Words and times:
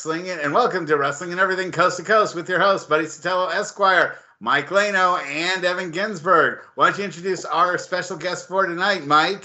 wrestling 0.00 0.30
and 0.30 0.54
welcome 0.54 0.86
to 0.86 0.96
Wrestling 0.96 1.30
and 1.30 1.38
Everything 1.38 1.70
Coast 1.70 1.98
to 1.98 2.02
Coast 2.02 2.34
with 2.34 2.48
your 2.48 2.58
host, 2.58 2.88
Buddy 2.88 3.04
Sotelo 3.04 3.52
Esquire, 3.52 4.16
Mike 4.40 4.68
Lano, 4.68 5.22
and 5.22 5.62
Evan 5.62 5.92
Ginzburg. 5.92 6.60
Why 6.74 6.88
don't 6.88 6.98
you 6.98 7.04
introduce 7.04 7.44
our 7.44 7.76
special 7.76 8.16
guest 8.16 8.48
for 8.48 8.64
tonight, 8.64 9.04
Mike? 9.04 9.44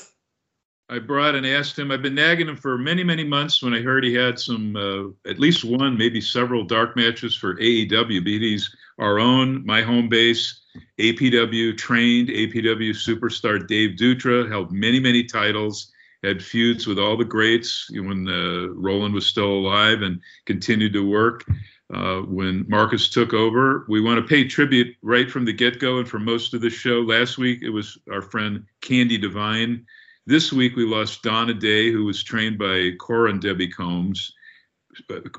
I 0.87 0.99
brought 0.99 1.35
and 1.35 1.45
asked 1.45 1.77
him. 1.77 1.91
I've 1.91 2.01
been 2.01 2.15
nagging 2.15 2.47
him 2.47 2.55
for 2.55 2.77
many, 2.77 3.03
many 3.03 3.25
months 3.25 3.61
when 3.61 3.73
I 3.73 3.81
heard 3.81 4.05
he 4.05 4.13
had 4.13 4.39
some, 4.39 4.77
uh, 4.77 5.29
at 5.29 5.39
least 5.39 5.65
one, 5.65 5.97
maybe 5.97 6.21
several 6.21 6.63
dark 6.63 6.95
matches 6.95 7.35
for 7.35 7.55
AEW. 7.55 8.25
He's 8.25 8.73
our 8.97 9.19
own, 9.19 9.65
my 9.65 9.81
home 9.81 10.07
base, 10.07 10.61
APW 10.99 11.77
trained 11.77 12.29
APW 12.29 12.91
superstar 12.91 13.67
Dave 13.67 13.97
Dutra, 13.97 14.47
held 14.47 14.71
many, 14.71 15.01
many 15.01 15.25
titles, 15.25 15.91
had 16.25 16.43
feuds 16.43 16.87
with 16.87 16.99
all 16.99 17.17
the 17.17 17.25
greats 17.25 17.87
when 17.91 18.27
uh, 18.27 18.73
Roland 18.73 19.13
was 19.13 19.27
still 19.27 19.51
alive 19.51 20.01
and 20.01 20.19
continued 20.45 20.93
to 20.93 21.09
work. 21.09 21.45
Uh, 21.93 22.21
when 22.21 22.65
Marcus 22.67 23.09
took 23.09 23.33
over, 23.33 23.85
we 23.87 24.01
want 24.01 24.19
to 24.19 24.27
pay 24.27 24.47
tribute 24.47 24.95
right 25.03 25.29
from 25.29 25.45
the 25.45 25.53
get 25.53 25.79
go 25.79 25.99
and 25.99 26.09
for 26.09 26.17
most 26.17 26.53
of 26.53 26.61
the 26.61 26.69
show. 26.69 27.01
Last 27.01 27.37
week, 27.37 27.61
it 27.61 27.69
was 27.69 27.97
our 28.11 28.23
friend 28.23 28.65
Candy 28.81 29.19
Devine 29.19 29.85
this 30.27 30.51
week 30.51 30.75
we 30.75 30.85
lost 30.85 31.21
Donna 31.21 31.53
Day, 31.53 31.91
who 31.91 32.05
was 32.05 32.23
trained 32.23 32.57
by 32.57 32.91
Cora 32.99 33.29
and 33.29 33.41
Debbie 33.41 33.69
Combs, 33.69 34.33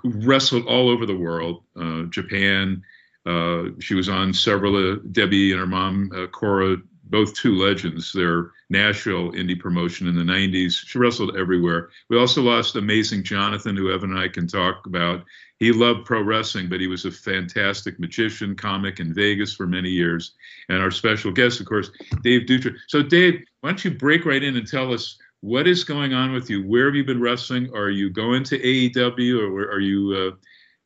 wrestled 0.05 0.67
all 0.67 0.89
over 0.89 1.07
the 1.07 1.17
world, 1.17 1.65
uh, 1.81 2.05
Japan. 2.05 2.83
Uh, 3.25 3.71
she 3.81 3.95
was 3.95 4.09
on 4.09 4.33
several. 4.33 4.77
Uh, 4.77 4.97
Debbie 5.11 5.51
and 5.51 5.61
her 5.61 5.67
mom, 5.67 6.11
uh, 6.15 6.27
Cora, 6.29 6.77
both 7.05 7.35
two 7.35 7.57
legends. 7.57 8.13
Their 8.13 8.53
Nashville 8.69 9.33
indie 9.33 9.59
promotion 9.59 10.09
in 10.09 10.17
the 10.17 10.23
90s. 10.23 10.73
She 10.73 10.99
wrestled 10.99 11.37
everywhere. 11.37 11.91
We 12.11 12.19
also 12.19 12.43
lost 12.43 12.77
Amazing 12.77 13.23
Jonathan, 13.23 13.77
who 13.77 13.93
Evan 13.93 14.11
and 14.11 14.19
I 14.19 14.29
can 14.29 14.49
talk 14.49 14.87
about. 14.87 15.25
He 15.59 15.73
loved 15.73 16.05
pro 16.05 16.21
wrestling, 16.23 16.69
but 16.69 16.81
he 16.81 16.87
was 16.87 17.05
a 17.05 17.11
fantastic 17.11 17.99
magician, 17.99 18.57
comic 18.57 19.01
in 19.01 19.15
Vegas 19.15 19.55
for 19.55 19.67
many 19.67 19.89
years. 19.89 20.33
And 20.69 20.83
our 20.83 20.91
special 20.91 21.33
guest, 21.33 21.61
of 21.61 21.67
course, 21.67 21.91
Dave 22.23 22.43
Dutra. 22.43 22.77
So, 22.89 23.03
Dave, 23.03 23.43
why 23.61 23.71
don't 23.71 23.85
you 23.85 23.93
break 23.93 24.27
right 24.27 24.43
in 24.43 24.57
and 24.57 24.67
tell 24.67 24.93
us 24.93 25.17
what 25.41 25.69
is 25.69 25.85
going 25.85 26.13
on 26.13 26.33
with 26.33 26.51
you? 26.51 26.67
Where 26.67 26.87
have 26.87 26.95
you 26.95 27.05
been 27.05 27.21
wrestling? 27.21 27.71
Are 27.75 27.91
you 27.91 28.11
going 28.11 28.43
to 28.45 28.59
AEW 28.59 29.41
or 29.41 29.71
are 29.71 29.81
you, 29.81 30.33
uh, 30.33 30.37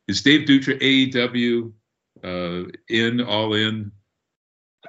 is 0.07 0.21
Dave 0.21 0.47
Dutra 0.47 0.79
AEW 0.79 1.71
uh, 2.23 2.69
in, 2.89 3.21
all 3.21 3.55
in? 3.55 3.91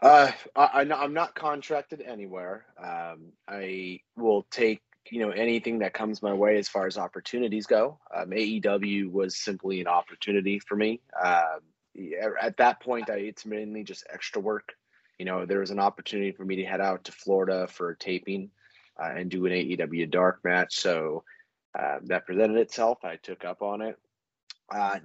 Uh, 0.01 0.31
I, 0.57 0.83
am 0.83 1.13
not 1.13 1.35
contracted 1.35 2.01
anywhere. 2.01 2.65
Um, 2.79 3.33
I 3.47 4.01
will 4.17 4.47
take 4.51 4.81
you 5.11 5.21
know 5.21 5.31
anything 5.31 5.81
that 5.81 5.93
comes 5.93 6.23
my 6.23 6.33
way 6.33 6.57
as 6.59 6.69
far 6.69 6.87
as 6.87 6.97
opportunities 6.97 7.67
go. 7.67 7.99
Um, 8.15 8.31
AEW 8.31 9.11
was 9.11 9.37
simply 9.37 9.81
an 9.81 9.87
opportunity 9.87 10.59
for 10.61 10.77
me. 10.77 11.01
Uh, 11.21 11.59
at 12.41 12.57
that 12.57 12.81
point, 12.81 13.11
I, 13.11 13.17
it's 13.17 13.45
mainly 13.45 13.85
just 13.85 14.07
extra 14.11 14.41
work. 14.41 14.73
You 15.19 15.27
know, 15.27 15.45
there 15.45 15.61
was 15.61 15.71
an 15.71 15.79
opportunity 15.79 16.33
for 16.33 16.45
me 16.45 16.57
to 16.57 16.65
head 16.65 16.81
out 16.81 17.05
to 17.05 17.13
Florida 17.13 17.67
for 17.69 17.95
taping 17.95 18.51
uh, 19.01 19.11
and 19.15 19.31
do 19.31 19.45
an 19.47 19.53
AEW 19.53 20.11
dark 20.11 20.41
match. 20.43 20.77
So 20.79 21.25
uh, 21.79 21.99
that 22.05 22.27
presented 22.27 22.59
itself. 22.59 23.05
I 23.05 23.17
took 23.17 23.45
up 23.45 23.63
on 23.63 23.83
it. 23.83 23.99
Uh, 24.71 24.99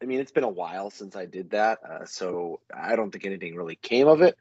I 0.00 0.04
mean, 0.04 0.20
it's 0.20 0.32
been 0.32 0.44
a 0.44 0.48
while 0.48 0.90
since 0.90 1.16
I 1.16 1.26
did 1.26 1.50
that, 1.50 1.78
uh, 1.88 2.06
so 2.06 2.60
I 2.74 2.96
don't 2.96 3.10
think 3.10 3.24
anything 3.24 3.54
really 3.56 3.76
came 3.76 4.08
of 4.08 4.22
it. 4.22 4.36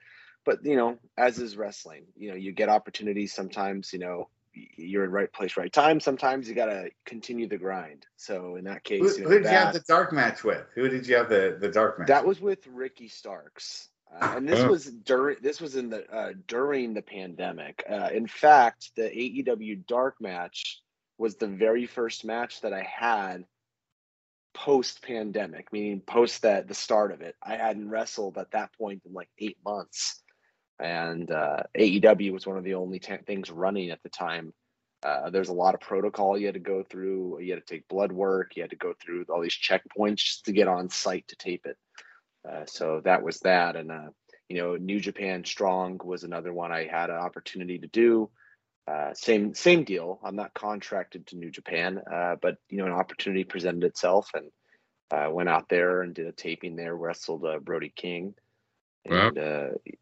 But 0.45 0.65
you 0.65 0.75
know, 0.75 0.97
as 1.17 1.39
is 1.39 1.57
wrestling, 1.57 2.05
you 2.15 2.29
know, 2.29 2.35
you 2.35 2.51
get 2.51 2.69
opportunities 2.69 3.33
sometimes. 3.33 3.93
You 3.93 3.99
know, 3.99 4.29
you're 4.53 5.03
in 5.05 5.11
right 5.11 5.31
place, 5.31 5.57
right 5.57 5.71
time. 5.71 5.99
Sometimes 5.99 6.47
you 6.47 6.55
got 6.55 6.65
to 6.65 6.89
continue 7.05 7.47
the 7.47 7.57
grind. 7.57 8.05
So 8.17 8.55
in 8.55 8.65
that 8.65 8.83
case, 8.83 9.01
who, 9.01 9.17
you 9.17 9.23
know, 9.23 9.29
who 9.29 9.35
did 9.35 9.45
that, 9.45 9.51
you 9.51 9.57
have 9.57 9.73
the 9.73 9.83
dark 9.87 10.13
match 10.13 10.43
with? 10.43 10.63
Who 10.75 10.89
did 10.89 11.07
you 11.07 11.15
have 11.15 11.29
the 11.29 11.57
the 11.59 11.69
dark 11.69 11.99
match? 11.99 12.07
That 12.07 12.25
was 12.25 12.41
with 12.41 12.65
Ricky 12.67 13.07
Starks, 13.07 13.89
uh, 14.19 14.33
and 14.35 14.47
this 14.47 14.59
oh. 14.59 14.69
was 14.69 14.85
during 14.85 15.37
this 15.41 15.61
was 15.61 15.75
in 15.75 15.89
the 15.89 16.09
uh, 16.11 16.33
during 16.47 16.93
the 16.93 17.01
pandemic. 17.01 17.83
Uh, 17.89 18.09
in 18.13 18.27
fact, 18.27 18.91
the 18.95 19.03
AEW 19.03 19.85
dark 19.85 20.19
match 20.19 20.81
was 21.17 21.35
the 21.35 21.47
very 21.47 21.85
first 21.85 22.25
match 22.25 22.61
that 22.61 22.73
I 22.73 22.81
had 22.81 23.45
post 24.53 25.01
pandemic, 25.03 25.71
meaning 25.71 26.01
post 26.01 26.41
that 26.43 26.67
the 26.67 26.73
start 26.73 27.11
of 27.11 27.21
it. 27.21 27.35
I 27.41 27.55
hadn't 27.55 27.89
wrestled 27.89 28.37
at 28.37 28.51
that 28.51 28.71
point 28.77 29.01
in 29.05 29.13
like 29.13 29.29
eight 29.39 29.57
months 29.65 30.21
and 30.81 31.29
uh, 31.29 31.63
AEW 31.77 32.33
was 32.33 32.47
one 32.47 32.57
of 32.57 32.63
the 32.63 32.73
only 32.73 32.99
things 32.99 33.51
running 33.51 33.91
at 33.91 34.01
the 34.03 34.09
time. 34.09 34.53
Uh, 35.03 35.29
there's 35.29 35.49
a 35.49 35.53
lot 35.53 35.73
of 35.73 35.79
protocol 35.79 36.37
you 36.37 36.47
had 36.47 36.55
to 36.55 36.59
go 36.59 36.83
through. 36.83 37.39
You 37.39 37.53
had 37.53 37.65
to 37.65 37.73
take 37.73 37.87
blood 37.87 38.11
work. 38.11 38.55
You 38.55 38.63
had 38.63 38.71
to 38.71 38.75
go 38.75 38.93
through 38.99 39.25
all 39.29 39.41
these 39.41 39.57
checkpoints 39.57 40.17
just 40.17 40.45
to 40.45 40.51
get 40.51 40.67
on 40.67 40.89
site 40.89 41.27
to 41.29 41.35
tape 41.35 41.65
it. 41.65 41.77
Uh, 42.47 42.65
so 42.65 43.01
that 43.03 43.21
was 43.21 43.39
that, 43.41 43.75
and 43.75 43.91
uh, 43.91 44.09
you 44.49 44.57
know, 44.57 44.75
New 44.75 44.99
Japan 44.99 45.45
Strong 45.45 46.01
was 46.03 46.23
another 46.23 46.51
one 46.51 46.71
I 46.71 46.85
had 46.85 47.11
an 47.11 47.17
opportunity 47.17 47.77
to 47.77 47.87
do. 47.87 48.31
Uh, 48.87 49.13
same 49.13 49.53
same 49.53 49.83
deal. 49.83 50.19
I'm 50.23 50.35
not 50.35 50.53
contracted 50.53 51.27
to 51.27 51.37
New 51.37 51.51
Japan, 51.51 52.01
uh, 52.11 52.35
but 52.41 52.57
you 52.69 52.77
know, 52.77 52.85
an 52.85 52.91
opportunity 52.91 53.43
presented 53.43 53.83
itself, 53.83 54.31
and 54.33 54.51
i 55.11 55.27
went 55.27 55.49
out 55.49 55.69
there 55.69 56.01
and 56.01 56.15
did 56.15 56.27
a 56.27 56.31
taping 56.31 56.75
there. 56.75 56.95
Wrestled 56.95 57.45
Brody 57.63 57.93
King, 57.95 58.33
and 59.05 59.37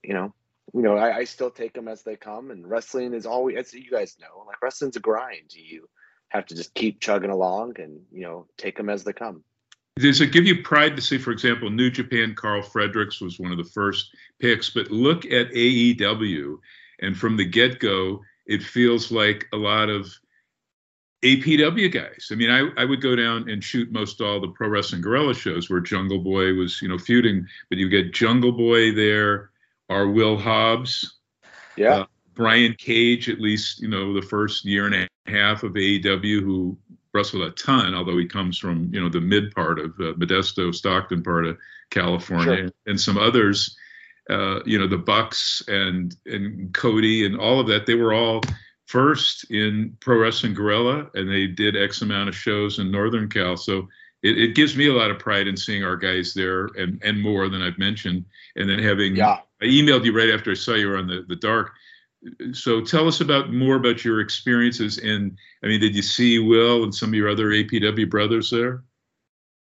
you 0.01 0.13
know, 0.13 0.33
you 0.73 0.81
know, 0.81 0.97
I, 0.97 1.17
I, 1.17 1.23
still 1.23 1.49
take 1.49 1.73
them 1.73 1.87
as 1.87 2.03
they 2.03 2.15
come. 2.15 2.51
And 2.51 2.67
wrestling 2.69 3.13
is 3.13 3.25
always, 3.25 3.57
as 3.57 3.73
you 3.73 3.89
guys 3.89 4.17
know, 4.19 4.43
like 4.45 4.61
wrestling's 4.61 4.95
a 4.95 4.99
grind. 4.99 5.53
You 5.53 5.87
have 6.29 6.45
to 6.47 6.55
just 6.55 6.73
keep 6.73 6.99
chugging 6.99 7.31
along 7.31 7.79
and, 7.79 8.01
you 8.11 8.21
know, 8.21 8.47
take 8.57 8.77
them 8.77 8.89
as 8.89 9.03
they 9.03 9.13
come. 9.13 9.43
Does 9.97 10.21
it 10.21 10.31
give 10.31 10.45
you 10.45 10.63
pride 10.63 10.95
to 10.95 11.01
see, 11.01 11.17
for 11.17 11.31
example, 11.31 11.69
New 11.69 11.89
Japan, 11.89 12.33
Karl 12.35 12.61
Fredericks 12.61 13.19
was 13.19 13.39
one 13.39 13.51
of 13.51 13.57
the 13.57 13.63
first 13.63 14.15
picks, 14.39 14.69
but 14.69 14.91
look 14.91 15.25
at 15.25 15.49
AEW. 15.49 16.57
And 17.01 17.17
from 17.17 17.35
the 17.35 17.45
get 17.45 17.79
go, 17.79 18.21
it 18.49 18.63
feels 18.63 19.11
like 19.11 19.45
a 19.53 19.57
lot 19.57 19.89
of 19.89 20.11
APW 21.23 21.91
guys. 21.91 22.29
I 22.31 22.35
mean, 22.35 22.49
I, 22.49 22.69
I 22.81 22.83
would 22.83 23.01
go 23.01 23.15
down 23.15 23.47
and 23.47 23.63
shoot 23.63 23.91
most 23.91 24.21
all 24.21 24.41
the 24.41 24.47
Pro 24.47 24.67
Wrestling 24.67 25.01
Guerrilla 25.01 25.35
shows 25.35 25.69
where 25.69 25.79
Jungle 25.79 26.19
Boy 26.19 26.53
was, 26.53 26.81
you 26.81 26.87
know, 26.87 26.97
feuding, 26.97 27.45
but 27.69 27.77
you 27.77 27.87
get 27.89 28.13
Jungle 28.13 28.51
Boy 28.51 28.91
there 28.93 29.51
are 29.89 30.07
Will 30.07 30.35
Hobbs. 30.35 31.19
Yeah. 31.77 31.99
Uh, 31.99 32.05
Brian 32.33 32.73
Cage, 32.73 33.29
at 33.29 33.39
least, 33.39 33.81
you 33.81 33.89
know, 33.89 34.13
the 34.13 34.25
first 34.25 34.65
year 34.65 34.87
and 34.87 34.95
a 34.95 35.07
half 35.29 35.63
of 35.63 35.73
AEW, 35.73 36.41
who 36.41 36.77
wrestled 37.13 37.43
a 37.43 37.51
ton, 37.51 37.93
although 37.93 38.17
he 38.17 38.25
comes 38.25 38.57
from, 38.57 38.89
you 38.93 38.99
know, 38.99 39.09
the 39.09 39.21
mid 39.21 39.53
part 39.53 39.77
of 39.77 39.91
uh, 39.99 40.13
Modesto, 40.13 40.73
Stockton 40.73 41.21
part 41.21 41.45
of 41.45 41.57
California, 41.91 42.55
sure. 42.55 42.71
and 42.87 42.99
some 42.99 43.17
others, 43.17 43.77
uh, 44.29 44.61
you 44.65 44.77
know, 44.77 44.87
the 44.87 44.97
Bucks 44.97 45.63
and 45.67 46.15
and 46.25 46.73
Cody 46.73 47.25
and 47.25 47.39
all 47.39 47.59
of 47.59 47.67
that. 47.67 47.85
They 47.85 47.95
were 47.95 48.13
all 48.13 48.41
first 48.85 49.49
in 49.51 49.97
Pro 49.99 50.17
Wrestling 50.17 50.53
Guerrilla, 50.53 51.09
and 51.13 51.29
they 51.29 51.47
did 51.47 51.75
X 51.75 52.01
amount 52.01 52.29
of 52.29 52.35
shows 52.35 52.79
in 52.79 52.91
Northern 52.91 53.29
Cal. 53.29 53.57
So 53.57 53.87
it, 54.21 54.37
it 54.37 54.55
gives 54.55 54.75
me 54.75 54.87
a 54.87 54.93
lot 54.93 55.11
of 55.11 55.19
pride 55.19 55.47
in 55.47 55.57
seeing 55.57 55.83
our 55.83 55.97
guys 55.97 56.33
there 56.33 56.65
and 56.77 57.01
and 57.03 57.21
more 57.21 57.49
than 57.49 57.61
I've 57.61 57.77
mentioned, 57.77 58.25
and 58.55 58.69
then 58.69 58.79
having 58.79 59.15
yeah. 59.15 59.39
I 59.61 59.65
emailed 59.65 60.05
you 60.05 60.15
right 60.15 60.29
after 60.29 60.51
I 60.51 60.55
saw 60.55 60.73
you 60.73 60.89
were 60.89 60.97
on 60.97 61.07
the 61.07 61.25
the 61.27 61.35
dark. 61.35 61.71
So 62.51 62.81
tell 62.81 63.07
us 63.07 63.21
about 63.21 63.53
more 63.53 63.77
about 63.77 64.03
your 64.03 64.19
experiences 64.19 64.97
and 64.97 65.37
I 65.63 65.67
mean, 65.67 65.79
did 65.79 65.95
you 65.95 66.01
see 66.01 66.37
Will 66.37 66.83
and 66.83 66.93
some 66.93 67.09
of 67.09 67.15
your 67.15 67.29
other 67.29 67.47
APW 67.47 68.09
brothers 68.09 68.49
there? 68.49 68.83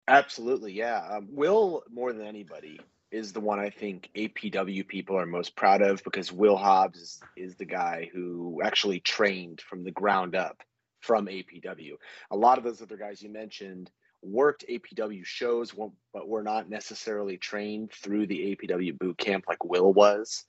Absolutely, 0.06 0.74
yeah. 0.74 1.06
Um, 1.10 1.28
Will 1.30 1.82
more 1.90 2.12
than 2.12 2.26
anybody 2.26 2.78
is 3.12 3.32
the 3.32 3.40
one 3.40 3.60
I 3.60 3.70
think 3.70 4.08
APW 4.16 4.88
people 4.88 5.18
are 5.18 5.26
most 5.26 5.54
proud 5.54 5.82
of 5.82 6.02
because 6.02 6.32
Will 6.32 6.56
Hobbs 6.56 6.98
is, 6.98 7.20
is 7.36 7.56
the 7.56 7.66
guy 7.66 8.10
who 8.12 8.60
actually 8.64 9.00
trained 9.00 9.60
from 9.60 9.84
the 9.84 9.90
ground 9.90 10.34
up 10.34 10.62
from 11.00 11.26
APW. 11.26 11.92
A 12.30 12.36
lot 12.36 12.58
of 12.58 12.64
those 12.64 12.80
other 12.80 12.96
guys 12.96 13.22
you 13.22 13.28
mentioned 13.28 13.90
worked 14.22 14.64
APW 14.68 15.24
shows, 15.24 15.74
but 16.14 16.28
were 16.28 16.42
not 16.42 16.70
necessarily 16.70 17.36
trained 17.36 17.92
through 17.92 18.26
the 18.26 18.56
APW 18.56 18.98
boot 18.98 19.18
camp 19.18 19.44
like 19.46 19.64
Will 19.64 19.92
was. 19.92 20.44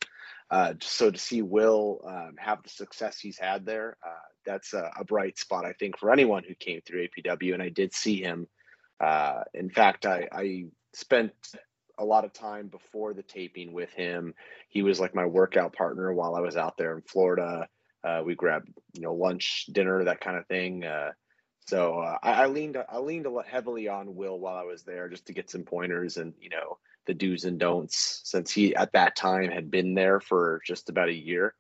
Uh, 0.50 0.76
so 0.82 1.12
to 1.12 1.18
see 1.18 1.42
Will 1.42 2.02
um, 2.08 2.36
have 2.38 2.62
the 2.64 2.70
success 2.70 3.20
he's 3.20 3.40
had 3.40 3.66
there, 3.66 3.98
uh, 4.06 4.12
that's 4.46 4.74
a, 4.74 4.92
a, 5.00 5.04
bright 5.04 5.40
spot, 5.40 5.66
I 5.66 5.74
think, 5.74 5.98
for 5.98 6.12
anyone 6.12 6.44
who 6.48 6.54
came 6.54 6.82
through 6.82 7.08
APW. 7.08 7.54
And 7.54 7.64
I 7.64 7.70
did 7.70 7.94
see 7.94 8.22
him. 8.22 8.48
Uh, 9.00 9.44
in 9.54 9.70
fact, 9.70 10.06
I, 10.06 10.28
I 10.32 10.66
spent 10.94 11.32
a 11.98 12.06
lot 12.06 12.26
of 12.26 12.34
time 12.34 12.68
before 12.68 13.14
the 13.14 13.24
taping 13.24 13.74
with 13.74 13.92
him. 13.92 14.34
He 14.70 14.82
was 14.82 15.00
like 15.00 15.16
my 15.16 15.26
workout 15.26 15.74
partner 15.74 16.14
while 16.14 16.36
I 16.36 16.42
was 16.42 16.58
out 16.58 16.78
there 16.78 16.96
in 16.96 17.02
Florida. 17.02 17.68
Uh, 18.04 18.22
we 18.26 18.36
grabbed, 18.36 18.70
you 18.94 19.02
know, 19.02 19.14
lunch, 19.14 19.68
dinner, 19.72 20.04
that 20.04 20.22
kind 20.22 20.38
of 20.38 20.46
thing. 20.48 20.84
Uh, 20.84 21.12
so 21.68 22.00
uh, 22.00 22.18
I, 22.22 22.44
I, 22.44 22.46
leaned 22.48 22.78
I 22.90 22.98
leaned 22.98 23.28
heavily 23.46 23.88
on 23.88 24.16
Will 24.16 24.40
while 24.40 24.58
I 24.58 24.64
was 24.64 24.84
there 24.84 25.08
just 25.08 25.28
to 25.28 25.34
get 25.34 25.50
some 25.50 25.64
pointers 25.64 26.18
and 26.18 26.34
you 26.40 26.50
know 26.50 26.78
the 27.06 27.14
do's 27.14 27.46
and 27.46 27.60
don'ts 27.60 28.22
since 28.24 28.52
he 28.52 28.76
at 28.76 28.94
that 28.94 29.16
time 29.16 29.50
had 29.50 29.72
been 29.72 29.94
there 29.94 30.20
for 30.20 30.62
just 30.66 30.90
about 30.90 31.10
a 31.10 31.14
year. 31.14 31.54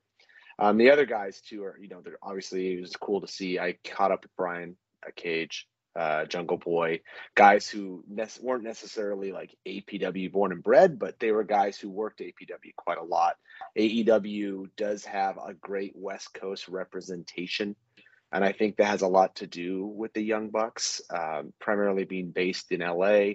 Um, 0.59 0.77
the 0.77 0.91
other 0.91 1.05
guys 1.05 1.41
too 1.41 1.63
are 1.63 1.77
you 1.79 1.87
know 1.87 2.01
they're 2.01 2.17
obviously 2.21 2.73
it 2.73 2.81
was 2.81 2.95
cool 2.95 3.21
to 3.21 3.27
see. 3.27 3.59
I 3.59 3.77
caught 3.85 4.11
up 4.11 4.23
with 4.23 4.35
Brian 4.35 4.75
uh, 5.05 5.11
Cage 5.15 5.67
uh, 5.95 6.25
Jungle 6.25 6.57
Boy, 6.57 7.01
guys 7.35 7.67
who 7.67 8.03
ne- 8.07 8.25
weren't 8.41 8.63
necessarily 8.63 9.31
like 9.31 9.55
APW 9.67 10.31
born 10.31 10.51
and 10.51 10.63
bred, 10.63 10.97
but 10.97 11.19
they 11.19 11.31
were 11.31 11.43
guys 11.43 11.77
who 11.77 11.89
worked 11.89 12.19
APW 12.19 12.75
quite 12.75 12.97
a 12.97 13.03
lot. 13.03 13.35
AEW 13.77 14.69
does 14.75 15.05
have 15.05 15.37
a 15.37 15.53
great 15.53 15.93
West 15.95 16.33
Coast 16.33 16.67
representation, 16.67 17.75
and 18.31 18.43
I 18.43 18.51
think 18.51 18.77
that 18.77 18.85
has 18.85 19.03
a 19.03 19.07
lot 19.07 19.35
to 19.37 19.47
do 19.47 19.85
with 19.85 20.13
the 20.13 20.23
Young 20.23 20.49
Bucks, 20.49 21.01
um, 21.09 21.53
primarily 21.59 22.05
being 22.05 22.31
based 22.31 22.71
in 22.71 22.79
LA. 22.79 23.33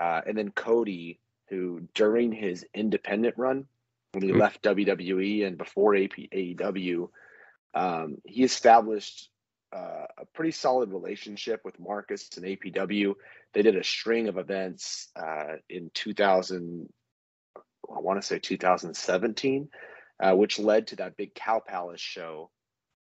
Uh, 0.00 0.20
and 0.26 0.36
then 0.36 0.50
Cody, 0.50 1.18
who 1.48 1.88
during 1.94 2.30
his 2.30 2.64
independent 2.74 3.34
run, 3.36 3.66
when 4.12 4.22
he 4.22 4.30
mm-hmm. 4.30 4.40
left 4.40 4.62
WWE 4.62 5.46
and 5.46 5.58
before 5.58 5.96
AP, 5.96 6.12
AEW, 6.32 7.08
um, 7.74 8.18
he 8.24 8.44
established 8.44 9.28
uh, 9.76 10.06
a 10.18 10.24
pretty 10.32 10.52
solid 10.52 10.90
relationship 10.90 11.60
with 11.64 11.78
Marcus 11.78 12.28
and 12.36 12.46
APW. 12.46 13.14
They 13.52 13.62
did 13.62 13.76
a 13.76 13.84
string 13.84 14.28
of 14.28 14.38
events 14.38 15.08
uh, 15.14 15.56
in 15.68 15.90
2000, 15.92 16.88
I 17.56 17.60
want 18.00 18.20
to 18.20 18.26
say 18.26 18.38
2017, 18.38 19.68
uh, 20.18 20.34
which 20.34 20.58
led 20.58 20.88
to 20.88 20.96
that 20.96 21.16
big 21.16 21.34
Cow 21.34 21.60
Palace 21.66 22.00
show 22.00 22.50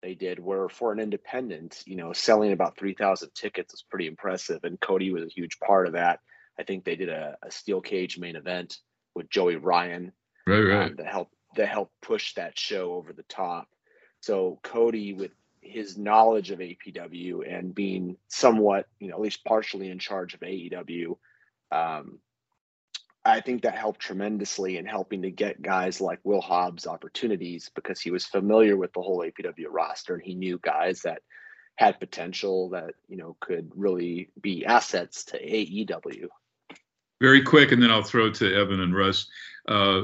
they 0.02 0.14
did, 0.14 0.38
where 0.38 0.68
for 0.68 0.92
an 0.92 0.98
independent, 0.98 1.82
you 1.86 1.96
know, 1.96 2.12
selling 2.12 2.52
about 2.52 2.78
3,000 2.78 3.30
tickets 3.34 3.72
was 3.72 3.84
pretty 3.88 4.06
impressive. 4.06 4.64
And 4.64 4.80
Cody 4.80 5.12
was 5.12 5.24
a 5.24 5.34
huge 5.34 5.58
part 5.60 5.86
of 5.86 5.92
that. 5.92 6.20
I 6.58 6.64
think 6.64 6.84
they 6.84 6.96
did 6.96 7.08
a, 7.08 7.36
a 7.42 7.50
steel 7.50 7.80
cage 7.80 8.18
main 8.18 8.36
event 8.36 8.78
with 9.14 9.30
Joey 9.30 9.56
Ryan. 9.56 10.12
Right, 10.46 10.60
right. 10.60 10.90
Um, 10.90 10.96
that 10.96 11.06
helped 11.06 11.34
that 11.56 11.68
helped 11.68 11.92
push 12.00 12.34
that 12.34 12.58
show 12.58 12.94
over 12.94 13.12
the 13.12 13.24
top. 13.24 13.68
So 14.20 14.58
Cody, 14.62 15.12
with 15.12 15.32
his 15.62 15.96
knowledge 15.96 16.50
of 16.50 16.58
APW 16.58 17.40
and 17.48 17.74
being 17.74 18.16
somewhat, 18.28 18.86
you 18.98 19.08
know, 19.08 19.14
at 19.14 19.20
least 19.20 19.44
partially 19.44 19.88
in 19.88 19.98
charge 19.98 20.34
of 20.34 20.40
AEW, 20.40 21.16
um, 21.70 22.18
I 23.24 23.40
think 23.40 23.62
that 23.62 23.78
helped 23.78 24.00
tremendously 24.00 24.76
in 24.76 24.84
helping 24.84 25.22
to 25.22 25.30
get 25.30 25.62
guys 25.62 26.00
like 26.00 26.18
Will 26.24 26.40
Hobbs 26.40 26.86
opportunities 26.86 27.70
because 27.74 28.00
he 28.00 28.10
was 28.10 28.26
familiar 28.26 28.76
with 28.76 28.92
the 28.92 29.00
whole 29.00 29.20
APW 29.20 29.66
roster 29.70 30.14
and 30.14 30.22
he 30.22 30.34
knew 30.34 30.58
guys 30.60 31.02
that 31.02 31.22
had 31.76 32.00
potential 32.00 32.70
that 32.70 32.94
you 33.08 33.16
know 33.16 33.36
could 33.40 33.70
really 33.74 34.30
be 34.40 34.66
assets 34.66 35.24
to 35.26 35.38
AEW. 35.38 36.26
Very 37.20 37.42
quick, 37.42 37.70
and 37.70 37.80
then 37.80 37.90
I'll 37.90 38.02
throw 38.02 38.30
to 38.32 38.54
Evan 38.54 38.80
and 38.80 38.94
Russ. 38.94 39.28
Uh, 39.68 40.02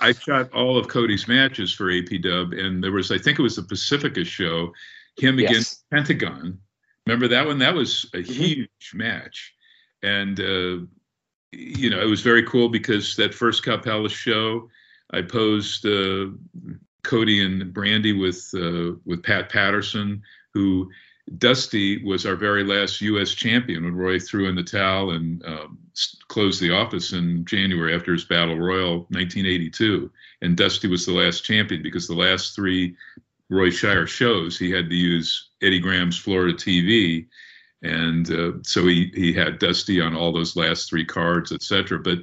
I 0.00 0.12
shot 0.12 0.52
all 0.52 0.76
of 0.76 0.88
Cody's 0.88 1.26
matches 1.26 1.72
for 1.72 1.86
APW, 1.86 2.58
and 2.58 2.82
there 2.82 2.92
was, 2.92 3.10
I 3.10 3.18
think 3.18 3.38
it 3.38 3.42
was 3.42 3.56
the 3.56 3.62
Pacifica 3.62 4.24
show, 4.24 4.72
him 5.16 5.38
yes. 5.38 5.50
against 5.50 5.90
Pentagon. 5.90 6.58
Remember 7.06 7.28
that 7.28 7.46
one? 7.46 7.58
That 7.58 7.74
was 7.74 8.04
a 8.14 8.18
mm-hmm. 8.18 8.32
huge 8.32 8.92
match, 8.94 9.54
and 10.02 10.38
uh, 10.38 10.84
you 11.52 11.90
know 11.90 12.00
it 12.00 12.08
was 12.08 12.20
very 12.20 12.42
cool 12.44 12.68
because 12.68 13.16
that 13.16 13.34
first 13.34 13.64
Cow 13.64 13.78
Palace 13.78 14.12
show, 14.12 14.68
I 15.12 15.22
posed 15.22 15.86
uh, 15.86 16.26
Cody 17.02 17.44
and 17.44 17.72
Brandy 17.72 18.12
with 18.12 18.50
uh, 18.54 18.92
with 19.06 19.22
Pat 19.22 19.48
Patterson, 19.48 20.22
who 20.52 20.90
Dusty 21.38 22.02
was 22.04 22.26
our 22.26 22.34
very 22.34 22.64
last 22.64 23.00
U.S. 23.00 23.30
champion 23.30 23.84
when 23.84 23.94
Roy 23.94 24.18
threw 24.18 24.48
in 24.48 24.56
the 24.56 24.62
towel 24.62 25.10
and 25.10 25.44
um, 25.44 25.78
closed 26.28 26.60
the 26.60 26.72
office 26.72 27.12
in 27.12 27.44
January 27.44 27.94
after 27.94 28.12
his 28.12 28.24
Battle 28.24 28.58
Royal 28.58 29.06
1982. 29.10 30.10
And 30.42 30.56
Dusty 30.56 30.88
was 30.88 31.06
the 31.06 31.12
last 31.12 31.44
champion 31.44 31.82
because 31.82 32.08
the 32.08 32.14
last 32.14 32.56
three 32.56 32.96
Roy 33.48 33.70
Shire 33.70 34.06
shows 34.06 34.58
he 34.58 34.70
had 34.70 34.88
to 34.88 34.96
use 34.96 35.50
Eddie 35.62 35.78
Graham's 35.78 36.18
Florida 36.18 36.54
TV. 36.54 37.26
And 37.82 38.30
uh, 38.30 38.52
so 38.62 38.86
he, 38.86 39.12
he 39.14 39.32
had 39.32 39.58
Dusty 39.58 40.00
on 40.00 40.16
all 40.16 40.32
those 40.32 40.56
last 40.56 40.88
three 40.88 41.04
cards, 41.04 41.52
etc. 41.52 41.98
But 42.00 42.18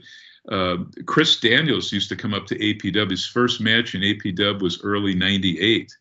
uh, 0.49 0.77
Chris 1.05 1.39
Daniels 1.39 1.91
used 1.91 2.09
to 2.09 2.15
come 2.15 2.33
up 2.33 2.45
to 2.47 2.59
APW. 2.59 3.09
His 3.09 3.25
first 3.25 3.61
match 3.61 3.95
in 3.95 4.01
APW 4.01 4.61
was 4.61 4.81
early 4.83 5.13
98 5.15 5.91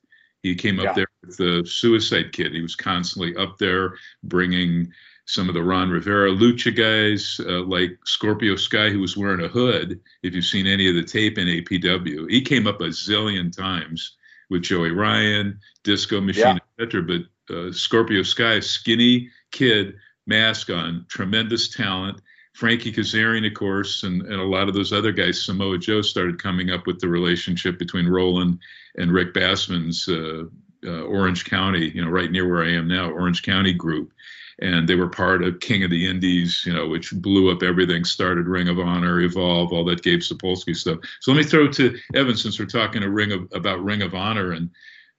he 0.47 0.55
came 0.55 0.79
up 0.79 0.87
yeah. 0.87 0.93
there 0.93 1.06
the 1.37 1.65
Suicide 1.67 2.33
Kid. 2.33 2.53
He 2.53 2.63
was 2.63 2.77
constantly 2.77 3.37
up 3.37 3.59
there 3.59 3.97
bringing 4.23 4.93
some 5.27 5.49
of 5.49 5.55
the 5.55 5.63
Ron 5.63 5.91
Rivera 5.91 6.31
lucha 6.31 6.75
guys, 6.75 7.41
uh, 7.45 7.63
like 7.63 7.99
Scorpio 8.05 8.55
Sky, 8.57 8.91
who 8.91 9.01
was 9.01 9.17
wearing 9.17 9.45
a 9.45 9.49
hood. 9.49 10.01
If 10.23 10.35
you've 10.35 10.45
seen 10.45 10.67
any 10.67 10.89
of 10.89 10.95
the 10.95 11.03
tape 11.03 11.37
in 11.37 11.49
APW, 11.49 12.31
he 12.31 12.41
came 12.41 12.67
up 12.67 12.81
a 12.81 12.85
zillion 12.85 13.55
times 13.55 14.17
with 14.51 14.63
Joey 14.63 14.91
Ryan, 14.91 15.59
Disco 15.83 16.21
Machine, 16.21 16.61
yeah. 16.79 16.85
etc. 16.85 17.03
But 17.03 17.55
uh, 17.55 17.73
Scorpio 17.73 18.23
Sky, 18.23 18.61
skinny 18.61 19.31
kid, 19.51 19.97
mask 20.27 20.71
on, 20.71 21.07
tremendous 21.09 21.69
talent. 21.69 22.21
Frankie 22.55 22.93
Kazarian, 22.93 23.47
of 23.47 23.53
course, 23.53 24.03
and, 24.03 24.23
and 24.23 24.41
a 24.41 24.45
lot 24.45 24.67
of 24.67 24.75
those 24.75 24.91
other 24.91 25.13
guys, 25.13 25.45
Samoa 25.45 25.77
Joe 25.77 26.01
started 26.01 26.43
coming 26.43 26.71
up 26.71 26.87
with 26.87 27.01
the 27.01 27.09
relationship 27.09 27.79
between 27.79 28.09
Roland 28.09 28.61
and 28.97 29.13
Rick 29.13 29.35
Bassman's 29.35 30.09
uh, 30.09 30.45
uh, 30.87 31.03
Orange 31.03 31.45
County, 31.45 31.91
you 31.91 32.05
know, 32.05 32.11
right 32.11 32.31
near 32.31 32.49
where 32.49 32.65
I 32.65 32.73
am 32.73 32.89
now, 32.89 33.11
Orange 33.11 33.43
County 33.43 33.73
group. 33.73 34.13
And 34.59 34.89
they 34.89 34.95
were 34.95 35.09
part 35.09 35.45
of 35.45 35.61
King 35.61 35.85
of 35.85 35.91
the 35.91 36.09
Indies, 36.09 36.63
you 36.65 36.73
know, 36.73 36.89
which 36.89 37.13
blew 37.13 37.51
up 37.51 37.63
everything, 37.63 38.05
started 38.05 38.47
Ring 38.47 38.69
of 38.69 38.79
Honor, 38.79 39.21
Evolve, 39.21 39.73
all 39.73 39.85
that 39.85 40.03
Gabe 40.03 40.21
Sapolsky 40.21 40.75
stuff. 40.75 40.99
So 41.21 41.31
let 41.31 41.39
me 41.39 41.45
throw 41.45 41.69
to 41.69 41.99
Evan, 42.15 42.37
since 42.37 42.59
we're 42.59 42.65
talking 42.65 43.03
a 43.03 43.11
ring 43.11 43.33
of, 43.33 43.49
about 43.53 43.85
Ring 43.85 44.01
of 44.01 44.15
Honor 44.15 44.53
and 44.53 44.71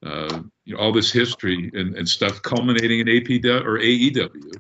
uh, 0.06 0.42
you 0.66 0.74
know, 0.74 0.80
all 0.80 0.92
this 0.92 1.12
history 1.12 1.72
and, 1.74 1.96
and 1.96 2.08
stuff 2.08 2.42
culminating 2.42 3.00
in 3.00 3.08
APW 3.08 3.66
or 3.66 3.80
AEW. 3.80 4.54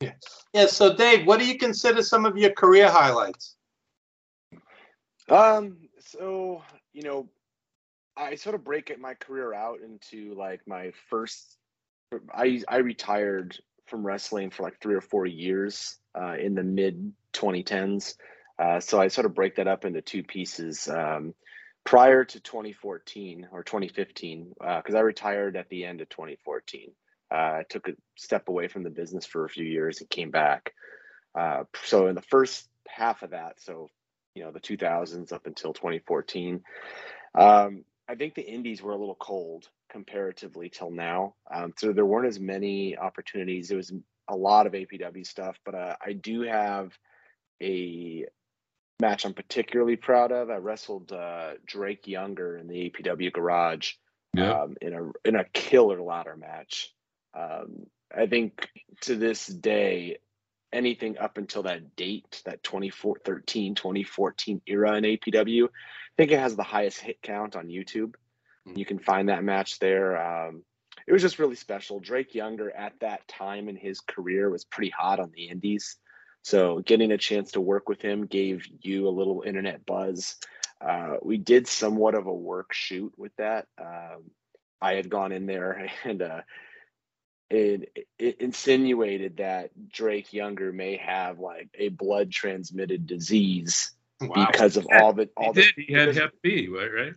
Yeah. 0.00 0.12
yeah. 0.52 0.66
So, 0.66 0.94
Dave, 0.94 1.26
what 1.26 1.38
do 1.38 1.46
you 1.46 1.56
consider 1.56 2.02
some 2.02 2.24
of 2.26 2.36
your 2.36 2.50
career 2.50 2.90
highlights? 2.90 3.56
Um. 5.28 5.76
So, 6.00 6.62
you 6.92 7.02
know, 7.02 7.28
I 8.16 8.34
sort 8.34 8.54
of 8.54 8.64
break 8.64 8.90
it 8.90 9.00
my 9.00 9.14
career 9.14 9.54
out 9.54 9.80
into 9.80 10.34
like 10.34 10.60
my 10.66 10.92
first. 11.08 11.56
I 12.32 12.62
I 12.68 12.78
retired 12.78 13.56
from 13.86 14.06
wrestling 14.06 14.50
for 14.50 14.62
like 14.62 14.80
three 14.80 14.94
or 14.94 15.00
four 15.00 15.26
years 15.26 15.96
uh, 16.18 16.34
in 16.34 16.54
the 16.54 16.62
mid 16.62 17.12
2010s. 17.32 18.14
Uh, 18.58 18.80
so 18.80 19.00
I 19.00 19.08
sort 19.08 19.26
of 19.26 19.34
break 19.34 19.56
that 19.56 19.66
up 19.66 19.84
into 19.84 20.02
two 20.02 20.22
pieces. 20.22 20.88
Um, 20.88 21.34
prior 21.84 22.24
to 22.24 22.40
2014 22.40 23.48
or 23.50 23.62
2015, 23.62 24.52
because 24.58 24.94
uh, 24.94 24.98
I 24.98 25.00
retired 25.00 25.56
at 25.56 25.68
the 25.68 25.84
end 25.84 26.00
of 26.00 26.08
2014. 26.10 26.92
Uh, 27.30 27.34
I 27.34 27.64
took 27.68 27.88
a 27.88 27.92
step 28.16 28.48
away 28.48 28.68
from 28.68 28.82
the 28.82 28.90
business 28.90 29.24
for 29.24 29.44
a 29.44 29.48
few 29.48 29.64
years 29.64 30.00
and 30.00 30.08
came 30.08 30.30
back. 30.30 30.74
Uh, 31.34 31.64
so 31.84 32.06
in 32.06 32.14
the 32.14 32.22
first 32.22 32.68
half 32.86 33.22
of 33.22 33.30
that, 33.30 33.60
so 33.60 33.88
you 34.34 34.44
know 34.44 34.52
the 34.52 34.60
2000s 34.60 35.32
up 35.32 35.46
until 35.46 35.72
2014, 35.72 36.62
um, 37.34 37.84
I 38.08 38.14
think 38.14 38.34
the 38.34 38.42
indies 38.42 38.82
were 38.82 38.92
a 38.92 38.98
little 38.98 39.16
cold 39.16 39.68
comparatively 39.90 40.68
till 40.68 40.90
now. 40.90 41.34
Um, 41.52 41.72
so 41.78 41.92
there 41.92 42.06
weren't 42.06 42.28
as 42.28 42.40
many 42.40 42.96
opportunities. 42.96 43.70
It 43.70 43.76
was 43.76 43.92
a 44.28 44.36
lot 44.36 44.66
of 44.66 44.72
APW 44.72 45.26
stuff, 45.26 45.58
but 45.64 45.74
uh, 45.74 45.96
I 46.04 46.12
do 46.12 46.42
have 46.42 46.96
a 47.62 48.26
match 49.00 49.24
I'm 49.24 49.34
particularly 49.34 49.96
proud 49.96 50.32
of. 50.32 50.50
I 50.50 50.56
wrestled 50.56 51.12
uh, 51.12 51.52
Drake 51.66 52.06
Younger 52.06 52.56
in 52.56 52.68
the 52.68 52.90
APW 52.90 53.32
garage 53.32 53.92
yeah. 54.34 54.62
um, 54.62 54.76
in 54.80 54.94
a 54.94 55.28
in 55.28 55.36
a 55.36 55.44
killer 55.52 56.00
ladder 56.00 56.36
match. 56.36 56.92
Um, 57.34 57.86
I 58.14 58.26
think 58.26 58.68
to 59.02 59.16
this 59.16 59.46
day, 59.46 60.18
anything 60.72 61.18
up 61.18 61.38
until 61.38 61.64
that 61.64 61.96
date, 61.96 62.42
that 62.44 62.62
2013, 62.62 63.74
2014 63.74 64.62
era 64.66 64.96
in 64.96 65.04
APW, 65.04 65.68
think 66.16 66.30
it 66.30 66.38
has 66.38 66.56
the 66.56 66.62
highest 66.62 67.00
hit 67.00 67.22
count 67.22 67.56
on 67.56 67.68
YouTube. 67.68 68.14
Mm-hmm. 68.66 68.78
You 68.78 68.84
can 68.84 68.98
find 68.98 69.28
that 69.28 69.44
match 69.44 69.78
there. 69.78 70.20
Um, 70.20 70.64
it 71.06 71.12
was 71.12 71.22
just 71.22 71.38
really 71.38 71.56
special. 71.56 72.00
Drake 72.00 72.34
Younger 72.34 72.70
at 72.70 72.98
that 73.00 73.26
time 73.28 73.68
in 73.68 73.76
his 73.76 74.00
career 74.00 74.50
was 74.50 74.64
pretty 74.64 74.90
hot 74.90 75.20
on 75.20 75.32
the 75.34 75.48
indies. 75.48 75.96
So 76.42 76.80
getting 76.80 77.12
a 77.12 77.18
chance 77.18 77.52
to 77.52 77.60
work 77.60 77.88
with 77.88 78.02
him 78.02 78.26
gave 78.26 78.66
you 78.80 79.08
a 79.08 79.10
little 79.10 79.42
internet 79.46 79.86
buzz. 79.86 80.36
Uh, 80.80 81.16
we 81.22 81.38
did 81.38 81.68
somewhat 81.68 82.14
of 82.14 82.26
a 82.26 82.34
work 82.34 82.72
shoot 82.72 83.12
with 83.16 83.34
that. 83.36 83.66
Um, 83.80 84.30
I 84.80 84.94
had 84.94 85.08
gone 85.08 85.32
in 85.32 85.46
there 85.46 85.88
and 86.04 86.22
uh, 86.22 86.40
it, 87.48 88.06
it, 88.18 88.40
insinuated 88.40 89.36
that 89.36 89.70
Drake 89.88 90.32
Younger 90.32 90.72
may 90.72 90.96
have 90.96 91.38
like 91.38 91.68
a 91.74 91.88
blood 91.88 92.32
transmitted 92.32 93.06
disease 93.06 93.92
wow. 94.28 94.48
because 94.50 94.76
of 94.76 94.86
all 94.92 95.12
the 95.12 95.28
all 95.36 95.52
he 95.52 95.60
the. 95.60 95.72
Did. 95.76 95.86
He 95.86 95.92
had 95.92 96.14
Hep 96.14 96.32
B, 96.42 96.68
right? 96.68 96.92
right 96.92 97.12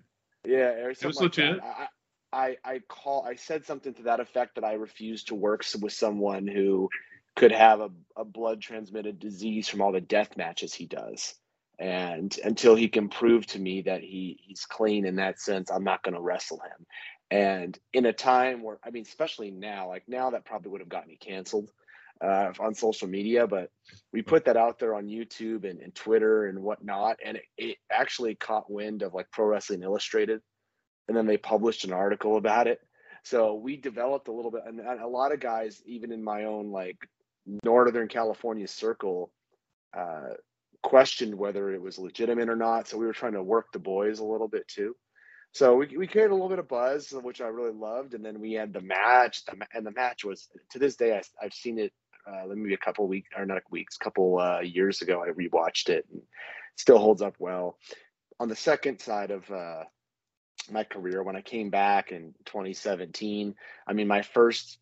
Yeah, 0.45 0.69
it 0.71 0.87
was 0.87 1.03
like 1.03 1.15
legit. 1.15 1.59
I, 1.61 1.87
I 2.31 2.57
I 2.63 2.79
call 2.87 3.25
I 3.25 3.35
said 3.35 3.65
something 3.65 3.93
to 3.95 4.03
that 4.03 4.19
effect 4.19 4.55
that 4.55 4.63
I 4.63 4.73
refuse 4.73 5.23
to 5.25 5.35
work 5.35 5.63
with 5.81 5.93
someone 5.93 6.47
who 6.47 6.89
could 7.35 7.51
have 7.51 7.81
a, 7.81 7.89
a 8.15 8.25
blood 8.25 8.61
transmitted 8.61 9.19
disease 9.19 9.67
from 9.67 9.81
all 9.81 9.91
the 9.91 10.01
death 10.01 10.37
matches 10.37 10.73
he 10.73 10.85
does. 10.85 11.35
And 11.77 12.37
until 12.43 12.75
he 12.75 12.87
can 12.87 13.09
prove 13.09 13.45
to 13.47 13.59
me 13.59 13.81
that 13.81 14.01
he 14.01 14.39
he's 14.41 14.65
clean 14.65 15.05
in 15.05 15.17
that 15.17 15.41
sense, 15.41 15.69
I'm 15.69 15.83
not 15.83 16.03
going 16.03 16.15
to 16.15 16.21
wrestle 16.21 16.59
him. 16.59 16.85
And 17.31 17.77
in 17.91 18.05
a 18.05 18.13
time 18.13 18.63
where 18.63 18.79
I 18.83 18.91
mean, 18.91 19.03
especially 19.03 19.51
now, 19.51 19.89
like 19.89 20.03
now 20.07 20.29
that 20.29 20.45
probably 20.45 20.71
would 20.71 20.81
have 20.81 20.89
gotten 20.89 21.09
me 21.09 21.17
canceled. 21.17 21.71
Uh, 22.21 22.51
on 22.59 22.73
social 22.73 23.07
media, 23.07 23.47
but 23.47 23.69
we 24.13 24.21
put 24.21 24.45
that 24.45 24.57
out 24.57 24.79
there 24.79 24.95
on 24.95 25.07
YouTube 25.07 25.69
and, 25.69 25.79
and 25.79 25.93
Twitter 25.93 26.45
and 26.45 26.61
whatnot, 26.61 27.17
and 27.23 27.37
it, 27.37 27.43
it, 27.57 27.77
actually 27.91 28.35
caught 28.35 28.71
wind 28.71 29.01
of 29.01 29.13
like 29.13 29.29
Pro 29.31 29.45
Wrestling 29.45 29.83
Illustrated, 29.83 30.41
and 31.07 31.15
then 31.15 31.25
they 31.25 31.37
published 31.37 31.83
an 31.83 31.93
article 31.93 32.37
about 32.37 32.67
it. 32.67 32.79
So 33.23 33.55
we 33.55 33.75
developed 33.75 34.27
a 34.27 34.31
little 34.31 34.51
bit, 34.51 34.61
and 34.65 34.79
a 34.79 35.07
lot 35.07 35.33
of 35.33 35.39
guys, 35.39 35.81
even 35.85 36.11
in 36.11 36.23
my 36.23 36.45
own 36.45 36.71
like 36.71 36.97
Northern 37.63 38.07
California 38.07 38.67
circle, 38.67 39.31
uh, 39.95 40.35
questioned 40.83 41.33
whether 41.33 41.71
it 41.71 41.81
was 41.81 41.97
legitimate 41.97 42.49
or 42.49 42.55
not. 42.55 42.87
So 42.87 42.97
we 42.97 43.05
were 43.05 43.13
trying 43.13 43.33
to 43.33 43.43
work 43.43 43.71
the 43.73 43.79
boys 43.79 44.19
a 44.19 44.25
little 44.25 44.47
bit 44.47 44.67
too. 44.67 44.95
So 45.51 45.75
we, 45.75 45.87
we 45.97 46.05
created 46.05 46.31
a 46.31 46.33
little 46.33 46.49
bit 46.49 46.59
of 46.59 46.67
buzz, 46.67 47.11
which 47.11 47.39
I 47.39 47.47
really 47.47 47.73
loved. 47.73 48.13
And 48.13 48.25
then 48.25 48.41
we 48.41 48.51
had 48.51 48.73
the 48.73 48.81
match, 48.81 49.41
and 49.73 49.85
the 49.85 49.91
match 49.91 50.25
was 50.25 50.49
to 50.71 50.79
this 50.79 50.97
day, 50.97 51.13
I, 51.13 51.21
have 51.43 51.53
seen 51.53 51.79
it 51.79 51.93
uh, 52.27 52.43
maybe 52.47 52.73
a 52.73 52.77
couple 52.77 53.07
weeks 53.07 53.29
or 53.37 53.45
not 53.45 53.61
weeks, 53.69 53.97
couple 53.97 54.39
uh, 54.39 54.61
years 54.61 55.01
ago. 55.01 55.23
I 55.23 55.29
rewatched 55.29 55.89
it 55.89 56.05
and 56.11 56.21
still 56.75 56.97
holds 56.97 57.21
up 57.21 57.35
well. 57.39 57.77
On 58.39 58.49
the 58.49 58.55
second 58.55 58.99
side 58.99 59.31
of 59.31 59.49
uh, 59.49 59.83
my 60.71 60.83
career, 60.83 61.23
when 61.23 61.35
I 61.35 61.41
came 61.41 61.69
back 61.69 62.11
in 62.11 62.33
2017, 62.45 63.55
I 63.87 63.93
mean, 63.93 64.07
my 64.07 64.21
first 64.21 64.79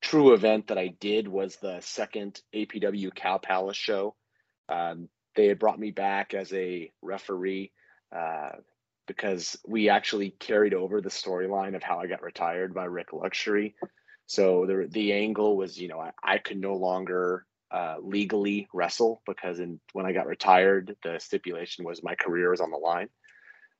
true 0.00 0.34
event 0.34 0.68
that 0.68 0.78
I 0.78 0.88
did 0.88 1.28
was 1.28 1.56
the 1.56 1.80
second 1.80 2.40
APW 2.54 3.14
Cow 3.14 3.38
Palace 3.38 3.76
show. 3.76 4.14
Um, 4.68 5.08
they 5.36 5.46
had 5.46 5.58
brought 5.58 5.78
me 5.78 5.90
back 5.90 6.34
as 6.34 6.52
a 6.52 6.90
referee 7.02 7.72
uh, 8.14 8.50
because 9.06 9.58
we 9.66 9.88
actually 9.88 10.30
carried 10.30 10.74
over 10.74 11.00
the 11.00 11.10
storyline 11.10 11.74
of 11.74 11.82
how 11.82 11.98
I 11.98 12.06
got 12.06 12.22
retired 12.22 12.74
by 12.74 12.84
Rick 12.84 13.12
Luxury. 13.12 13.74
So 14.30 14.64
the 14.64 14.86
the 14.88 15.12
angle 15.12 15.56
was, 15.56 15.76
you 15.76 15.88
know, 15.88 15.98
I, 15.98 16.12
I 16.22 16.38
could 16.38 16.60
no 16.60 16.76
longer 16.76 17.46
uh, 17.72 17.96
legally 18.00 18.68
wrestle 18.72 19.22
because 19.26 19.58
in, 19.58 19.80
when 19.92 20.06
I 20.06 20.12
got 20.12 20.28
retired, 20.28 20.94
the 21.02 21.18
stipulation 21.18 21.84
was 21.84 22.04
my 22.04 22.14
career 22.14 22.52
was 22.52 22.60
on 22.60 22.70
the 22.70 22.76
line. 22.76 23.08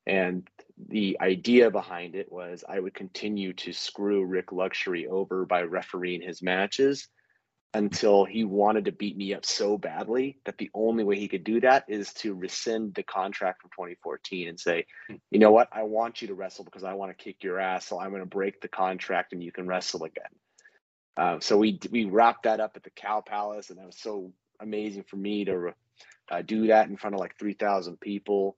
And 0.08 0.48
the 0.88 1.16
idea 1.20 1.70
behind 1.70 2.16
it 2.16 2.32
was 2.32 2.64
I 2.68 2.80
would 2.80 2.94
continue 2.94 3.52
to 3.52 3.72
screw 3.72 4.24
Rick 4.24 4.50
Luxury 4.50 5.06
over 5.06 5.46
by 5.46 5.62
refereeing 5.62 6.20
his 6.20 6.42
matches 6.42 7.06
until 7.72 8.24
he 8.24 8.44
wanted 8.44 8.86
to 8.86 8.92
beat 8.92 9.16
me 9.16 9.32
up 9.32 9.44
so 9.44 9.78
badly 9.78 10.38
that 10.44 10.58
the 10.58 10.70
only 10.74 11.04
way 11.04 11.16
he 11.18 11.28
could 11.28 11.44
do 11.44 11.60
that 11.60 11.84
is 11.88 12.12
to 12.14 12.34
rescind 12.34 12.94
the 12.94 13.02
contract 13.02 13.62
from 13.62 13.70
2014 13.70 14.48
and 14.48 14.58
say, 14.58 14.86
hmm. 15.08 15.16
you 15.30 15.38
know 15.38 15.52
what, 15.52 15.68
I 15.72 15.84
want 15.84 16.20
you 16.20 16.28
to 16.28 16.34
wrestle 16.34 16.64
because 16.64 16.82
I 16.82 16.94
want 16.94 17.16
to 17.16 17.24
kick 17.24 17.44
your 17.44 17.60
ass, 17.60 17.86
so 17.86 18.00
I'm 18.00 18.10
going 18.10 18.22
to 18.22 18.26
break 18.26 18.60
the 18.60 18.68
contract 18.68 19.32
and 19.32 19.42
you 19.42 19.52
can 19.52 19.68
wrestle 19.68 20.04
again. 20.04 20.24
Uh, 21.16 21.38
so 21.40 21.56
we 21.58 21.78
we 21.90 22.04
wrapped 22.04 22.44
that 22.44 22.60
up 22.60 22.72
at 22.76 22.82
the 22.82 22.90
Cow 22.90 23.20
Palace, 23.20 23.68
and 23.70 23.78
that 23.78 23.86
was 23.86 23.98
so 23.98 24.32
amazing 24.60 25.04
for 25.04 25.16
me 25.16 25.44
to 25.44 25.72
uh, 26.30 26.42
do 26.42 26.68
that 26.68 26.88
in 26.88 26.96
front 26.96 27.14
of 27.14 27.20
like 27.20 27.38
3,000 27.38 28.00
people. 28.00 28.56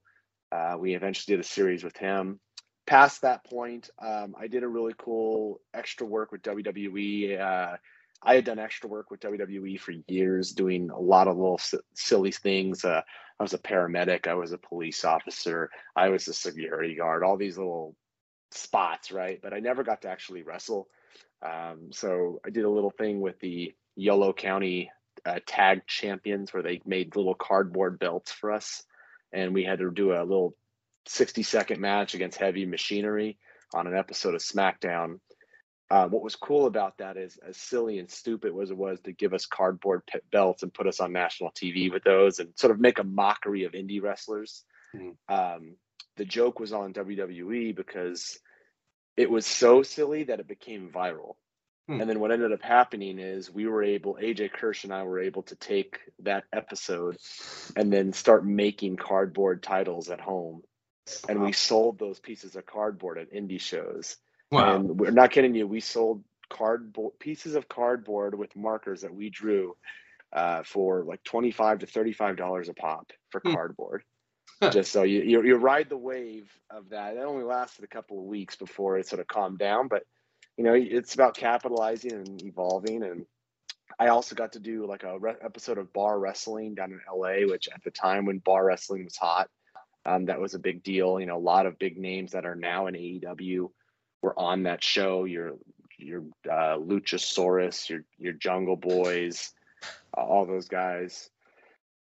Uh, 0.51 0.75
we 0.79 0.95
eventually 0.95 1.35
did 1.35 1.43
a 1.43 1.47
series 1.47 1.83
with 1.83 1.97
him. 1.97 2.39
Past 2.85 3.21
that 3.21 3.43
point, 3.45 3.89
um, 3.99 4.35
I 4.39 4.47
did 4.47 4.63
a 4.63 4.67
really 4.67 4.93
cool 4.97 5.61
extra 5.73 6.05
work 6.05 6.31
with 6.31 6.43
WWE 6.43 7.39
uh, 7.39 7.77
I 8.23 8.35
had 8.35 8.45
done 8.45 8.59
extra 8.59 8.89
work 8.89 9.11
with 9.11 9.19
WWE 9.19 9.79
for 9.79 9.93
years, 10.07 10.51
doing 10.51 10.89
a 10.89 10.99
lot 10.99 11.27
of 11.27 11.35
little 11.35 11.59
s- 11.59 11.75
silly 11.93 12.31
things. 12.31 12.85
Uh, 12.85 13.01
I 13.39 13.43
was 13.43 13.53
a 13.53 13.57
paramedic, 13.57 14.27
I 14.27 14.35
was 14.35 14.53
a 14.53 14.57
police 14.57 15.03
officer, 15.03 15.69
I 15.95 16.09
was 16.09 16.27
a 16.27 16.33
security 16.33 16.95
guard, 16.95 17.23
all 17.23 17.37
these 17.37 17.57
little 17.57 17.95
spots, 18.51 19.11
right? 19.11 19.39
But 19.41 19.53
I 19.53 19.59
never 19.59 19.83
got 19.83 20.03
to 20.03 20.09
actually 20.09 20.43
wrestle. 20.43 20.87
Um, 21.41 21.89
so 21.91 22.39
I 22.45 22.49
did 22.49 22.63
a 22.63 22.69
little 22.69 22.91
thing 22.91 23.19
with 23.19 23.39
the 23.39 23.73
Yolo 23.95 24.33
County 24.33 24.91
uh, 25.25 25.39
Tag 25.45 25.85
Champions 25.87 26.53
where 26.53 26.63
they 26.63 26.81
made 26.85 27.15
little 27.15 27.35
cardboard 27.35 27.99
belts 27.99 28.31
for 28.31 28.51
us. 28.51 28.83
And 29.31 29.53
we 29.53 29.63
had 29.63 29.79
to 29.79 29.91
do 29.91 30.13
a 30.13 30.21
little 30.23 30.55
60 31.07 31.43
second 31.43 31.81
match 31.81 32.13
against 32.13 32.39
Heavy 32.39 32.65
Machinery 32.65 33.37
on 33.73 33.87
an 33.87 33.97
episode 33.97 34.35
of 34.35 34.41
SmackDown. 34.41 35.19
Uh, 35.93 36.07
what 36.07 36.23
was 36.23 36.35
cool 36.35 36.65
about 36.65 36.97
that 36.97 37.17
is, 37.17 37.37
as 37.47 37.55
silly 37.55 37.99
and 37.99 38.09
stupid 38.09 38.51
as 38.59 38.71
it 38.71 38.77
was 38.77 38.99
to 39.01 39.11
give 39.11 39.31
us 39.31 39.45
cardboard 39.45 40.01
belts 40.31 40.63
and 40.63 40.73
put 40.73 40.87
us 40.87 40.99
on 40.99 41.13
national 41.13 41.51
TV 41.51 41.93
with 41.93 42.03
those 42.03 42.39
and 42.39 42.49
sort 42.55 42.71
of 42.71 42.79
make 42.79 42.97
a 42.97 43.03
mockery 43.03 43.65
of 43.65 43.73
indie 43.73 44.01
wrestlers. 44.01 44.63
Mm-hmm. 44.95 45.31
Um, 45.31 45.75
the 46.17 46.25
joke 46.25 46.59
was 46.59 46.73
on 46.73 46.93
WWE 46.93 47.75
because 47.75 48.39
it 49.17 49.29
was 49.29 49.45
so 49.45 49.83
silly 49.83 50.23
that 50.23 50.39
it 50.39 50.47
became 50.47 50.89
viral. 50.89 51.35
Hmm. 51.87 52.01
And 52.01 52.09
then 52.09 52.19
what 52.19 52.31
ended 52.31 52.51
up 52.51 52.63
happening 52.63 53.19
is 53.19 53.51
we 53.51 53.67
were 53.67 53.83
able, 53.83 54.15
AJ 54.15 54.53
Kirsch 54.53 54.85
and 54.85 54.93
I 54.93 55.03
were 55.03 55.19
able 55.19 55.43
to 55.43 55.55
take 55.55 55.99
that 56.23 56.45
episode 56.51 57.17
and 57.75 57.93
then 57.93 58.13
start 58.13 58.43
making 58.43 58.95
cardboard 58.95 59.61
titles 59.61 60.09
at 60.09 60.19
home. 60.19 60.63
And 61.29 61.43
we 61.43 61.51
sold 61.51 61.99
those 61.99 62.19
pieces 62.19 62.55
of 62.55 62.65
cardboard 62.65 63.19
at 63.19 63.31
indie 63.31 63.61
shows. 63.61 64.17
Wow. 64.53 64.75
And 64.75 64.99
we're 64.99 65.11
not 65.11 65.31
kidding 65.31 65.55
you. 65.55 65.67
We 65.67 65.79
sold 65.79 66.23
cardboard 66.49 67.17
pieces 67.19 67.55
of 67.55 67.67
cardboard 67.67 68.37
with 68.37 68.55
markers 68.55 69.01
that 69.01 69.13
we 69.13 69.29
drew 69.29 69.75
uh, 70.31 70.63
for 70.63 71.03
like 71.03 71.23
twenty-five 71.23 71.79
to 71.79 71.85
thirty-five 71.85 72.37
dollars 72.37 72.69
a 72.69 72.73
pop 72.73 73.11
for 73.29 73.41
hmm. 73.41 73.53
cardboard. 73.53 74.03
Just 74.71 74.91
so 74.91 75.03
you, 75.03 75.21
you 75.21 75.43
you 75.43 75.55
ride 75.55 75.89
the 75.89 75.97
wave 75.97 76.49
of 76.69 76.89
that. 76.89 77.17
It 77.17 77.19
only 77.19 77.43
lasted 77.43 77.83
a 77.83 77.87
couple 77.87 78.19
of 78.19 78.25
weeks 78.25 78.55
before 78.55 78.97
it 78.97 79.07
sort 79.07 79.19
of 79.19 79.27
calmed 79.27 79.59
down, 79.59 79.87
but 79.87 80.03
you 80.57 80.63
know 80.63 80.73
it's 80.73 81.15
about 81.15 81.35
capitalizing 81.35 82.13
and 82.13 82.41
evolving. 82.43 83.03
And 83.03 83.25
I 83.99 84.07
also 84.07 84.35
got 84.35 84.53
to 84.53 84.59
do 84.59 84.85
like 84.85 85.03
a 85.03 85.19
re- 85.19 85.35
episode 85.43 85.77
of 85.77 85.91
bar 85.91 86.17
wrestling 86.17 86.75
down 86.75 86.91
in 86.91 87.01
LA, 87.11 87.47
which 87.47 87.67
at 87.73 87.83
the 87.83 87.91
time 87.91 88.25
when 88.25 88.37
bar 88.37 88.63
wrestling 88.63 89.03
was 89.03 89.17
hot, 89.17 89.49
um, 90.05 90.25
that 90.25 90.39
was 90.39 90.53
a 90.53 90.59
big 90.59 90.83
deal. 90.83 91.19
You 91.19 91.25
know, 91.25 91.37
a 91.37 91.39
lot 91.39 91.65
of 91.65 91.79
big 91.79 91.97
names 91.97 92.31
that 92.31 92.45
are 92.45 92.55
now 92.55 92.87
in 92.87 92.93
AEW 92.95 93.69
were 94.23 94.39
on 94.39 94.63
that 94.63 94.83
show. 94.83 95.25
Your 95.25 95.57
your 95.99 96.23
uh, 96.49 96.77
Luchasaurus, 96.77 97.89
your 97.89 98.03
your 98.17 98.33
Jungle 98.33 98.77
Boys, 98.77 99.51
uh, 100.17 100.21
all 100.21 100.47
those 100.47 100.67
guys. 100.67 101.29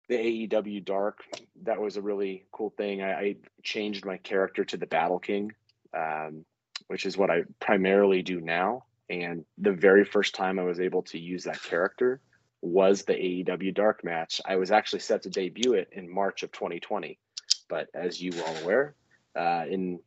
The 0.09 0.47
AEW 0.47 0.83
Dark, 0.83 1.23
that 1.63 1.79
was 1.79 1.95
a 1.95 2.01
really 2.01 2.45
cool 2.51 2.73
thing. 2.75 3.03
I, 3.03 3.11
I 3.11 3.35
changed 3.61 4.05
my 4.05 4.17
character 4.17 4.65
to 4.65 4.75
the 4.75 4.87
Battle 4.87 5.19
King, 5.19 5.51
um, 5.95 6.45
which 6.87 7.05
is 7.05 7.15
what 7.15 7.29
I 7.29 7.43
primarily 7.59 8.23
do 8.23 8.41
now. 8.41 8.85
And 9.07 9.45
the 9.59 9.71
very 9.71 10.03
first 10.03 10.33
time 10.33 10.57
I 10.57 10.63
was 10.63 10.79
able 10.79 11.03
to 11.03 11.19
use 11.19 11.43
that 11.43 11.61
character 11.61 12.21
was 12.61 13.03
the 13.03 13.13
AEW 13.13 13.75
Dark 13.75 14.03
match. 14.03 14.41
I 14.45 14.55
was 14.55 14.71
actually 14.71 15.01
set 15.01 15.21
to 15.23 15.29
debut 15.29 15.73
it 15.73 15.89
in 15.91 16.11
March 16.11 16.41
of 16.41 16.51
2020, 16.53 17.19
but 17.67 17.87
as 17.93 18.19
you 18.19 18.31
all 18.43 18.57
aware, 18.63 18.95
uh, 19.35 19.65
in 19.69 19.99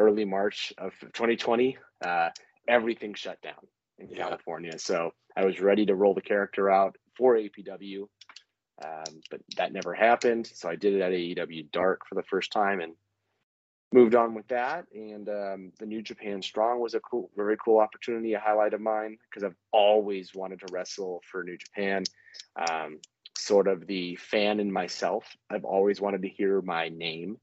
early 0.00 0.24
March 0.24 0.72
of 0.78 0.92
2020, 1.00 1.76
uh, 2.04 2.30
everything 2.66 3.14
shut 3.14 3.40
down 3.42 3.66
in 3.98 4.08
yeah. 4.08 4.16
California. 4.16 4.78
So 4.78 5.10
I 5.36 5.44
was 5.44 5.60
ready 5.60 5.86
to 5.86 5.94
roll 5.94 6.14
the 6.14 6.22
character 6.22 6.70
out 6.70 6.96
for 7.16 7.36
APW, 7.36 8.08
um, 8.82 9.20
but 9.30 9.40
that 9.56 9.72
never 9.72 9.94
happened. 9.94 10.50
So 10.52 10.68
I 10.68 10.76
did 10.76 10.94
it 10.94 11.02
at 11.02 11.12
AEW 11.12 11.70
Dark 11.70 12.00
for 12.08 12.14
the 12.14 12.22
first 12.22 12.50
time 12.50 12.80
and 12.80 12.94
moved 13.92 14.14
on 14.14 14.34
with 14.34 14.48
that. 14.48 14.86
And 14.94 15.28
um, 15.28 15.72
the 15.78 15.86
New 15.86 16.00
Japan 16.00 16.40
Strong 16.40 16.80
was 16.80 16.94
a 16.94 17.00
cool, 17.00 17.30
very 17.36 17.56
cool 17.62 17.78
opportunity, 17.78 18.32
a 18.32 18.40
highlight 18.40 18.72
of 18.72 18.80
mine 18.80 19.18
because 19.28 19.44
I've 19.44 19.56
always 19.70 20.34
wanted 20.34 20.60
to 20.60 20.72
wrestle 20.72 21.20
for 21.30 21.44
New 21.44 21.58
Japan. 21.58 22.04
Um, 22.70 23.00
sort 23.36 23.68
of 23.68 23.86
the 23.86 24.16
fan 24.16 24.60
in 24.60 24.72
myself, 24.72 25.24
I've 25.50 25.64
always 25.64 26.00
wanted 26.00 26.22
to 26.22 26.28
hear 26.28 26.62
my 26.62 26.88
name 26.88 27.38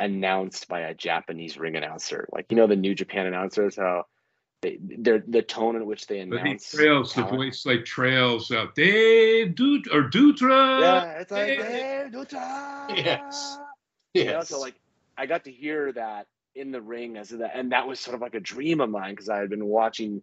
announced 0.00 0.66
by 0.66 0.80
a 0.80 0.94
Japanese 0.94 1.58
ring 1.58 1.76
announcer. 1.76 2.26
Like 2.32 2.46
you 2.50 2.56
know 2.56 2.66
the 2.66 2.76
New 2.76 2.94
Japan 2.94 3.26
announcers 3.26 3.76
how 3.76 4.06
they 4.62 4.78
they're 4.80 5.22
the 5.26 5.42
tone 5.42 5.76
in 5.76 5.86
which 5.86 6.06
they 6.06 6.20
announce. 6.20 6.70
But 6.72 6.78
trails 6.78 7.14
the 7.14 7.22
voice 7.22 7.64
like 7.64 7.84
trails 7.84 8.50
out 8.50 8.74
Dave 8.74 9.54
Dut 9.54 9.82
or 9.92 10.10
Dutra. 10.10 10.80
Yeah, 10.80 11.20
it's 11.20 11.30
like 11.30 11.46
Dave, 11.46 11.60
Dave 11.60 12.06
Dutra. 12.12 12.96
Yes. 12.96 13.58
Yes. 14.12 14.24
You 14.26 14.32
know, 14.32 14.42
so 14.42 14.60
like 14.60 14.74
I 15.16 15.26
got 15.26 15.44
to 15.44 15.52
hear 15.52 15.92
that 15.92 16.26
in 16.54 16.72
the 16.72 16.80
ring 16.80 17.16
as 17.16 17.28
that, 17.28 17.52
and 17.54 17.72
that 17.72 17.86
was 17.86 18.00
sort 18.00 18.14
of 18.14 18.20
like 18.20 18.34
a 18.34 18.40
dream 18.40 18.80
of 18.80 18.90
mine 18.90 19.12
because 19.12 19.28
I 19.28 19.38
had 19.38 19.50
been 19.50 19.66
watching 19.66 20.22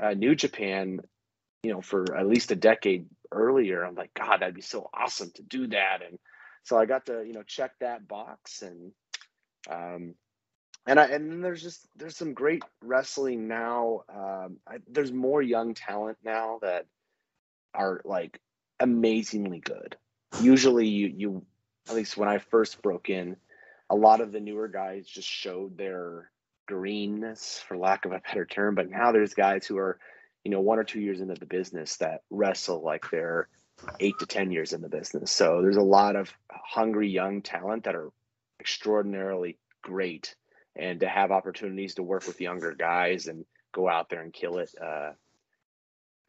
uh, 0.00 0.14
New 0.14 0.34
Japan, 0.34 1.00
you 1.62 1.72
know, 1.72 1.80
for 1.80 2.16
at 2.16 2.26
least 2.26 2.50
a 2.50 2.56
decade 2.56 3.06
earlier. 3.30 3.84
I'm 3.84 3.94
like, 3.94 4.12
God, 4.14 4.40
that'd 4.40 4.54
be 4.54 4.60
so 4.60 4.90
awesome 4.92 5.30
to 5.36 5.42
do 5.42 5.68
that, 5.68 6.00
and 6.06 6.18
so 6.64 6.78
I 6.78 6.86
got 6.86 7.06
to 7.06 7.24
you 7.24 7.32
know 7.32 7.42
check 7.42 7.72
that 7.80 8.06
box 8.06 8.62
and 8.62 8.92
um, 9.70 10.14
and 10.86 10.98
I 10.98 11.04
and 11.06 11.30
then 11.30 11.40
there's 11.40 11.62
just 11.62 11.86
there's 11.96 12.16
some 12.16 12.34
great 12.34 12.62
wrestling 12.82 13.48
now. 13.48 14.02
Um, 14.08 14.56
I, 14.66 14.78
there's 14.88 15.12
more 15.12 15.42
young 15.42 15.74
talent 15.74 16.18
now 16.24 16.58
that 16.62 16.86
are 17.74 18.00
like 18.04 18.40
amazingly 18.80 19.60
good. 19.60 19.96
Usually, 20.40 20.88
you 20.88 21.06
you 21.16 21.46
at 21.88 21.94
least 21.94 22.16
when 22.16 22.28
I 22.28 22.38
first 22.38 22.82
broke 22.82 23.10
in, 23.10 23.36
a 23.90 23.96
lot 23.96 24.20
of 24.20 24.32
the 24.32 24.40
newer 24.40 24.68
guys 24.68 25.06
just 25.06 25.28
showed 25.28 25.76
their 25.76 26.30
greenness, 26.66 27.62
for 27.66 27.76
lack 27.76 28.04
of 28.04 28.12
a 28.12 28.20
better 28.20 28.44
term. 28.44 28.74
But 28.74 28.90
now 28.90 29.12
there's 29.12 29.34
guys 29.34 29.66
who 29.66 29.78
are 29.78 29.98
you 30.44 30.50
know, 30.50 30.60
one 30.60 30.78
or 30.78 30.84
two 30.84 31.00
years 31.00 31.20
into 31.20 31.34
the 31.34 31.46
business 31.46 31.96
that 31.98 32.22
wrestle 32.30 32.82
like 32.82 33.10
they're 33.10 33.48
eight 34.00 34.18
to 34.18 34.26
10 34.26 34.50
years 34.50 34.72
in 34.72 34.80
the 34.80 34.88
business. 34.88 35.30
So 35.30 35.60
there's 35.62 35.76
a 35.76 35.82
lot 35.82 36.16
of 36.16 36.32
hungry 36.50 37.08
young 37.08 37.42
talent 37.42 37.84
that 37.84 37.94
are 37.94 38.10
extraordinarily 38.62 39.58
great. 39.82 40.36
And 40.76 41.00
to 41.00 41.08
have 41.08 41.32
opportunities 41.32 41.96
to 41.96 42.02
work 42.02 42.26
with 42.26 42.40
younger 42.40 42.72
guys 42.72 43.26
and 43.26 43.44
go 43.74 43.88
out 43.88 44.08
there 44.08 44.22
and 44.22 44.32
kill 44.32 44.58
it, 44.58 44.70
uh, 44.80 45.10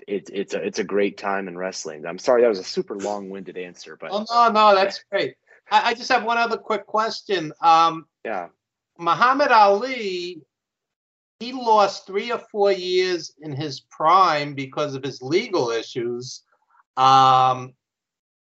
it's 0.06 0.30
it's 0.34 0.54
a 0.54 0.62
it's 0.62 0.80
a 0.80 0.84
great 0.84 1.18
time 1.18 1.48
in 1.48 1.58
wrestling. 1.58 2.06
I'm 2.06 2.18
sorry 2.18 2.42
that 2.42 2.50
was 2.50 2.60
a 2.60 2.64
super 2.64 2.98
long-winded 2.98 3.58
answer, 3.58 3.98
but 4.02 4.10
oh 4.12 4.26
no, 4.30 4.52
no, 4.52 4.76
that's 4.76 5.04
great. 5.12 5.36
I, 5.72 5.92
I 5.92 5.94
just 5.94 6.12
have 6.12 6.26
one 6.26 6.38
other 6.38 6.58
quick 6.58 6.86
question. 6.86 7.54
Um, 7.62 8.08
yeah, 8.26 8.48
Muhammad 8.98 9.52
Ali, 9.52 10.42
he 11.40 11.54
lost 11.54 12.06
three 12.08 12.32
or 12.32 12.42
four 12.52 12.72
years 12.72 13.32
in 13.40 13.56
his 13.56 13.80
prime 13.80 14.56
because 14.56 14.96
of 14.96 15.04
his 15.04 15.22
legal 15.22 15.70
issues. 15.70 16.42
Um, 16.98 17.76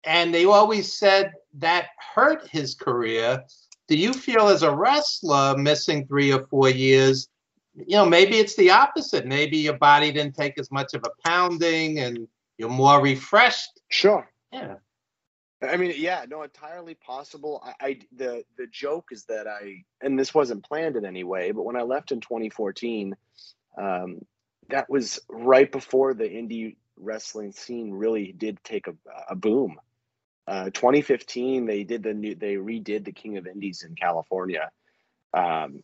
and 0.05 0.35
they 0.35 0.45
always 0.45 0.93
said 0.99 1.33
that 1.59 1.89
hurt 2.15 2.49
his 2.49 2.75
career. 2.75 3.45
Do 3.93 3.99
you 3.99 4.15
feel 4.15 4.49
as 4.49 4.63
a 4.63 4.75
wrestler 4.75 5.55
missing 5.55 6.07
three 6.07 6.33
or 6.33 6.47
four 6.47 6.71
years? 6.71 7.29
You 7.75 7.97
know, 7.97 8.07
maybe 8.07 8.39
it's 8.39 8.57
the 8.57 8.71
opposite. 8.71 9.27
Maybe 9.27 9.59
your 9.59 9.77
body 9.77 10.11
didn't 10.11 10.35
take 10.35 10.59
as 10.59 10.71
much 10.71 10.95
of 10.95 11.05
a 11.05 11.29
pounding 11.29 11.99
and 11.99 12.27
you're 12.57 12.71
more 12.71 13.03
refreshed. 13.03 13.83
Sure. 13.91 14.27
Yeah. 14.51 14.77
I 15.61 15.77
mean, 15.77 15.93
yeah, 15.99 16.25
no, 16.27 16.43
entirely 16.43 16.95
possible. 16.95 17.63
I, 17.63 17.87
I 17.87 17.99
the 18.17 18.45
the 18.57 18.67
joke 18.67 19.11
is 19.13 19.27
that 19.27 19.47
I 19.47 19.85
and 20.01 20.19
this 20.19 20.33
wasn't 20.33 20.65
planned 20.65 20.97
in 20.97 21.05
any 21.05 21.23
way, 21.23 21.51
but 21.51 21.65
when 21.65 21.77
I 21.77 21.83
left 21.83 22.13
in 22.13 22.23
2014, 22.23 23.15
um, 23.77 24.23
that 24.71 24.89
was 24.89 25.21
right 25.29 25.71
before 25.71 26.15
the 26.15 26.25
indie 26.25 26.77
wrestling 26.97 27.53
scene 27.53 27.91
really 27.91 28.33
did 28.33 28.59
take 28.65 28.87
a, 28.87 28.95
a 29.29 29.37
boom. 29.37 29.79
Uh, 30.47 30.65
2015, 30.71 31.67
they 31.67 31.85
did 31.85 32.03
the 32.03 32.15
new, 32.15 32.35
they 32.35 32.55
redid 32.55 33.05
the 33.05 33.13
King 33.13 33.37
of 33.37 33.47
Indies 33.47 33.85
in 33.89 33.95
California, 33.95 34.71
um, 35.35 35.83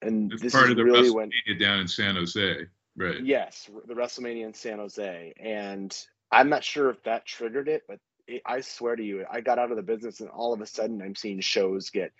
and 0.00 0.32
It's 0.32 0.42
this 0.42 0.52
part 0.52 0.66
is 0.66 0.70
of 0.70 0.76
the 0.76 0.84
really 0.84 1.10
WrestleMania 1.10 1.14
when 1.14 1.58
down 1.58 1.80
in 1.80 1.88
San 1.88 2.16
Jose, 2.16 2.66
right? 2.96 3.22
yes, 3.22 3.68
the 3.86 3.94
WrestleMania 3.94 4.46
in 4.46 4.54
San 4.54 4.78
Jose, 4.78 5.34
and 5.38 5.96
I'm 6.30 6.48
not 6.48 6.64
sure 6.64 6.90
if 6.90 7.02
that 7.04 7.26
triggered 7.26 7.68
it, 7.68 7.82
but 7.86 7.98
it, 8.26 8.42
I 8.46 8.60
swear 8.60 8.96
to 8.96 9.02
you, 9.02 9.24
I 9.30 9.40
got 9.40 9.58
out 9.58 9.70
of 9.70 9.76
the 9.76 9.82
business, 9.82 10.20
and 10.20 10.30
all 10.30 10.52
of 10.52 10.60
a 10.60 10.66
sudden, 10.66 11.02
I'm 11.02 11.14
seeing 11.14 11.40
shows 11.40 11.90
get 11.90 12.12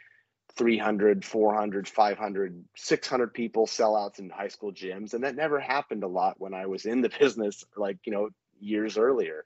300 0.56 1.24
400 1.24 1.88
500 1.88 2.64
600 2.74 3.34
people 3.34 3.66
sellouts 3.66 4.18
in 4.18 4.30
high 4.30 4.48
school 4.48 4.72
gyms. 4.72 5.14
And 5.14 5.22
that 5.24 5.36
never 5.36 5.60
happened 5.60 6.02
a 6.02 6.08
lot 6.08 6.40
when 6.40 6.54
i 6.54 6.66
was 6.66 6.84
in 6.84 7.00
the 7.00 7.10
business 7.20 7.64
like 7.76 7.98
you 8.04 8.12
know 8.12 8.30
years 8.58 8.98
earlier. 8.98 9.44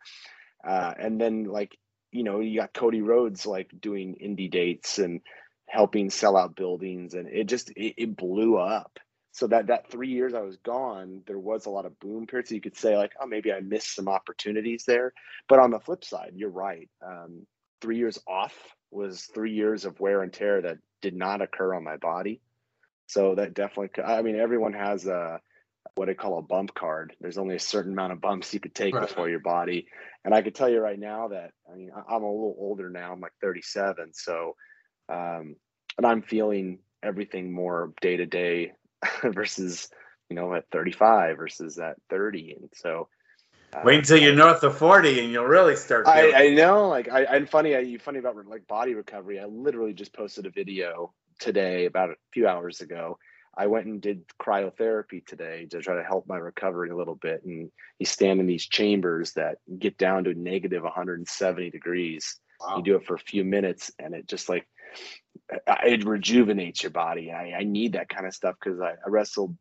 Uh, 0.66 0.94
and 0.96 1.20
then 1.20 1.44
like 1.44 1.76
you 2.12 2.24
know 2.24 2.40
you 2.40 2.60
got 2.60 2.74
cody 2.74 3.02
rhodes 3.02 3.46
like 3.46 3.70
doing 3.80 4.16
indie 4.22 4.50
dates 4.50 4.98
and 4.98 5.20
helping 5.66 6.10
sell 6.10 6.36
out 6.36 6.56
buildings 6.56 7.14
and 7.14 7.28
it 7.28 7.44
just 7.48 7.70
it, 7.70 7.94
it 7.96 8.16
blew 8.16 8.58
up. 8.58 8.98
So 9.34 9.46
that 9.46 9.68
that 9.68 9.90
three 9.90 10.10
years 10.10 10.34
i 10.34 10.40
was 10.40 10.56
gone 10.58 11.22
there 11.26 11.38
was 11.38 11.66
a 11.66 11.70
lot 11.70 11.86
of 11.86 11.98
boom 11.98 12.26
periods. 12.26 12.50
So 12.50 12.54
you 12.54 12.60
could 12.60 12.76
say 12.76 12.96
like 12.96 13.12
oh 13.20 13.26
maybe 13.26 13.52
i 13.52 13.60
missed 13.60 13.94
some 13.94 14.08
opportunities 14.08 14.84
there. 14.86 15.12
But 15.48 15.58
on 15.58 15.70
the 15.70 15.80
flip 15.80 16.04
side 16.04 16.32
you're 16.36 16.50
right. 16.50 16.88
Um, 17.06 17.46
three 17.80 17.98
years 17.98 18.18
off 18.28 18.54
was 18.90 19.24
three 19.24 19.52
years 19.52 19.84
of 19.84 20.00
wear 20.00 20.22
and 20.22 20.32
tear 20.32 20.62
that 20.62 20.78
did 21.00 21.14
not 21.14 21.42
occur 21.42 21.74
on 21.74 21.82
my 21.84 21.96
body. 21.96 22.40
So 23.06 23.34
that 23.34 23.54
definitely, 23.54 24.02
I 24.04 24.22
mean, 24.22 24.36
everyone 24.36 24.72
has 24.74 25.06
a 25.06 25.40
what 25.94 26.08
I 26.08 26.14
call 26.14 26.38
a 26.38 26.42
bump 26.42 26.74
card. 26.74 27.14
There's 27.20 27.38
only 27.38 27.56
a 27.56 27.60
certain 27.60 27.92
amount 27.92 28.12
of 28.12 28.20
bumps 28.20 28.52
you 28.54 28.60
could 28.60 28.74
take 28.74 28.94
Right. 28.94 29.08
before 29.08 29.28
your 29.28 29.40
body. 29.40 29.86
And 30.24 30.34
I 30.34 30.42
could 30.42 30.54
tell 30.54 30.68
you 30.68 30.80
right 30.80 30.98
now 30.98 31.28
that, 31.28 31.52
I 31.70 31.76
mean, 31.76 31.90
I'm 31.94 32.22
a 32.22 32.30
little 32.32 32.56
older 32.58 32.88
now. 32.88 33.12
I'm 33.12 33.20
like 33.20 33.32
37. 33.40 34.12
So, 34.14 34.56
um, 35.08 35.56
and 35.98 36.06
I'm 36.06 36.22
feeling 36.22 36.78
everything 37.02 37.52
more 37.52 37.92
day 38.00 38.16
to 38.16 38.26
day 38.26 38.72
versus, 39.22 39.88
you 40.28 40.36
know, 40.36 40.54
at 40.54 40.64
35 40.72 41.36
versus 41.36 41.78
at 41.78 41.96
30. 42.10 42.56
And 42.60 42.70
so, 42.74 43.08
uh, 43.74 43.80
Wait 43.84 43.98
until 43.98 44.18
you're 44.18 44.34
north 44.34 44.62
of 44.62 44.76
40 44.76 45.20
and 45.20 45.32
you'll 45.32 45.44
really 45.44 45.76
start 45.76 46.06
I, 46.06 46.32
I 46.32 46.48
know, 46.50 46.88
like 46.88 47.08
I 47.08 47.22
and 47.22 47.48
funny, 47.48 47.76
I 47.76 47.96
funny 47.98 48.18
about 48.18 48.36
like 48.46 48.66
body 48.66 48.94
recovery. 48.94 49.40
I 49.40 49.46
literally 49.46 49.94
just 49.94 50.12
posted 50.12 50.46
a 50.46 50.50
video 50.50 51.14
today 51.38 51.86
about 51.86 52.10
a 52.10 52.14
few 52.32 52.46
hours 52.46 52.80
ago. 52.80 53.18
I 53.56 53.66
went 53.66 53.86
and 53.86 54.00
did 54.00 54.24
cryotherapy 54.40 55.24
today 55.26 55.66
to 55.70 55.80
try 55.80 55.96
to 55.96 56.04
help 56.04 56.26
my 56.26 56.38
recovery 56.38 56.90
a 56.90 56.96
little 56.96 57.16
bit. 57.16 57.44
And 57.44 57.70
you 57.98 58.06
stand 58.06 58.40
in 58.40 58.46
these 58.46 58.66
chambers 58.66 59.32
that 59.32 59.58
get 59.78 59.98
down 59.98 60.24
to 60.24 60.34
negative 60.34 60.82
170 60.82 61.70
degrees. 61.70 62.40
Wow. 62.60 62.78
You 62.78 62.82
do 62.82 62.96
it 62.96 63.06
for 63.06 63.14
a 63.14 63.18
few 63.18 63.44
minutes, 63.44 63.90
and 63.98 64.14
it 64.14 64.26
just 64.26 64.48
like 64.48 64.66
it 65.66 66.04
rejuvenates 66.04 66.82
your 66.82 66.90
body. 66.90 67.32
I, 67.32 67.52
I 67.58 67.64
need 67.64 67.92
that 67.92 68.08
kind 68.08 68.26
of 68.26 68.34
stuff 68.34 68.54
because 68.62 68.80
I, 68.80 68.92
I 68.92 69.08
wrestled 69.08 69.56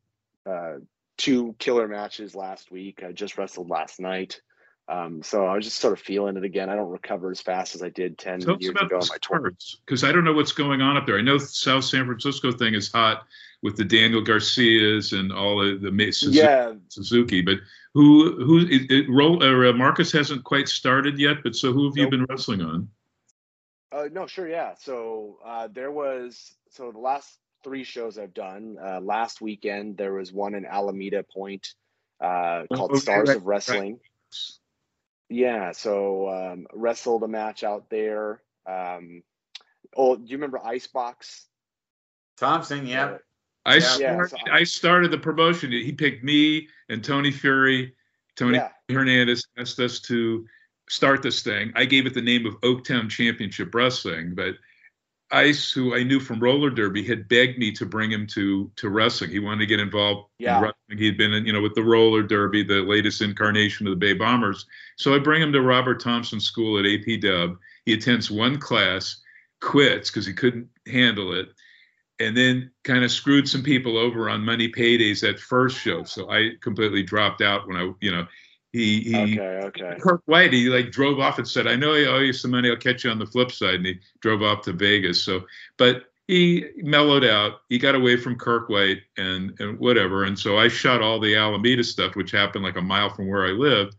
uh, 0.46 0.76
two 1.18 1.56
killer 1.60 1.88
matches 1.88 2.36
last 2.36 2.72
week. 2.72 3.04
I 3.06 3.12
just 3.12 3.38
wrestled 3.38 3.70
last 3.70 4.00
night. 4.00 4.40
Um, 4.88 5.24
so 5.24 5.46
I 5.46 5.56
was 5.56 5.66
just 5.66 5.78
sort 5.78 5.94
of 5.94 6.00
feeling 6.00 6.38
it 6.38 6.44
again. 6.44 6.70
I 6.70 6.76
don't 6.76 6.90
recover 6.90 7.32
as 7.32 7.40
fast 7.40 7.76
as 7.76 7.84
I 7.84 7.90
did 7.90 8.18
10 8.18 8.42
Tell 8.42 8.58
years 8.60 8.76
ago 8.76 9.00
in 9.00 9.08
my 9.08 9.18
20s. 9.18 9.78
because 9.86 10.04
I 10.04 10.12
don't 10.12 10.24
know 10.24 10.34
what's 10.34 10.52
going 10.52 10.82
on 10.82 10.98
up 10.98 11.06
there. 11.06 11.18
I 11.18 11.22
know 11.22 11.38
South 11.38 11.86
San 11.86 12.06
Francisco 12.06 12.52
thing 12.52 12.74
is 12.74 12.92
hot 12.92 13.24
with 13.64 13.78
the 13.78 13.86
Daniel 13.86 14.22
Garcias 14.22 15.12
and 15.12 15.32
all 15.32 15.60
the, 15.60 15.78
the 15.78 15.92
Ma- 15.92 16.12
Suzuki, 16.12 16.38
Yeah, 16.38 16.74
Suzuki, 16.90 17.42
but 17.42 17.60
who 17.94 18.44
who 18.44 18.60
it, 18.60 18.90
it, 18.92 19.06
roll, 19.10 19.44
or, 19.44 19.68
uh, 19.68 19.74
Marcus 19.74 20.12
hasn't 20.12 20.44
quite 20.44 20.68
started 20.68 21.20
yet. 21.20 21.38
But 21.44 21.56
so 21.56 21.72
who 21.72 21.86
have 21.86 21.98
you 21.98 22.04
Nope. 22.04 22.12
been 22.12 22.26
wrestling 22.26 22.62
on? 22.62 22.90
Uh, 23.92 24.08
no, 24.12 24.26
sure, 24.26 24.48
yeah. 24.48 24.74
So 24.80 25.38
uh, 25.46 25.68
there 25.72 25.92
was 25.92 26.56
so 26.70 26.92
the 26.92 27.00
last 27.00 27.38
three 27.64 27.84
shows 27.84 28.18
I've 28.18 28.34
done. 28.34 28.78
Uh, 28.84 29.00
last 29.02 29.42
weekend 29.42 29.98
there 29.98 30.14
was 30.14 30.32
one 30.32 30.56
in 30.56 30.66
Alameda 30.66 31.24
Point 31.24 31.74
uh, 32.20 32.64
called 32.74 32.92
okay, 32.92 33.00
Stars 33.00 33.30
right, 33.30 33.38
of 33.38 33.46
Wrestling. 33.46 34.00
Yeah, 35.30 35.72
so 35.72 36.30
um, 36.30 36.68
wrestled 36.74 37.24
a 37.24 37.28
match 37.28 37.64
out 37.64 37.90
there. 37.90 38.42
Um, 38.66 39.24
oh, 39.96 40.16
do 40.16 40.24
you 40.26 40.38
remember 40.38 40.60
Icebox? 40.64 41.46
Thompson, 42.38 42.86
yeah. 42.86 43.18
I 43.66 43.76
Yeah. 43.76 43.98
Yeah, 44.00 44.26
started, 44.26 44.30
so 44.30 44.38
I 44.52 44.64
started 44.64 45.12
the 45.12 45.18
promotion. 45.18 45.72
He 45.72 45.92
picked 45.92 46.24
me 46.24 46.68
and 46.90 47.04
Tony 47.04 47.32
Fury, 47.32 47.94
Tony 48.36 48.58
Yeah. 48.58 48.70
Hernandez 48.90 49.46
asked 49.58 49.80
us 49.80 50.00
to 50.02 50.46
start 50.90 51.22
this 51.22 51.42
thing. 51.44 51.72
I 51.76 51.86
gave 51.86 52.06
it 52.06 52.14
the 52.14 52.22
name 52.22 52.46
of 52.46 52.60
Oaktown 52.62 53.10
Championship 53.10 53.74
Wrestling, 53.74 54.36
but 54.36 54.56
Ice, 55.34 55.72
who 55.72 55.96
I 55.96 56.04
knew 56.04 56.20
from 56.20 56.42
roller 56.42 56.70
derby, 56.70 57.04
had 57.04 57.30
begged 57.30 57.58
me 57.58 57.72
to 57.74 57.86
bring 57.86 58.12
him 58.12 58.28
to 58.28 58.70
to 58.76 58.90
wrestling. 58.90 59.30
He 59.32 59.40
wanted 59.40 59.60
to 59.60 59.66
get 59.66 59.80
involved 59.80 60.30
Yeah. 60.40 60.58
in 60.58 60.64
wrestling. 60.64 60.98
He'd 60.98 61.18
been, 61.18 61.32
in, 61.34 61.46
you 61.46 61.54
know, 61.54 61.62
with 61.62 61.74
the 61.74 61.84
roller 61.84 62.22
derby, 62.22 62.64
the 62.64 62.82
latest 62.82 63.22
incarnation 63.22 63.88
of 63.88 63.92
the 63.92 63.96
Bay 63.98 64.12
Bombers. 64.12 64.66
So 64.98 65.16
I 65.16 65.20
bring 65.20 65.42
him 65.42 65.54
to 65.54 65.62
Robert 65.62 66.02
Thompson 66.02 66.42
School 66.42 66.78
at 66.80 66.86
AP 66.86 67.16
Dub. 67.22 67.58
He 67.86 67.94
attends 67.94 68.30
one 68.30 68.58
class, 68.60 69.22
quits 69.62 70.10
because 70.12 70.26
he 70.26 70.34
couldn't 70.34 70.68
handle 70.86 71.32
it, 71.34 71.48
and 72.22 72.36
then 72.38 72.72
kind 72.84 73.04
of 73.04 73.12
screwed 73.12 73.48
some 73.50 73.64
people 73.64 73.98
over 73.98 74.30
on 74.30 74.46
money 74.46 74.72
paydays 74.72 75.28
at 75.28 75.40
first 75.40 75.78
show. 75.78 76.04
So 76.04 76.30
I 76.30 76.52
completely 76.62 77.04
dropped 77.04 77.42
out 77.42 77.68
when 77.68 77.78
I, 77.78 77.92
you 78.00 78.12
know, 78.12 78.28
he 78.72 79.02
he 79.02 79.34
Okay, 79.34 79.66
okay. 79.66 80.00
Kirk 80.00 80.22
White, 80.26 80.54
he 80.54 80.70
like 80.70 80.92
drove 80.92 81.20
off 81.20 81.38
and 81.38 81.48
said, 81.48 81.68
I 81.68 81.76
know 81.76 81.94
I 81.94 82.06
owe 82.06 82.20
you 82.20 82.34
some 82.34 82.52
money. 82.52 82.70
I'll 82.70 82.78
catch 82.78 83.04
you 83.04 83.12
on 83.12 83.20
the 83.20 83.26
flip 83.26 83.52
side. 83.52 83.76
And 83.76 83.86
he 83.86 84.00
drove 84.22 84.42
off 84.44 84.62
to 84.64 84.74
Vegas. 84.74 85.22
So, 85.22 85.44
but 85.78 86.06
he 86.28 86.68
mellowed 86.78 87.26
out. 87.26 87.62
He 87.68 87.78
got 87.78 87.96
away 87.96 88.16
from 88.16 88.38
Kirk 88.38 88.70
White 88.70 89.02
and, 89.18 89.60
and 89.60 89.78
whatever. 89.80 90.24
And 90.24 90.40
so 90.40 90.58
I 90.58 90.70
shot 90.70 91.02
all 91.02 91.20
the 91.20 91.36
Alameda 91.36 91.84
stuff, 91.84 92.16
which 92.16 92.32
happened 92.32 92.64
like 92.64 92.78
a 92.78 92.82
mile 92.82 93.10
from 93.10 93.28
where 93.28 93.46
I 93.46 93.52
lived. 93.52 93.96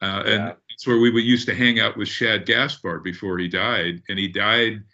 Uh, 0.00 0.22
and 0.24 0.42
Yeah. 0.44 0.52
it's 0.70 0.86
where 0.86 0.98
we 0.98 1.10
would 1.10 1.24
used 1.24 1.48
to 1.48 1.54
hang 1.54 1.80
out 1.80 1.96
with 1.96 2.06
Shad 2.06 2.46
Gaspard 2.46 3.02
before 3.02 3.38
he 3.38 3.48
died. 3.48 4.02
And 4.08 4.18
he 4.18 4.28
died, 4.28 4.84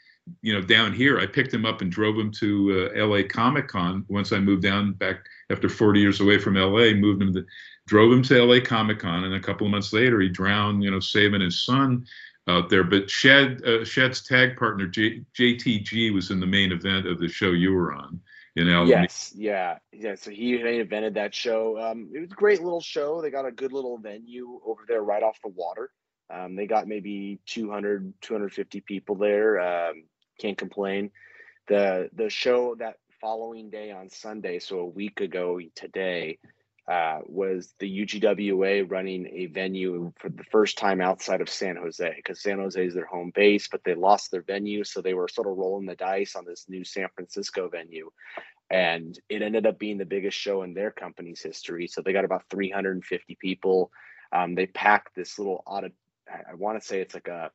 you 0.42 0.54
know, 0.54 0.60
down 0.60 0.92
here. 0.92 1.18
I 1.18 1.26
picked 1.26 1.52
him 1.52 1.66
up 1.66 1.80
and 1.80 1.90
drove 1.90 2.18
him 2.18 2.30
to 2.32 2.90
uh, 2.94 3.06
LA 3.06 3.22
Comic 3.28 3.68
Con 3.68 4.04
once 4.08 4.32
I 4.32 4.38
moved 4.38 4.62
down 4.62 4.92
back 4.92 5.18
after 5.50 5.68
40 5.68 6.00
years 6.00 6.20
away 6.20 6.38
from 6.38 6.54
LA, 6.54 6.92
moved 6.92 7.22
him 7.22 7.32
to 7.34 7.44
drove 7.86 8.12
him 8.12 8.22
to 8.22 8.44
LA 8.44 8.60
Comic 8.64 9.00
Con, 9.00 9.24
and 9.24 9.34
a 9.34 9.40
couple 9.40 9.66
of 9.66 9.70
months 9.70 9.92
later, 9.92 10.20
he 10.20 10.28
drowned, 10.28 10.82
you 10.82 10.90
know, 10.90 11.00
saving 11.00 11.40
his 11.40 11.64
son 11.64 12.06
out 12.48 12.68
there. 12.68 12.84
But 12.84 13.10
Shad, 13.10 13.62
uh, 13.64 13.84
Shad's 13.84 14.22
tag 14.22 14.56
partner, 14.56 14.86
J, 14.86 15.22
JTG, 15.36 16.14
was 16.14 16.30
in 16.30 16.40
the 16.40 16.46
main 16.46 16.72
event 16.72 17.06
of 17.06 17.18
the 17.18 17.28
show 17.28 17.50
you 17.50 17.72
were 17.72 17.92
on 17.92 18.20
in 18.56 18.68
Alameda. 18.68 19.02
Yes, 19.02 19.32
yeah, 19.36 19.78
yeah. 19.92 20.14
So 20.14 20.30
he 20.30 20.54
invented 20.54 21.14
that 21.14 21.34
show. 21.34 21.80
Um, 21.80 22.10
it 22.14 22.20
was 22.20 22.32
a 22.32 22.34
great 22.34 22.62
little 22.62 22.80
show. 22.80 23.20
They 23.20 23.30
got 23.30 23.46
a 23.46 23.52
good 23.52 23.72
little 23.72 23.98
venue 23.98 24.60
over 24.64 24.82
there 24.86 25.02
right 25.02 25.22
off 25.22 25.38
the 25.42 25.50
water. 25.50 25.90
Um, 26.32 26.56
they 26.56 26.66
got 26.66 26.86
maybe 26.86 27.40
200, 27.46 28.14
250 28.20 28.80
people 28.80 29.16
there. 29.16 29.60
Um, 29.60 30.04
can't 30.38 30.58
complain. 30.58 31.10
The 31.68 32.08
the 32.14 32.30
show 32.30 32.74
that 32.76 32.96
following 33.20 33.70
day 33.70 33.90
on 33.90 34.08
Sunday, 34.08 34.58
so 34.58 34.78
a 34.80 34.86
week 34.86 35.20
ago 35.20 35.60
today, 35.74 36.38
uh, 36.90 37.20
was 37.26 37.72
the 37.78 38.04
UGWA 38.04 38.90
running 38.90 39.24
a 39.32 39.46
venue 39.46 40.12
for 40.18 40.28
the 40.28 40.42
first 40.50 40.76
time 40.76 41.00
outside 41.00 41.40
of 41.40 41.48
San 41.48 41.76
Jose 41.76 42.12
because 42.16 42.42
San 42.42 42.58
Jose 42.58 42.84
is 42.84 42.94
their 42.94 43.06
home 43.06 43.30
base, 43.32 43.68
but 43.68 43.84
they 43.84 43.94
lost 43.94 44.32
their 44.32 44.42
venue. 44.42 44.82
So 44.82 45.00
they 45.00 45.14
were 45.14 45.28
sort 45.28 45.46
of 45.46 45.56
rolling 45.56 45.86
the 45.86 45.94
dice 45.94 46.34
on 46.34 46.44
this 46.44 46.66
new 46.68 46.82
San 46.82 47.06
Francisco 47.14 47.68
venue. 47.68 48.10
And 48.70 49.16
it 49.28 49.40
ended 49.40 49.66
up 49.66 49.78
being 49.78 49.98
the 49.98 50.04
biggest 50.04 50.36
show 50.36 50.62
in 50.62 50.74
their 50.74 50.90
company's 50.90 51.40
history. 51.40 51.86
So 51.86 52.02
they 52.02 52.12
got 52.12 52.24
about 52.24 52.48
350 52.50 53.36
people. 53.40 53.92
Um, 54.32 54.56
they 54.56 54.66
packed 54.66 55.14
this 55.14 55.38
little 55.38 55.62
audit. 55.66 55.92
I 56.50 56.54
want 56.54 56.80
to 56.80 56.86
say 56.86 57.00
it's 57.00 57.14
like 57.14 57.28
a, 57.28 57.50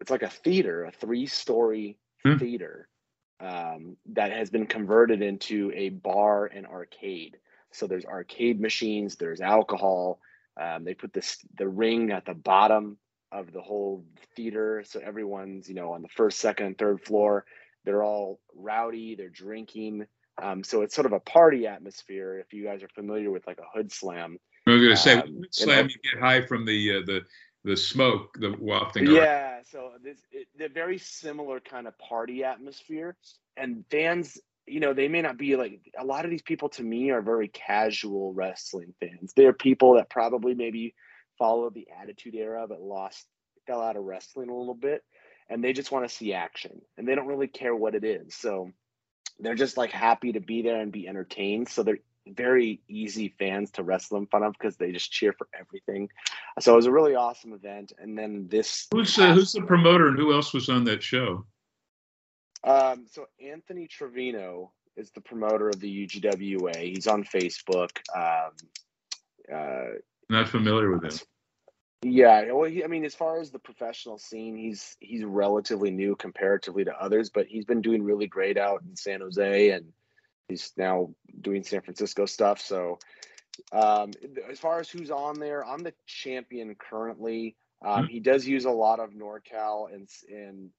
it's 0.00 0.10
like 0.10 0.22
a 0.22 0.30
theater, 0.30 0.84
a 0.84 0.92
three-story 0.92 1.98
hmm. 2.24 2.36
theater 2.36 2.88
um, 3.40 3.96
that 4.12 4.32
has 4.32 4.50
been 4.50 4.66
converted 4.66 5.22
into 5.22 5.72
a 5.74 5.90
bar 5.90 6.46
and 6.46 6.66
arcade. 6.66 7.36
So 7.72 7.86
there's 7.86 8.04
arcade 8.04 8.60
machines, 8.60 9.16
there's 9.16 9.40
alcohol. 9.40 10.20
Um, 10.60 10.84
they 10.84 10.94
put 10.94 11.12
this 11.12 11.38
the 11.56 11.68
ring 11.68 12.10
at 12.10 12.24
the 12.24 12.34
bottom 12.34 12.98
of 13.30 13.52
the 13.52 13.60
whole 13.60 14.04
theater, 14.34 14.82
so 14.84 15.00
everyone's 15.00 15.68
you 15.68 15.74
know 15.74 15.92
on 15.92 16.02
the 16.02 16.08
first, 16.08 16.40
second, 16.40 16.66
and 16.66 16.78
third 16.78 17.00
floor. 17.04 17.44
They're 17.84 18.02
all 18.02 18.40
rowdy. 18.54 19.14
They're 19.14 19.28
drinking. 19.28 20.06
Um, 20.40 20.62
so 20.64 20.82
it's 20.82 20.94
sort 20.94 21.06
of 21.06 21.12
a 21.12 21.20
party 21.20 21.66
atmosphere. 21.66 22.38
If 22.38 22.52
you 22.52 22.64
guys 22.64 22.82
are 22.82 22.88
familiar 22.88 23.30
with 23.30 23.46
like 23.46 23.58
a 23.58 23.76
hood 23.78 23.92
slam, 23.92 24.38
I 24.70 24.74
was 24.74 24.82
going 24.82 24.96
to 24.96 24.96
say 24.96 25.64
slam. 25.64 25.88
You 25.88 26.10
get 26.10 26.20
high 26.20 26.42
from 26.42 26.64
the 26.64 26.96
uh, 26.96 27.00
the 27.06 27.24
the 27.64 27.76
smoke, 27.76 28.36
the 28.38 28.54
wafting. 28.58 29.06
Yeah, 29.06 29.54
around. 29.54 29.66
so 29.66 29.92
this 30.02 30.18
it, 30.30 30.48
they're 30.56 30.68
very 30.68 30.98
similar 30.98 31.60
kind 31.60 31.86
of 31.86 31.98
party 31.98 32.44
atmosphere, 32.44 33.16
and 33.56 33.84
fans 33.90 34.38
you 34.68 34.80
know, 34.80 34.92
they 34.92 35.08
may 35.08 35.22
not 35.22 35.38
be 35.38 35.56
like 35.56 35.80
a 35.98 36.04
lot 36.04 36.24
of 36.24 36.30
these 36.30 36.42
people 36.42 36.68
to 36.70 36.82
me 36.82 37.10
are 37.10 37.22
very 37.22 37.48
casual 37.48 38.32
wrestling 38.32 38.94
fans. 39.00 39.32
They're 39.34 39.52
people 39.52 39.94
that 39.94 40.10
probably 40.10 40.54
maybe 40.54 40.94
followed 41.38 41.74
the 41.74 41.88
attitude 42.00 42.34
era 42.34 42.66
but 42.68 42.80
lost 42.80 43.26
fell 43.66 43.80
out 43.80 43.96
of 43.96 44.04
wrestling 44.04 44.48
a 44.48 44.56
little 44.56 44.74
bit 44.74 45.04
and 45.48 45.62
they 45.62 45.72
just 45.72 45.92
want 45.92 46.08
to 46.08 46.14
see 46.14 46.32
action 46.32 46.80
and 46.96 47.06
they 47.06 47.14
don't 47.14 47.26
really 47.26 47.48
care 47.48 47.74
what 47.74 47.94
it 47.94 48.04
is. 48.04 48.34
So 48.34 48.70
they're 49.38 49.54
just 49.54 49.76
like 49.76 49.90
happy 49.90 50.32
to 50.32 50.40
be 50.40 50.62
there 50.62 50.80
and 50.80 50.92
be 50.92 51.08
entertained. 51.08 51.68
So 51.68 51.82
they're 51.82 52.00
very 52.34 52.80
easy 52.88 53.34
fans 53.38 53.70
to 53.72 53.82
wrestle 53.82 54.18
in 54.18 54.26
front 54.26 54.44
of 54.44 54.52
because 54.52 54.76
they 54.76 54.92
just 54.92 55.10
cheer 55.10 55.32
for 55.32 55.48
everything. 55.58 56.08
So 56.60 56.72
it 56.72 56.76
was 56.76 56.86
a 56.86 56.92
really 56.92 57.14
awesome 57.14 57.52
event. 57.52 57.92
And 57.98 58.16
then 58.16 58.48
this 58.48 58.86
who's 58.92 59.16
the, 59.16 59.32
who's 59.32 59.52
the 59.52 59.62
promoter 59.62 60.08
and 60.08 60.18
who 60.18 60.32
else 60.32 60.52
was 60.52 60.68
on 60.68 60.84
that 60.84 61.02
show? 61.02 61.46
Um, 62.64 63.06
so 63.10 63.26
Anthony 63.40 63.86
Trevino 63.86 64.72
is 64.96 65.10
the 65.10 65.20
promoter 65.20 65.68
of 65.68 65.80
the 65.80 66.06
UGWA. 66.06 66.76
He's 66.76 67.06
on 67.06 67.24
Facebook. 67.24 67.90
Um, 68.14 68.52
uh, 69.52 69.98
Not 70.28 70.48
familiar 70.48 70.90
with 70.90 71.04
him. 71.04 71.18
Yeah, 72.02 72.52
well, 72.52 72.70
he, 72.70 72.84
I 72.84 72.86
mean, 72.86 73.04
as 73.04 73.14
far 73.14 73.40
as 73.40 73.50
the 73.50 73.58
professional 73.58 74.18
scene, 74.18 74.56
he's 74.56 74.96
he's 75.00 75.24
relatively 75.24 75.90
new 75.90 76.14
comparatively 76.14 76.84
to 76.84 76.94
others, 76.94 77.28
but 77.28 77.46
he's 77.46 77.64
been 77.64 77.82
doing 77.82 78.04
really 78.04 78.28
great 78.28 78.56
out 78.56 78.82
in 78.82 78.94
San 78.94 79.20
Jose, 79.20 79.70
and 79.70 79.92
he's 80.48 80.72
now 80.76 81.10
doing 81.40 81.62
San 81.62 81.82
Francisco 81.82 82.26
stuff. 82.26 82.60
So, 82.60 82.98
um, 83.72 84.12
as 84.50 84.58
far 84.58 84.80
as 84.80 84.88
who's 84.88 85.10
on 85.10 85.38
there, 85.38 85.64
I'm 85.64 85.82
the 85.82 85.94
champion 86.06 86.74
currently. 86.74 87.56
Um, 87.84 88.04
mm-hmm. 88.04 88.12
He 88.12 88.20
does 88.20 88.46
use 88.46 88.64
a 88.64 88.70
lot 88.70 89.00
of 89.00 89.10
NorCal 89.10 89.92
and 89.92 90.08
and 90.28 90.70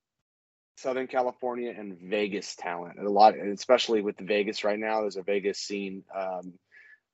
Southern 0.78 1.08
California 1.08 1.74
and 1.78 1.98
Vegas 2.00 2.56
talent. 2.56 2.98
And 2.98 3.08
a 3.08 3.12
lot, 3.12 3.38
especially 3.38 4.02
with 4.02 4.18
the 4.18 4.24
Vegas 4.24 4.64
right 4.64 4.80
now, 4.80 5.02
there's 5.02 5.18
a 5.18 5.24
Vegas 5.24 5.60
scene 5.60 6.04
um, 6.16 6.54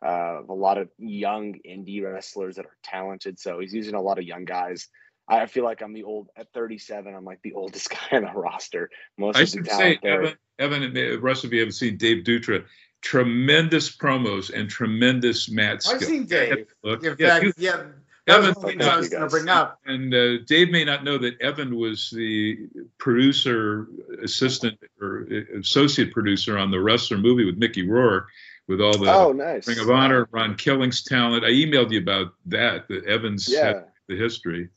uh, 0.05 0.41
a 0.47 0.53
lot 0.53 0.77
of 0.77 0.89
young 0.97 1.55
indie 1.67 2.03
wrestlers 2.03 2.55
that 2.55 2.65
are 2.65 2.77
talented. 2.83 3.39
So 3.39 3.59
he's 3.59 3.73
using 3.73 3.95
a 3.95 4.01
lot 4.01 4.19
of 4.19 4.25
young 4.25 4.45
guys. 4.45 4.87
I 5.27 5.45
feel 5.47 5.63
like 5.63 5.81
I'm 5.81 5.93
the 5.93 6.03
old 6.03 6.29
at 6.35 6.51
37. 6.53 7.13
I'm 7.13 7.25
like 7.25 7.41
the 7.41 7.53
oldest 7.53 7.89
guy 8.11 8.17
on 8.17 8.23
the 8.23 8.31
roster. 8.31 8.89
Most 9.17 9.37
I 9.37 9.41
of 9.41 9.51
the 9.51 9.63
talent 9.63 9.99
say. 10.03 10.09
Evan, 10.09 10.33
Evan 10.59 10.83
and 10.83 10.95
the 10.95 11.17
rest 11.17 11.43
of 11.43 11.53
you 11.53 11.61
have 11.61 11.73
seen 11.73 11.97
Dave 11.97 12.23
Dutra. 12.23 12.65
Tremendous 13.01 13.95
promos 13.95 14.51
and 14.51 14.69
tremendous 14.69 15.49
match. 15.49 15.87
I've 15.87 16.03
seen 16.03 16.25
Dave. 16.25 16.67
Look, 16.83 17.03
In 17.03 17.15
yeah, 17.19 17.39
fact, 17.39 17.53
yeah, 17.57 17.83
Evan, 18.27 18.81
I 18.81 18.97
was 18.97 19.09
going 19.09 19.21
to 19.21 19.29
bring 19.29 19.49
up. 19.49 19.79
And 19.85 20.13
uh, 20.13 20.37
Dave 20.47 20.71
may 20.71 20.83
not 20.83 21.03
know 21.03 21.17
that 21.19 21.39
Evan 21.39 21.75
was 21.75 22.09
the 22.09 22.67
producer, 22.97 23.87
assistant, 24.23 24.79
or 24.99 25.27
uh, 25.31 25.59
associate 25.59 26.11
producer 26.11 26.57
on 26.57 26.71
the 26.71 26.79
Wrestler 26.79 27.17
movie 27.17 27.45
with 27.45 27.57
Mickey 27.57 27.87
Rourke, 27.87 28.27
with 28.67 28.81
all 28.81 28.97
the 28.97 29.13
oh, 29.13 29.31
nice. 29.31 29.67
Ring 29.67 29.77
of 29.77 29.91
Honor, 29.91 30.27
Ron 30.31 30.55
Killing's 30.55 31.03
talent. 31.03 31.43
I 31.43 31.49
emailed 31.49 31.91
you 31.91 31.99
about 31.99 32.33
that, 32.47 32.87
that 32.87 33.05
Evans 33.05 33.47
yeah. 33.47 33.81
the 34.07 34.17
history. 34.17 34.69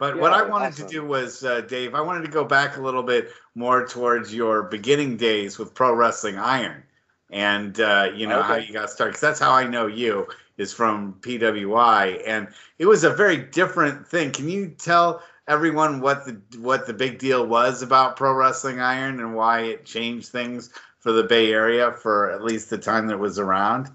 But 0.00 0.16
yeah, 0.16 0.22
what 0.22 0.32
I 0.32 0.42
wanted 0.42 0.72
awesome. 0.72 0.86
to 0.86 0.92
do 0.92 1.04
was, 1.04 1.44
uh, 1.44 1.60
Dave, 1.60 1.94
I 1.94 2.00
wanted 2.00 2.24
to 2.24 2.30
go 2.30 2.42
back 2.42 2.78
a 2.78 2.80
little 2.80 3.02
bit 3.02 3.30
more 3.54 3.86
towards 3.86 4.34
your 4.34 4.64
beginning 4.64 5.18
days 5.18 5.58
with 5.58 5.74
Pro 5.74 5.92
Wrestling 5.92 6.38
Iron 6.38 6.82
and 7.32 7.78
uh, 7.80 8.10
you 8.14 8.26
know 8.26 8.40
okay. 8.40 8.48
how 8.48 8.56
you 8.56 8.72
got 8.72 8.90
started 8.90 9.12
because 9.12 9.20
that's 9.20 9.38
how 9.38 9.52
I 9.52 9.66
know 9.66 9.86
you 9.86 10.26
is 10.56 10.72
from 10.72 11.14
PWI, 11.20 12.22
and 12.26 12.48
it 12.78 12.86
was 12.86 13.04
a 13.04 13.10
very 13.10 13.36
different 13.36 14.06
thing. 14.06 14.30
Can 14.30 14.48
you 14.48 14.68
tell 14.68 15.22
everyone 15.48 16.00
what 16.00 16.24
the 16.24 16.40
what 16.58 16.86
the 16.86 16.94
big 16.94 17.18
deal 17.18 17.46
was 17.46 17.82
about 17.82 18.16
Pro 18.16 18.32
Wrestling 18.32 18.80
Iron 18.80 19.20
and 19.20 19.34
why 19.34 19.60
it 19.60 19.84
changed 19.84 20.28
things 20.28 20.70
for 20.98 21.12
the 21.12 21.24
Bay 21.24 21.52
Area 21.52 21.92
for 21.92 22.30
at 22.30 22.42
least 22.42 22.70
the 22.70 22.78
time 22.78 23.06
that 23.08 23.18
was 23.18 23.38
around? 23.38 23.90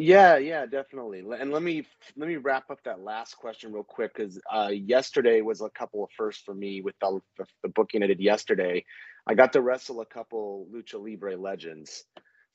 Yeah, 0.00 0.38
yeah, 0.38 0.64
definitely. 0.64 1.18
And 1.18 1.52
let 1.52 1.62
me 1.62 1.86
let 2.16 2.28
me 2.28 2.36
wrap 2.36 2.70
up 2.70 2.82
that 2.84 3.00
last 3.00 3.36
question 3.36 3.70
real 3.70 3.84
quick 3.84 4.14
because 4.14 4.40
uh, 4.52 4.68
yesterday 4.68 5.42
was 5.42 5.60
a 5.60 5.68
couple 5.68 6.02
of 6.02 6.10
firsts 6.16 6.42
for 6.42 6.54
me 6.54 6.80
with 6.80 6.94
the, 7.00 7.20
the, 7.36 7.44
the 7.62 7.68
booking 7.68 8.02
I 8.02 8.06
did 8.06 8.18
yesterday. 8.18 8.84
I 9.26 9.34
got 9.34 9.52
to 9.52 9.60
wrestle 9.60 10.00
a 10.00 10.06
couple 10.06 10.66
lucha 10.74 10.94
libre 10.94 11.36
legends. 11.36 12.04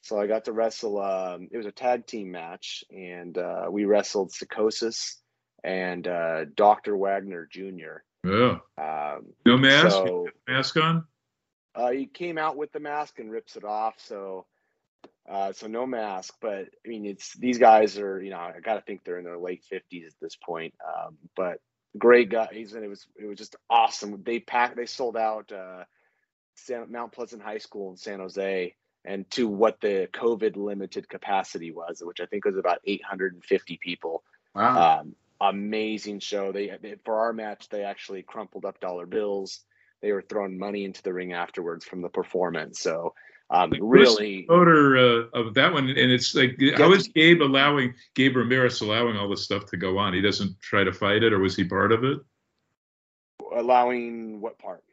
So 0.02 0.20
I 0.20 0.26
got 0.26 0.46
to 0.46 0.54
wrestle. 0.54 1.00
Um, 1.00 1.48
it 1.52 1.58
was 1.58 1.68
a 1.68 1.72
tag 1.72 2.08
team 2.08 2.32
match, 2.32 2.84
and 2.90 3.38
uh, 3.38 3.68
we 3.70 3.86
wrestled 3.86 4.32
Psychosis 4.32 5.22
and 5.64 6.08
uh, 6.08 6.46
Doctor 6.56 6.98
Wagner 6.98 7.48
Jr. 7.52 8.02
Yeah. 8.24 8.58
Um, 8.80 9.28
no 9.46 9.58
mask. 9.58 9.92
So, 9.92 10.28
mask 10.48 10.78
on. 10.78 11.06
Uh, 11.76 11.92
he 11.92 12.08
came 12.08 12.40
out 12.40 12.58
with 12.58 12.72
the 12.72 12.80
mask 12.80 13.20
and 13.20 13.32
rips 13.32 13.56
it 13.56 13.64
off. 13.64 13.96
So, 13.98 14.46
uh, 15.30 15.54
so 15.54 15.68
no 15.68 15.86
mask. 15.86 16.36
But 16.42 16.68
I 16.86 16.88
mean, 16.88 17.06
it's 17.06 17.34
these 17.34 17.58
guys 17.58 17.98
are. 17.98 18.22
You 18.22 18.32
know, 18.32 18.38
I 18.38 18.60
got 18.64 18.76
to 18.76 18.82
think 18.82 19.04
they're 19.04 19.18
in 19.18 19.26
their 19.26 19.38
late 19.38 19.64
fifties 19.64 20.08
at 20.08 20.20
this 20.22 20.36
point. 20.36 20.74
Um, 20.86 21.18
but 21.36 21.60
great 21.98 22.30
guys, 22.30 22.74
and 22.74 22.84
it 22.84 22.90
was 22.90 23.08
it 23.20 23.26
was 23.26 23.38
just 23.38 23.56
awesome. 23.70 24.24
They 24.24 24.40
packed. 24.40 24.76
They 24.76 24.86
sold 24.86 25.18
out. 25.18 25.52
Uh, 25.52 25.84
San, 26.56 26.92
Mount 26.92 27.12
Pleasant 27.12 27.42
High 27.42 27.58
School 27.58 27.92
in 27.92 27.98
San 27.98 28.20
Jose 28.20 28.76
and 29.06 29.30
to 29.32 29.48
what 29.48 29.80
the 29.82 30.10
COVID 30.14 30.58
limited 30.58 31.08
capacity 31.08 31.72
was, 31.72 32.02
which 32.04 32.20
I 32.20 32.26
think 32.26 32.46
was 32.46 32.58
about 32.58 32.80
850 32.86 33.80
people. 33.82 34.24
Wow. 34.56 35.02
Um, 35.02 35.16
amazing 35.40 36.20
show. 36.20 36.52
They, 36.52 36.72
they, 36.82 36.96
for 37.06 37.20
our 37.20 37.34
match, 37.34 37.70
they 37.70 37.84
actually 37.84 38.24
crumpled 38.24 38.66
up 38.66 38.80
dollar 38.80 39.06
bills. 39.06 39.62
They 40.02 40.12
were 40.12 40.24
throwing 40.24 40.58
money 40.58 40.86
into 40.86 41.04
the 41.04 41.14
ring 41.14 41.34
afterwards 41.34 41.86
from 41.86 42.02
the 42.02 42.10
performance. 42.10 42.80
So 42.80 43.14
um, 43.50 43.72
really 43.80 44.46
voter 44.48 44.98
uh, 44.98 45.40
of 45.40 45.54
that 45.54 45.72
one, 45.72 45.88
and 45.88 46.12
it's 46.12 46.34
like 46.34 46.60
how 46.78 46.92
is 46.94 47.08
Gabe 47.08 47.42
allowing 47.42 47.94
Gabe 48.16 48.36
Ramirez 48.36 48.82
allowing 48.82 49.18
all 49.18 49.30
this 49.30 49.44
stuff 49.44 49.66
to 49.68 49.78
go 49.78 49.98
on? 49.98 50.14
He 50.14 50.22
doesn't 50.22 50.60
try 50.62 50.84
to 50.84 50.92
fight 50.92 51.24
it, 51.24 51.32
or 51.32 51.40
was 51.40 51.56
he 51.56 51.64
part 51.64 51.92
of 51.92 52.04
it? 52.04 52.20
Allowing 53.56 54.42
what 54.42 54.58
part? 54.58 54.84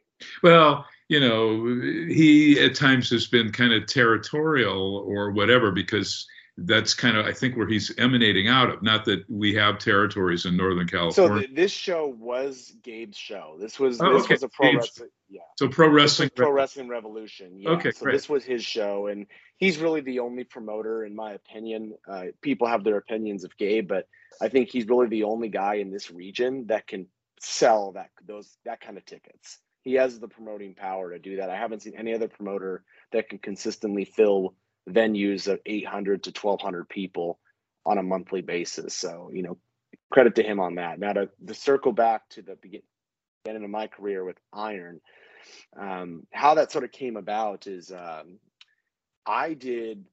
Well, 0.43 0.85
you 1.09 1.19
know, 1.19 1.65
he 2.07 2.59
at 2.59 2.75
times 2.75 3.09
has 3.09 3.27
been 3.27 3.51
kind 3.51 3.73
of 3.73 3.87
territorial 3.87 5.03
or 5.07 5.31
whatever 5.31 5.71
because 5.71 6.27
that's 6.57 6.93
kind 6.93 7.17
of 7.17 7.25
I 7.25 7.33
think 7.33 7.57
where 7.57 7.67
he's 7.67 7.91
emanating 7.97 8.47
out 8.47 8.69
of. 8.69 8.83
Not 8.83 9.05
that 9.05 9.23
we 9.29 9.55
have 9.55 9.79
territories 9.79 10.45
in 10.45 10.55
Northern 10.55 10.87
California. 10.87 11.35
So 11.35 11.39
th- 11.39 11.55
this 11.55 11.71
show 11.71 12.07
was 12.07 12.73
Gabe's 12.83 13.17
show. 13.17 13.57
This 13.59 13.79
was 13.79 13.99
oh, 13.99 14.13
this 14.13 14.25
okay. 14.25 14.35
was 14.35 14.43
a 14.43 14.49
pro 14.49 14.71
Gabe's, 14.71 14.83
wrestling. 14.83 15.09
Yeah. 15.29 15.41
So 15.57 15.67
pro 15.67 15.89
wrestling. 15.89 16.29
Pro 16.35 16.51
wrestling 16.51 16.89
revolution. 16.89 17.59
Yeah. 17.59 17.71
Okay. 17.71 17.91
So 17.91 18.03
great. 18.03 18.13
this 18.13 18.29
was 18.29 18.43
his 18.43 18.63
show, 18.63 19.07
and 19.07 19.25
he's 19.57 19.79
really 19.79 20.01
the 20.01 20.19
only 20.19 20.43
promoter, 20.43 21.05
in 21.05 21.15
my 21.15 21.33
opinion. 21.33 21.95
Uh, 22.07 22.25
people 22.41 22.67
have 22.67 22.83
their 22.83 22.97
opinions 22.97 23.43
of 23.43 23.57
Gabe, 23.57 23.87
but 23.87 24.07
I 24.41 24.49
think 24.49 24.69
he's 24.69 24.87
really 24.87 25.07
the 25.07 25.23
only 25.23 25.49
guy 25.49 25.75
in 25.75 25.91
this 25.91 26.11
region 26.11 26.67
that 26.67 26.85
can 26.85 27.07
sell 27.39 27.93
that 27.93 28.09
those 28.25 28.57
that 28.63 28.79
kind 28.79 28.97
of 28.97 29.05
tickets 29.05 29.59
he 29.83 29.95
has 29.95 30.17
the 30.17 30.27
promoting 30.27 30.73
power 30.73 31.11
to 31.11 31.19
do 31.19 31.35
that. 31.37 31.49
I 31.49 31.57
haven't 31.57 31.81
seen 31.81 31.93
any 31.97 32.13
other 32.13 32.29
promoter 32.29 32.83
that 33.11 33.29
can 33.29 33.37
consistently 33.37 34.05
fill 34.05 34.55
venues 34.89 35.47
of 35.47 35.59
800 35.65 36.23
to 36.23 36.29
1200 36.29 36.89
people 36.89 37.39
on 37.85 37.97
a 37.97 38.03
monthly 38.03 38.41
basis. 38.41 38.95
So, 38.95 39.29
you 39.33 39.43
know, 39.43 39.57
credit 40.11 40.35
to 40.35 40.43
him 40.43 40.59
on 40.59 40.75
that. 40.75 40.99
Now 40.99 41.13
to, 41.13 41.29
to 41.47 41.53
circle 41.53 41.91
back 41.91 42.27
to 42.29 42.41
the 42.41 42.55
beginning 42.55 43.63
of 43.63 43.69
my 43.69 43.87
career 43.87 44.23
with 44.23 44.37
Iron, 44.51 45.01
um, 45.77 46.25
how 46.31 46.55
that 46.55 46.71
sort 46.71 46.83
of 46.83 46.91
came 46.91 47.17
about 47.17 47.67
is 47.67 47.91
um, 47.91 48.39
I 49.25 49.53
did 49.53 50.05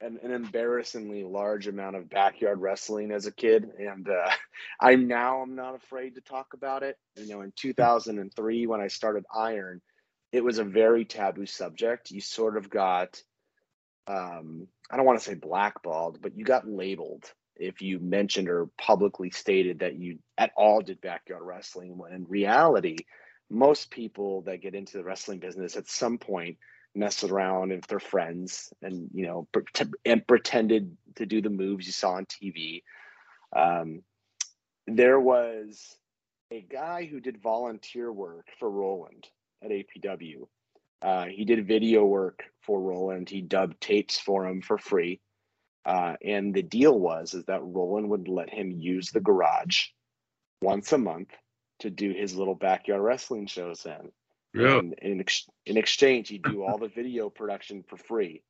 an, 0.00 0.18
an 0.22 0.32
embarrassingly 0.32 1.22
large 1.22 1.68
amount 1.68 1.96
of 1.96 2.10
backyard 2.10 2.60
wrestling 2.60 3.12
as 3.12 3.26
a 3.26 3.32
kid, 3.32 3.70
and 3.78 4.08
uh, 4.08 4.30
I 4.80 4.96
now 4.96 5.40
I'm 5.40 5.54
not 5.54 5.76
afraid 5.76 6.16
to 6.16 6.20
talk 6.20 6.54
about 6.54 6.82
it. 6.82 6.98
You 7.16 7.28
know, 7.28 7.42
in 7.42 7.52
2003 7.56 8.66
when 8.66 8.80
I 8.80 8.88
started 8.88 9.24
Iron, 9.34 9.80
it 10.32 10.42
was 10.42 10.58
a 10.58 10.64
very 10.64 11.04
taboo 11.04 11.46
subject. 11.46 12.10
You 12.10 12.20
sort 12.20 12.56
of 12.56 12.70
got, 12.70 13.22
um, 14.06 14.66
I 14.90 14.96
don't 14.96 15.06
want 15.06 15.18
to 15.18 15.24
say 15.24 15.34
blackballed, 15.34 16.20
but 16.20 16.36
you 16.36 16.44
got 16.44 16.68
labeled 16.68 17.32
if 17.56 17.80
you 17.82 17.98
mentioned 17.98 18.48
or 18.48 18.68
publicly 18.78 19.30
stated 19.30 19.80
that 19.80 19.98
you 19.98 20.18
at 20.38 20.52
all 20.56 20.80
did 20.80 21.00
backyard 21.00 21.42
wrestling. 21.42 21.96
When 21.96 22.12
in 22.12 22.24
reality, 22.24 22.96
most 23.50 23.90
people 23.90 24.42
that 24.42 24.62
get 24.62 24.74
into 24.74 24.96
the 24.96 25.04
wrestling 25.04 25.38
business 25.38 25.76
at 25.76 25.88
some 25.88 26.18
point 26.18 26.56
messed 26.94 27.24
around 27.24 27.70
with 27.70 27.86
their 27.86 28.00
friends 28.00 28.72
and 28.82 29.08
you 29.14 29.26
know 29.26 29.48
and 30.04 30.26
pretended 30.26 30.96
to 31.16 31.24
do 31.24 31.40
the 31.40 31.50
moves 31.50 31.86
you 31.86 31.92
saw 31.92 32.12
on 32.12 32.26
TV. 32.26 32.82
Um, 33.54 34.02
there 34.86 35.20
was 35.20 35.96
a 36.50 36.60
guy 36.60 37.06
who 37.06 37.20
did 37.20 37.40
volunteer 37.40 38.12
work 38.12 38.46
for 38.58 38.70
Roland 38.70 39.26
at 39.62 39.70
APW. 39.70 40.46
Uh, 41.02 41.26
he 41.26 41.44
did 41.44 41.66
video 41.66 42.04
work 42.04 42.44
for 42.60 42.80
Roland. 42.80 43.28
He 43.28 43.42
dubbed 43.42 43.80
tapes 43.80 44.18
for 44.18 44.46
him 44.46 44.62
for 44.62 44.78
free. 44.78 45.20
Uh, 45.84 46.14
and 46.24 46.54
the 46.54 46.62
deal 46.62 46.96
was 46.96 47.34
is 47.34 47.44
that 47.46 47.60
Roland 47.62 48.08
would 48.10 48.28
let 48.28 48.48
him 48.48 48.70
use 48.70 49.10
the 49.10 49.20
garage 49.20 49.86
once 50.60 50.92
a 50.92 50.98
month 50.98 51.30
to 51.80 51.90
do 51.90 52.12
his 52.12 52.36
little 52.36 52.54
backyard 52.54 53.02
wrestling 53.02 53.46
shows 53.46 53.84
in. 53.84 54.12
Yeah. 54.54 54.78
And 54.78 54.94
in, 55.02 55.20
ex- 55.20 55.48
in 55.66 55.76
exchange, 55.76 56.28
he'd 56.28 56.44
do 56.44 56.62
all 56.62 56.78
the 56.78 56.88
video 56.88 57.30
production 57.30 57.82
for 57.88 57.96
free. 57.96 58.42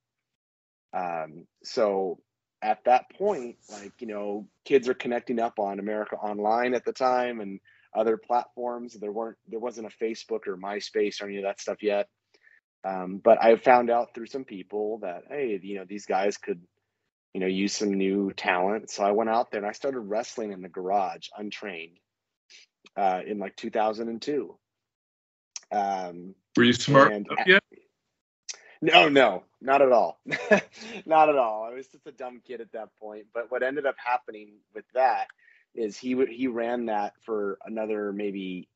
Um, 0.93 1.47
so 1.62 2.19
at 2.61 2.85
that 2.85 3.09
point, 3.17 3.57
like, 3.71 3.93
you 4.01 4.09
know, 4.09 4.47
kids 4.67 4.88
are 4.91 4.95
connecting 4.95 5.38
up 5.38 5.59
on 5.59 5.79
America 5.79 6.17
Online 6.17 6.75
at 6.75 6.85
the 6.85 6.93
time 6.93 7.41
and 7.41 7.61
other 7.95 8.19
platforms. 8.19 8.93
There 8.93 9.12
weren't, 9.12 9.38
there 9.49 9.61
wasn't 9.61 9.87
a 9.87 10.05
Facebook 10.05 10.47
or 10.47 10.59
MySpace 10.59 11.23
or 11.23 11.29
any 11.29 11.38
of 11.38 11.45
that 11.45 11.61
stuff 11.61 11.83
yet. 11.83 12.09
Um, 12.85 13.21
but 13.23 13.42
I 13.42 13.57
found 13.57 13.90
out 13.90 14.14
through 14.14 14.27
some 14.27 14.45
people 14.45 14.99
that, 14.99 15.25
hey, 15.29 15.59
you 15.62 15.77
know, 15.77 15.85
these 15.88 16.07
guys 16.07 16.37
could, 16.37 16.61
you 17.33 17.40
know, 17.40 17.47
use 17.47 17.75
some 17.75 17.95
new 17.95 18.33
talent. 18.33 18.90
So 18.90 19.05
I 19.05 19.12
went 19.12 19.31
out 19.31 19.51
there 19.51 19.61
and 19.61 19.68
I 19.68 19.73
started 19.73 20.01
wrestling 20.01 20.53
in 20.53 20.62
the 20.62 20.68
garage 20.68 21.29
untrained 21.37 21.99
uh, 22.97 23.21
in 23.27 23.38
like 23.38 23.57
2002. 23.57 24.57
Um, 25.71 26.35
Were 26.57 26.64
you 26.64 26.73
smart 26.73 27.12
and- 27.12 27.27
yet? 27.47 27.62
no, 28.83 29.09
no, 29.09 29.45
not 29.61 29.81
at 29.81 29.92
all. 29.92 30.21
not 31.07 31.29
at 31.29 31.37
all. 31.37 31.64
I 31.64 31.73
was 31.75 31.87
just 31.87 32.07
a 32.07 32.12
dumb 32.12 32.42
kid 32.45 32.61
at 32.61 32.73
that 32.73 32.88
point. 33.01 33.27
But 33.33 33.51
what 33.51 33.62
ended 33.62 33.87
up 33.87 33.95
happening 33.97 34.55
with 34.75 34.85
that 34.95 35.29
is 35.75 35.97
he 35.97 36.23
he 36.27 36.49
ran 36.49 36.87
that 36.87 37.14
for 37.25 37.59
another 37.64 38.12
maybe 38.12 38.68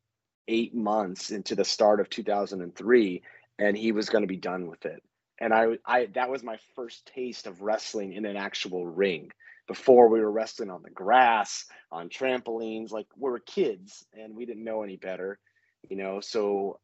eight 0.48 0.74
months 0.74 1.30
into 1.30 1.54
the 1.54 1.64
start 1.64 2.00
of 2.00 2.08
2003, 2.08 3.22
and 3.58 3.76
he 3.76 3.92
was 3.92 4.08
going 4.08 4.22
to 4.22 4.28
be 4.28 4.36
done 4.36 4.66
with 4.68 4.84
it. 4.86 5.02
And 5.40 5.52
I, 5.52 5.78
I 5.86 6.06
that 6.14 6.30
was 6.30 6.42
my 6.42 6.58
first 6.74 7.10
taste 7.14 7.46
of 7.46 7.60
wrestling 7.62 8.12
in 8.12 8.24
an 8.24 8.36
actual 8.36 8.86
ring. 8.86 9.30
Before 9.68 10.08
we 10.08 10.20
were 10.20 10.30
wrestling 10.30 10.70
on 10.70 10.82
the 10.82 10.90
grass, 10.90 11.66
on 11.90 12.08
trampolines, 12.08 12.92
like 12.92 13.08
we 13.16 13.30
were 13.30 13.40
kids 13.40 14.06
and 14.14 14.36
we 14.36 14.46
didn't 14.46 14.64
know 14.64 14.82
any 14.82 14.96
better, 14.96 15.40
you 15.88 15.96
know. 15.96 16.20
So 16.20 16.78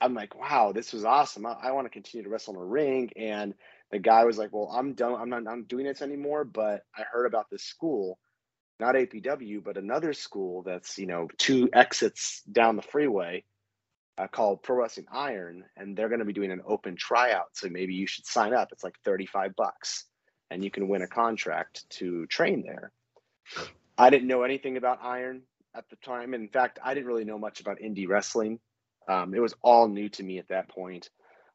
I'm 0.00 0.14
like, 0.14 0.38
wow, 0.38 0.72
this 0.72 0.92
was 0.92 1.04
awesome. 1.04 1.44
I, 1.44 1.56
I 1.62 1.72
want 1.72 1.86
to 1.86 1.90
continue 1.90 2.24
to 2.24 2.30
wrestle 2.30 2.54
in 2.54 2.60
a 2.60 2.64
ring. 2.64 3.10
And 3.16 3.54
the 3.90 3.98
guy 3.98 4.24
was 4.24 4.38
like, 4.38 4.50
well, 4.52 4.70
I'm 4.72 4.94
done. 4.94 5.14
I'm 5.14 5.28
not, 5.28 5.46
I'm 5.48 5.64
doing 5.64 5.86
this 5.86 6.02
anymore. 6.02 6.44
But 6.44 6.84
I 6.96 7.02
heard 7.02 7.26
about 7.26 7.50
this 7.50 7.64
school, 7.64 8.18
not 8.78 8.94
APW, 8.94 9.62
but 9.62 9.76
another 9.76 10.12
school 10.12 10.62
that's, 10.62 10.98
you 10.98 11.06
know, 11.06 11.28
two 11.36 11.68
exits 11.72 12.42
down 12.50 12.76
the 12.76 12.82
freeway 12.82 13.44
uh, 14.20 14.26
called 14.28 14.62
Pro 14.62 14.76
Wrestling 14.76 15.06
Iron. 15.12 15.64
And 15.76 15.96
they're 15.96 16.08
going 16.08 16.20
to 16.20 16.24
be 16.24 16.32
doing 16.32 16.50
an 16.50 16.62
open 16.66 16.96
tryout. 16.96 17.48
So 17.54 17.68
maybe 17.68 17.94
you 17.94 18.06
should 18.06 18.26
sign 18.26 18.54
up. 18.54 18.68
It's 18.72 18.84
like 18.84 18.94
35 19.04 19.56
bucks 19.56 20.04
and 20.50 20.64
you 20.64 20.70
can 20.70 20.88
win 20.88 21.02
a 21.02 21.06
contract 21.06 21.88
to 21.90 22.26
train 22.26 22.62
there. 22.62 22.92
I 23.96 24.10
didn't 24.10 24.28
know 24.28 24.42
anything 24.42 24.76
about 24.76 24.98
Iron 25.02 25.42
at 25.74 25.88
the 25.88 25.96
time. 25.96 26.34
In 26.34 26.48
fact, 26.48 26.78
I 26.82 26.94
didn't 26.94 27.06
really 27.06 27.24
know 27.24 27.38
much 27.38 27.60
about 27.60 27.78
indie 27.78 28.08
wrestling. 28.08 28.58
Um, 29.08 29.34
it 29.34 29.40
was 29.40 29.54
all 29.62 29.88
new 29.88 30.08
to 30.10 30.22
me 30.22 30.38
at 30.38 30.48
that 30.48 30.68
point. 30.68 31.08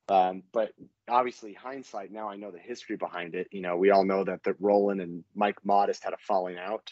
Um, 0.07 0.43
but 0.53 0.71
obviously, 1.09 1.53
hindsight, 1.53 2.11
now 2.11 2.29
I 2.29 2.35
know 2.35 2.51
the 2.51 2.59
history 2.59 2.95
behind 2.95 3.35
it. 3.35 3.47
You 3.51 3.61
know, 3.61 3.77
we 3.77 3.91
all 3.91 4.05
know 4.05 4.23
that 4.23 4.43
that 4.43 4.55
Roland 4.59 5.01
and 5.01 5.23
Mike 5.33 5.57
Modest 5.65 6.03
had 6.03 6.13
a 6.13 6.17
falling 6.19 6.57
out, 6.57 6.91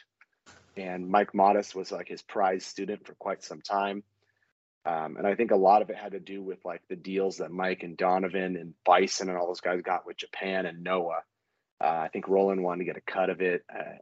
and 0.76 1.08
Mike 1.08 1.34
Modest 1.36 1.76
was 1.76 1.92
like 1.92 2.08
his 2.08 2.24
prize 2.24 2.66
student 2.66 3.06
for 3.06 3.14
quite 3.16 3.44
some 3.44 3.62
time. 3.62 4.04
Um, 4.86 5.16
and 5.18 5.26
I 5.26 5.36
think 5.36 5.52
a 5.52 5.56
lot 5.56 5.82
of 5.82 5.90
it 5.90 5.96
had 5.96 6.12
to 6.12 6.20
do 6.20 6.42
with 6.42 6.60
like 6.66 6.82
the 6.90 6.96
deals 6.96 7.38
that 7.38 7.52
Mike 7.52 7.84
and 7.84 7.96
Donovan 7.96 8.58
and 8.58 8.74
Bison 8.86 9.30
and 9.30 9.38
all 9.38 9.48
those 9.48 9.62
guys 9.62 9.82
got 9.82 10.06
with 10.06 10.18
Japan 10.18 10.66
and 10.66 10.84
Noah. 10.84 11.22
Uh, 11.82 11.86
I 11.88 12.10
think 12.12 12.28
Roland 12.28 12.62
wanted 12.64 12.80
to 12.80 12.86
get 12.86 12.98
a 12.98 13.02
cut 13.02 13.30
of 13.30 13.42
it. 13.42 13.64
Uh, 13.74 13.96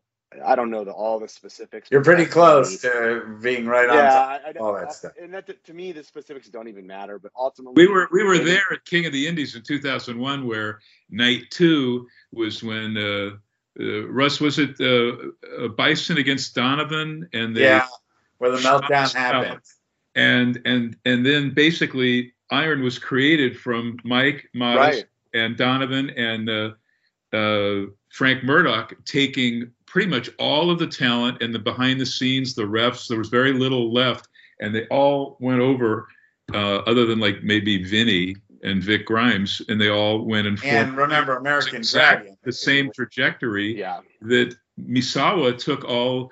I 0.45 0.55
don't 0.55 0.71
know 0.71 0.85
the, 0.85 0.91
all 0.91 1.19
the 1.19 1.27
specifics. 1.27 1.89
You're 1.91 2.03
pretty 2.03 2.25
close 2.25 2.81
to 2.81 3.37
being 3.43 3.65
right 3.65 3.89
on. 3.89 3.95
yeah, 3.97 4.09
top. 4.09 4.41
I, 4.45 4.49
I, 4.49 4.53
all 4.61 4.73
that 4.73 4.87
I- 4.87 4.91
stuff. 4.91 5.11
And 5.21 5.33
that 5.33 5.63
to 5.65 5.73
me, 5.73 5.91
the 5.91 6.03
specifics 6.03 6.47
don't 6.47 6.67
even 6.69 6.87
matter. 6.87 7.19
But 7.19 7.31
ultimately, 7.37 7.85
We 7.85 7.91
were 7.91 8.07
we 8.11 8.23
were 8.23 8.39
there 8.39 8.63
at 8.71 8.85
King 8.85 9.05
of 9.05 9.13
the 9.13 9.27
Indies 9.27 9.55
in 9.55 9.61
2001, 9.61 10.47
where 10.47 10.79
night 11.09 11.43
two 11.51 12.07
was 12.31 12.63
when 12.63 12.97
uh, 12.97 13.31
uh, 13.79 14.07
Russ 14.07 14.39
was 14.39 14.57
it 14.57 14.79
uh, 14.79 15.65
uh, 15.65 15.67
Bison 15.67 16.17
against 16.17 16.55
Donovan, 16.55 17.27
and 17.33 17.55
they 17.55 17.63
Yeah, 17.63 17.87
where 18.37 18.51
the 18.51 18.57
meltdown 18.57 18.87
Shots 18.89 19.15
out. 19.15 19.43
happened. 19.45 19.61
And 20.15 20.61
and 20.65 20.95
and 21.05 21.25
then 21.25 21.53
basically 21.53 22.33
Iron 22.51 22.83
was 22.83 22.99
created 22.99 23.57
from 23.57 23.97
Mike 24.03 24.49
Modest 24.53 25.05
Right. 25.33 25.41
and 25.41 25.55
Donovan 25.57 26.09
and 26.11 26.49
uh, 26.49 26.71
uh, 27.35 27.85
Frank 28.09 28.43
Murdoch 28.43 28.93
taking 29.05 29.71
pretty 29.85 30.09
much 30.09 30.29
all 30.37 30.69
of 30.69 30.79
the 30.79 30.87
talent 30.87 31.41
and 31.41 31.53
the 31.55 31.59
behind 31.59 31.99
the 31.99 32.05
scenes, 32.05 32.53
the 32.53 32.63
refs. 32.63 33.07
There 33.07 33.17
was 33.17 33.29
very 33.29 33.53
little 33.53 33.93
left, 33.93 34.27
and 34.59 34.75
they 34.75 34.85
all 34.87 35.37
went 35.39 35.61
over, 35.61 36.07
uh, 36.53 36.77
other 36.79 37.05
than 37.05 37.19
like 37.19 37.43
maybe 37.43 37.83
Vinny 37.83 38.35
and 38.63 38.83
Vic 38.83 39.05
Grimes, 39.05 39.61
and 39.69 39.79
they 39.79 39.89
all 39.89 40.23
went 40.25 40.45
and 40.47 40.61
And 40.63 40.95
remember, 40.95 41.37
American 41.37 41.77
exactly 41.77 42.37
the 42.43 42.51
same 42.51 42.91
trajectory 42.91 43.79
Yeah, 43.79 44.01
that 44.21 44.55
Misawa 44.79 45.57
took 45.57 45.83
all 45.85 46.31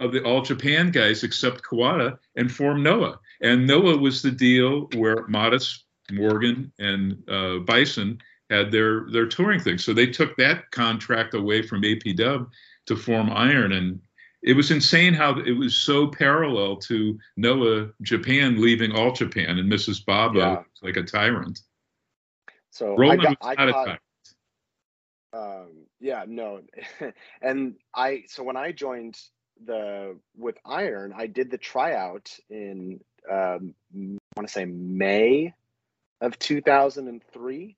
of 0.00 0.12
the 0.12 0.22
all 0.24 0.42
Japan 0.42 0.90
guys 0.90 1.22
except 1.24 1.62
Kawada 1.62 2.18
and 2.36 2.50
formed 2.52 2.82
Noah. 2.84 3.18
And 3.40 3.66
Noah 3.66 3.96
was 3.96 4.22
the 4.22 4.30
deal 4.30 4.88
where 4.94 5.26
Modest, 5.28 5.84
Morgan, 6.10 6.72
and 6.78 7.22
uh, 7.28 7.58
Bison 7.60 8.18
had 8.50 8.70
their 8.70 9.06
their 9.10 9.26
touring 9.26 9.60
thing. 9.60 9.78
So 9.78 9.92
they 9.92 10.06
took 10.06 10.36
that 10.36 10.70
contract 10.70 11.34
away 11.34 11.62
from 11.62 11.84
AP 11.84 12.14
Dub 12.16 12.50
to 12.86 12.96
form 12.96 13.30
Iron, 13.30 13.72
and 13.72 14.00
it 14.42 14.54
was 14.54 14.70
insane 14.70 15.14
how 15.14 15.38
it 15.40 15.52
was 15.52 15.74
so 15.74 16.06
parallel 16.08 16.76
to 16.76 17.18
Noah 17.36 17.88
Japan 18.02 18.60
leaving 18.60 18.92
all 18.92 19.12
Japan 19.12 19.58
and 19.58 19.70
Mrs. 19.72 20.04
Baba 20.04 20.38
Yeah. 20.38 20.62
like 20.82 20.96
a 20.96 21.02
tyrant. 21.02 21.60
so 22.70 22.92
I 22.94 22.96
Roland 22.96 23.22
got 23.22 23.28
was 23.30 23.36
I 23.42 23.54
not 23.56 23.68
a 23.68 23.72
caught 23.72 23.86
tyrant. 23.86 24.00
um 25.32 25.86
yeah 26.00 26.24
no 26.28 26.60
and 27.42 27.74
i 27.94 28.22
so 28.28 28.42
when 28.44 28.56
i 28.56 28.70
joined 28.72 29.16
the 29.64 30.16
with 30.36 30.56
iron 30.64 31.12
i 31.16 31.26
did 31.26 31.50
the 31.50 31.58
tryout 31.58 32.30
in 32.50 33.00
um 33.30 33.74
i 33.94 34.16
want 34.36 34.46
to 34.46 34.48
say 34.48 34.64
may 34.64 35.54
of 36.20 36.38
2003 36.38 37.76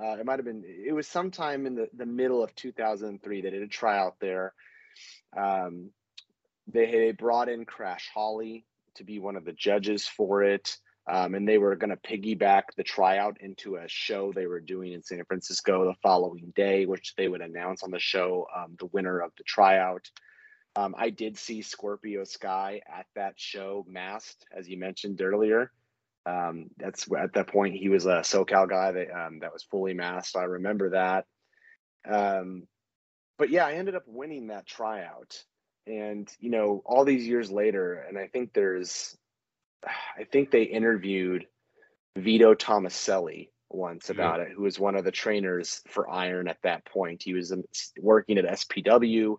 uh 0.00 0.16
it 0.18 0.26
might 0.26 0.38
have 0.38 0.44
been 0.44 0.64
it 0.66 0.92
was 0.92 1.06
sometime 1.06 1.66
in 1.66 1.74
the 1.74 1.88
the 1.96 2.06
middle 2.06 2.42
of 2.42 2.54
2003 2.54 3.40
they 3.40 3.50
did 3.50 3.62
a 3.62 3.66
tryout 3.66 4.16
there 4.20 4.52
um 5.36 5.90
they 6.70 6.86
they 6.90 7.12
brought 7.12 7.48
in 7.48 7.64
crash 7.64 8.08
holly 8.12 8.64
to 8.94 9.04
be 9.04 9.18
one 9.18 9.36
of 9.36 9.44
the 9.44 9.52
judges 9.52 10.06
for 10.06 10.42
it 10.42 10.76
um, 11.10 11.34
and 11.34 11.48
they 11.48 11.56
were 11.56 11.74
going 11.74 11.90
to 11.90 11.96
piggyback 11.96 12.64
the 12.76 12.82
tryout 12.82 13.38
into 13.40 13.76
a 13.76 13.88
show 13.88 14.30
they 14.32 14.46
were 14.46 14.60
doing 14.60 14.92
in 14.92 15.02
San 15.02 15.24
Francisco 15.24 15.86
the 15.86 15.94
following 16.02 16.52
day, 16.54 16.84
which 16.84 17.14
they 17.16 17.28
would 17.28 17.40
announce 17.40 17.82
on 17.82 17.90
the 17.90 17.98
show 17.98 18.46
um, 18.54 18.76
the 18.78 18.86
winner 18.86 19.18
of 19.20 19.32
the 19.38 19.44
tryout. 19.44 20.10
Um, 20.78 20.94
I 20.96 21.10
did 21.10 21.36
see 21.36 21.62
Scorpio 21.62 22.22
Sky 22.22 22.82
at 22.86 23.06
that 23.16 23.34
show, 23.34 23.84
masked, 23.88 24.46
as 24.56 24.68
you 24.68 24.78
mentioned 24.78 25.20
earlier. 25.20 25.72
Um, 26.24 26.66
that's 26.76 27.08
at 27.18 27.32
that 27.32 27.48
point 27.48 27.74
he 27.74 27.88
was 27.88 28.06
a 28.06 28.20
SoCal 28.20 28.68
guy 28.68 28.92
that 28.92 29.10
um, 29.10 29.40
that 29.40 29.52
was 29.52 29.64
fully 29.64 29.92
masked. 29.92 30.36
I 30.36 30.44
remember 30.44 30.90
that. 30.90 31.24
Um, 32.08 32.68
but 33.38 33.50
yeah, 33.50 33.66
I 33.66 33.72
ended 33.72 33.96
up 33.96 34.04
winning 34.06 34.48
that 34.48 34.66
tryout, 34.66 35.42
and 35.88 36.30
you 36.38 36.50
know, 36.50 36.80
all 36.86 37.04
these 37.04 37.26
years 37.26 37.50
later, 37.50 37.94
and 37.94 38.16
I 38.16 38.28
think 38.28 38.52
there's 38.52 39.16
I 39.84 40.24
think 40.30 40.52
they 40.52 40.62
interviewed 40.62 41.46
Vito 42.16 42.54
Tomaselli 42.54 43.48
once 43.68 44.10
about 44.10 44.38
yeah. 44.38 44.46
it, 44.46 44.52
who 44.52 44.62
was 44.62 44.78
one 44.78 44.94
of 44.94 45.04
the 45.04 45.10
trainers 45.10 45.82
for 45.88 46.08
Iron 46.08 46.46
at 46.46 46.62
that 46.62 46.84
point. 46.84 47.24
He 47.24 47.34
was 47.34 47.50
um, 47.50 47.64
working 48.00 48.38
at 48.38 48.44
SPW, 48.44 49.38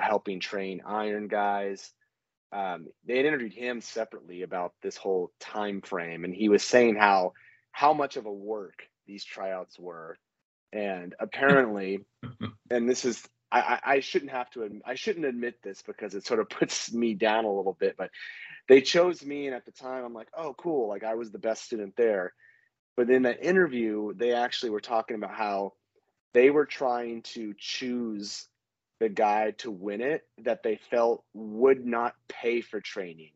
helping 0.00 0.40
train 0.40 0.82
Iron 0.86 1.28
guys. 1.28 1.92
Um, 2.52 2.88
they 3.06 3.16
had 3.16 3.26
interviewed 3.26 3.54
him 3.54 3.80
separately 3.80 4.42
about 4.42 4.74
this 4.82 4.96
whole 4.96 5.32
time 5.40 5.80
frame, 5.80 6.24
and 6.24 6.34
he 6.34 6.48
was 6.48 6.62
saying 6.62 6.96
how 6.96 7.32
how 7.70 7.94
much 7.94 8.16
of 8.16 8.26
a 8.26 8.32
work 8.32 8.82
these 9.06 9.24
tryouts 9.24 9.78
were, 9.78 10.18
and 10.72 11.14
apparently, 11.18 12.00
and 12.70 12.88
this 12.88 13.04
is 13.04 13.22
I, 13.50 13.80
I 13.84 14.00
shouldn't 14.00 14.30
have 14.32 14.50
to 14.50 14.80
I 14.84 14.94
shouldn't 14.94 15.26
admit 15.26 15.62
this 15.62 15.82
because 15.82 16.14
it 16.14 16.26
sort 16.26 16.40
of 16.40 16.48
puts 16.50 16.92
me 16.92 17.14
down 17.14 17.44
a 17.44 17.52
little 17.52 17.76
bit, 17.78 17.96
but 17.96 18.10
they 18.68 18.80
chose 18.80 19.24
me, 19.24 19.46
and 19.46 19.54
at 19.54 19.64
the 19.64 19.72
time 19.72 20.04
I'm 20.04 20.14
like, 20.14 20.28
oh 20.36 20.54
cool, 20.54 20.88
like 20.88 21.04
I 21.04 21.14
was 21.14 21.30
the 21.30 21.38
best 21.38 21.64
student 21.64 21.94
there. 21.96 22.32
But 22.96 23.10
in 23.10 23.22
that 23.22 23.42
interview, 23.42 24.12
they 24.14 24.32
actually 24.32 24.70
were 24.70 24.80
talking 24.80 25.16
about 25.16 25.34
how 25.34 25.72
they 26.34 26.50
were 26.50 26.66
trying 26.66 27.22
to 27.22 27.54
choose 27.58 28.46
the 29.02 29.08
guy 29.08 29.50
to 29.58 29.68
win 29.68 30.00
it 30.00 30.24
that 30.44 30.62
they 30.62 30.78
felt 30.88 31.24
would 31.34 31.84
not 31.84 32.14
pay 32.28 32.60
for 32.60 32.80
training 32.80 33.32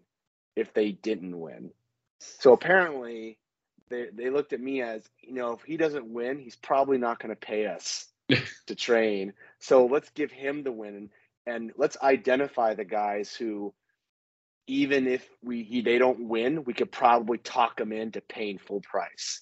if 0.54 0.72
they 0.72 0.92
didn't 0.92 1.36
win. 1.36 1.72
So 2.20 2.52
apparently, 2.52 3.36
they, 3.90 4.06
they 4.14 4.30
looked 4.30 4.52
at 4.52 4.60
me 4.60 4.80
as, 4.80 5.02
you 5.22 5.34
know, 5.34 5.54
if 5.54 5.64
he 5.64 5.76
doesn't 5.76 6.06
win, 6.06 6.38
he's 6.38 6.54
probably 6.54 6.98
not 6.98 7.18
going 7.18 7.34
to 7.34 7.46
pay 7.46 7.66
us 7.66 8.06
to 8.68 8.76
train. 8.76 9.32
So 9.58 9.86
let's 9.86 10.08
give 10.10 10.30
him 10.30 10.62
the 10.62 10.70
win 10.70 11.10
and 11.46 11.72
let's 11.76 11.96
identify 12.00 12.74
the 12.74 12.84
guys 12.84 13.34
who, 13.34 13.74
even 14.68 15.08
if 15.08 15.28
we 15.42 15.64
he, 15.64 15.82
they 15.82 15.98
don't 15.98 16.28
win, 16.28 16.62
we 16.62 16.74
could 16.74 16.92
probably 16.92 17.38
talk 17.38 17.78
them 17.78 17.90
into 17.90 18.20
paying 18.20 18.58
full 18.58 18.82
price. 18.82 19.40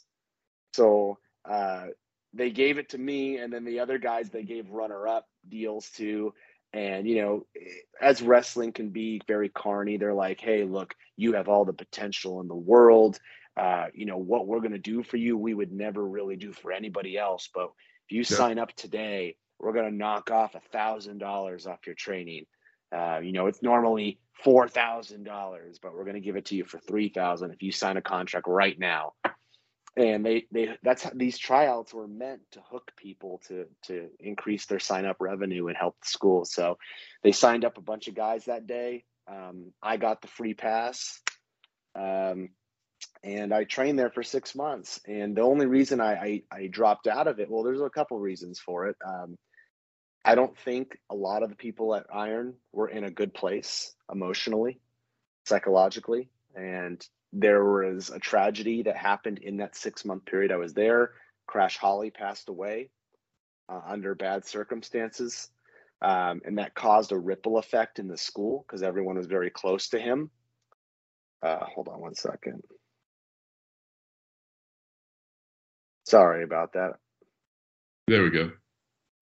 So 0.73 1.19
uh, 1.45 1.89
they 2.33 2.51
gave 2.51 2.79
it 2.79 2.91
to 2.91 2.99
me, 2.99 3.37
and 3.37 3.53
then 3.53 3.65
the 3.65 3.81
other 3.81 3.99
guys 3.99 4.31
they 4.31 4.43
gave 4.43 4.71
runner 4.71 5.07
up 5.07 5.27
deals 5.49 5.91
to. 5.97 6.33
And 6.73 7.07
you 7.07 7.23
know, 7.23 7.47
as 8.01 8.21
wrestling 8.21 8.73
can 8.73 8.91
be 8.91 9.21
very 9.29 9.49
carny, 9.49 9.97
they're 9.97 10.15
like, 10.15 10.41
"Hey, 10.41 10.65
look, 10.65 10.95
you 11.17 11.35
have 11.35 11.49
all 11.49 11.65
the 11.65 11.73
potential 11.73 12.41
in 12.41 12.49
the 12.49 12.55
world. 12.55 13.19
Uh, 13.57 13.87
you 13.95 14.05
know 14.07 14.19
what 14.19 14.47
we're 14.47 14.61
going 14.61 14.73
to 14.73 14.79
do 14.79 15.03
for 15.03 15.17
you, 15.17 15.37
we 15.39 15.55
would 15.55 15.73
never 15.73 16.05
really 16.05 16.37
do 16.37 16.53
for 16.53 16.73
anybody 16.73 17.17
else. 17.17 17.49
But 17.55 17.71
if 18.09 18.17
you 18.17 18.25
sign 18.25 18.59
up 18.59 18.73
today, 18.75 19.37
we're 19.61 19.73
going 19.73 19.89
to 19.89 19.97
knock 19.97 20.31
off 20.31 20.57
a 20.57 20.61
thousand 20.73 21.19
dollars 21.19 21.67
off 21.67 21.87
your 21.87 21.95
training. 21.95 22.47
Uh, 22.91 23.21
you 23.23 23.33
know, 23.33 23.47
it's 23.47 23.63
normally 23.63 24.19
four 24.43 24.69
thousand 24.69 25.25
dollars, 25.25 25.79
but 25.81 25.95
we're 25.95 26.05
going 26.05 26.15
to 26.15 26.21
give 26.21 26.37
it 26.37 26.47
to 26.47 26.57
you 26.57 26.65
for 26.65 26.79
three 26.79 27.09
thousand 27.09 27.53
if 27.53 27.63
you 27.63 27.71
sign 27.71 27.97
a 27.97 28.03
contract 28.03 28.47
right 28.49 28.79
now. 28.79 29.13
And 29.97 30.27
they 30.27 30.47
they 30.51 30.77
that's 30.83 31.05
how 31.05 31.13
these 31.15 31.39
tryouts 31.39 31.95
were 31.95 32.09
meant 32.09 32.41
to 32.53 32.61
hook 32.69 32.93
people 32.97 33.41
to 33.49 33.67
to 33.85 34.09
increase 34.19 34.67
their 34.67 34.81
sign 34.81 35.05
up 35.07 35.17
revenue 35.21 35.69
and 35.69 35.77
help 35.77 35.97
the 36.01 36.09
school. 36.09 36.45
So 36.45 36.79
they 37.23 37.33
signed 37.33 37.65
up 37.65 37.79
a 37.79 37.83
bunch 37.83 38.09
of 38.09 38.15
guys 38.15 38.47
that 38.47 38.67
day. 38.67 39.05
Um, 39.29 39.73
I 39.83 39.97
got 39.97 40.21
the 40.21 40.29
free 40.29 40.55
pass. 40.55 41.21
Um, 41.95 42.51
and 43.23 43.55
I 43.55 43.65
trained 43.65 43.99
there 43.99 44.11
for 44.11 44.23
six 44.23 44.55
months. 44.55 45.01
And 45.07 45.37
the 45.37 45.43
only 45.43 45.67
reason 45.67 46.01
I, 46.01 46.13
I, 46.13 46.43
I 46.53 46.67
dropped 46.67 47.07
out 47.07 47.27
of 47.27 47.41
it, 47.41 47.51
well, 47.51 47.63
there's 47.63 47.81
a 47.81 47.89
couple 47.89 48.19
reasons 48.19 48.59
for 48.59 48.87
it. 48.87 48.97
Um, 49.07 49.37
I 50.25 50.35
don't 50.35 50.57
think 50.59 50.99
a 51.11 51.15
lot 51.15 51.43
of 51.43 51.51
the 51.51 51.57
people 51.57 51.95
at 51.95 52.07
Iron 52.13 52.55
were 52.73 52.89
in 52.89 53.05
a 53.05 53.11
good 53.11 53.35
place 53.35 53.95
emotionally, 54.13 54.81
psychologically, 55.47 56.29
and 56.55 57.07
there 57.35 57.65
was 57.65 58.11
a 58.11 58.19
tragedy 58.19 58.83
that 58.85 58.97
happened 58.97 59.39
in 59.39 59.59
that 59.59 59.77
six 59.77 60.05
month 60.05 60.25
period 60.25 60.53
I 60.53 60.57
was 60.57 60.73
there. 60.73 61.13
Crash 61.47 61.77
Holly 61.77 62.11
passed 62.11 62.49
away 62.49 62.91
uh, 63.69 63.81
under 63.87 64.15
bad 64.15 64.47
circumstances. 64.47 65.51
Um, 66.01 66.43
and 66.45 66.59
that 66.59 66.75
caused 66.75 67.13
a 67.13 67.19
ripple 67.19 67.59
effect 67.59 67.99
in 67.99 68.09
the 68.09 68.19
school 68.19 68.65
because 68.67 68.83
everyone 68.83 69.17
was 69.17 69.27
very 69.27 69.51
close 69.51 69.89
to 69.89 69.99
him. 69.99 70.31
Uh, 71.43 71.65
hold 71.65 71.89
on 71.89 72.01
one 72.01 72.15
second. 72.15 72.63
Sorry 76.07 76.45
about 76.45 76.75
that. 76.75 76.95
There 78.07 78.23
we 78.23 78.31
go. 78.31 78.53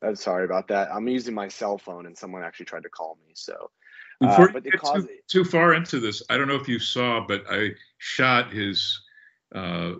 I'm 0.02 0.16
sorry 0.16 0.44
about 0.44 0.68
that. 0.68 0.88
I'm 0.92 1.06
using 1.06 1.34
my 1.34 1.48
cell 1.48 1.78
phone 1.78 2.06
and 2.06 2.18
someone 2.18 2.42
actually 2.42 2.66
tried 2.66 2.82
to 2.82 2.88
call 2.88 3.16
me. 3.24 3.32
So, 3.34 3.70
uh, 4.20 4.26
Before 4.26 4.48
but 4.52 4.64
you 4.64 4.72
get 4.72 4.82
too, 4.82 5.08
too, 5.28 5.44
far 5.44 5.74
into 5.74 6.00
this, 6.00 6.22
I 6.28 6.36
don't 6.36 6.48
know 6.48 6.56
if 6.56 6.68
you 6.68 6.80
saw, 6.80 7.24
but 7.24 7.44
I 7.48 7.70
shot 8.02 8.52
his 8.52 9.00
uh, 9.54 9.92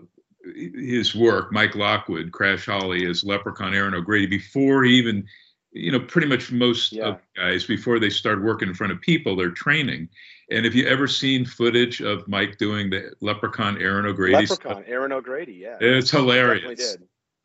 his 0.75 1.15
work, 1.15 1.53
Mike 1.53 1.73
Lockwood, 1.73 2.33
Crash 2.33 2.65
Holly 2.65 3.05
as 3.05 3.23
Leprechaun 3.23 3.73
Erin 3.73 3.93
O'Grady, 3.93 4.25
before 4.25 4.83
he 4.83 4.95
even, 4.95 5.25
you 5.71 5.89
know, 5.89 6.01
pretty 6.01 6.27
much 6.27 6.51
most 6.51 6.91
yeah. 6.91 7.05
of 7.05 7.19
guys 7.37 7.63
before 7.63 7.97
they 7.97 8.09
start 8.09 8.43
working 8.43 8.67
in 8.67 8.73
front 8.73 8.91
of 8.91 8.99
people, 8.99 9.37
they're 9.37 9.51
training. 9.51 10.09
And 10.51 10.65
have 10.65 10.75
you 10.75 10.85
ever 10.85 11.07
seen 11.07 11.45
footage 11.45 12.01
of 12.01 12.27
Mike 12.27 12.57
doing 12.57 12.89
the 12.89 13.13
Leprechaun 13.21 13.81
Erin 13.81 14.05
O'Grady? 14.05 14.33
Leprechaun 14.33 14.57
stuff? 14.57 14.83
Erin 14.85 15.13
O'Grady, 15.13 15.53
yeah. 15.53 15.77
It's 15.79 16.11
hilarious. 16.11 16.97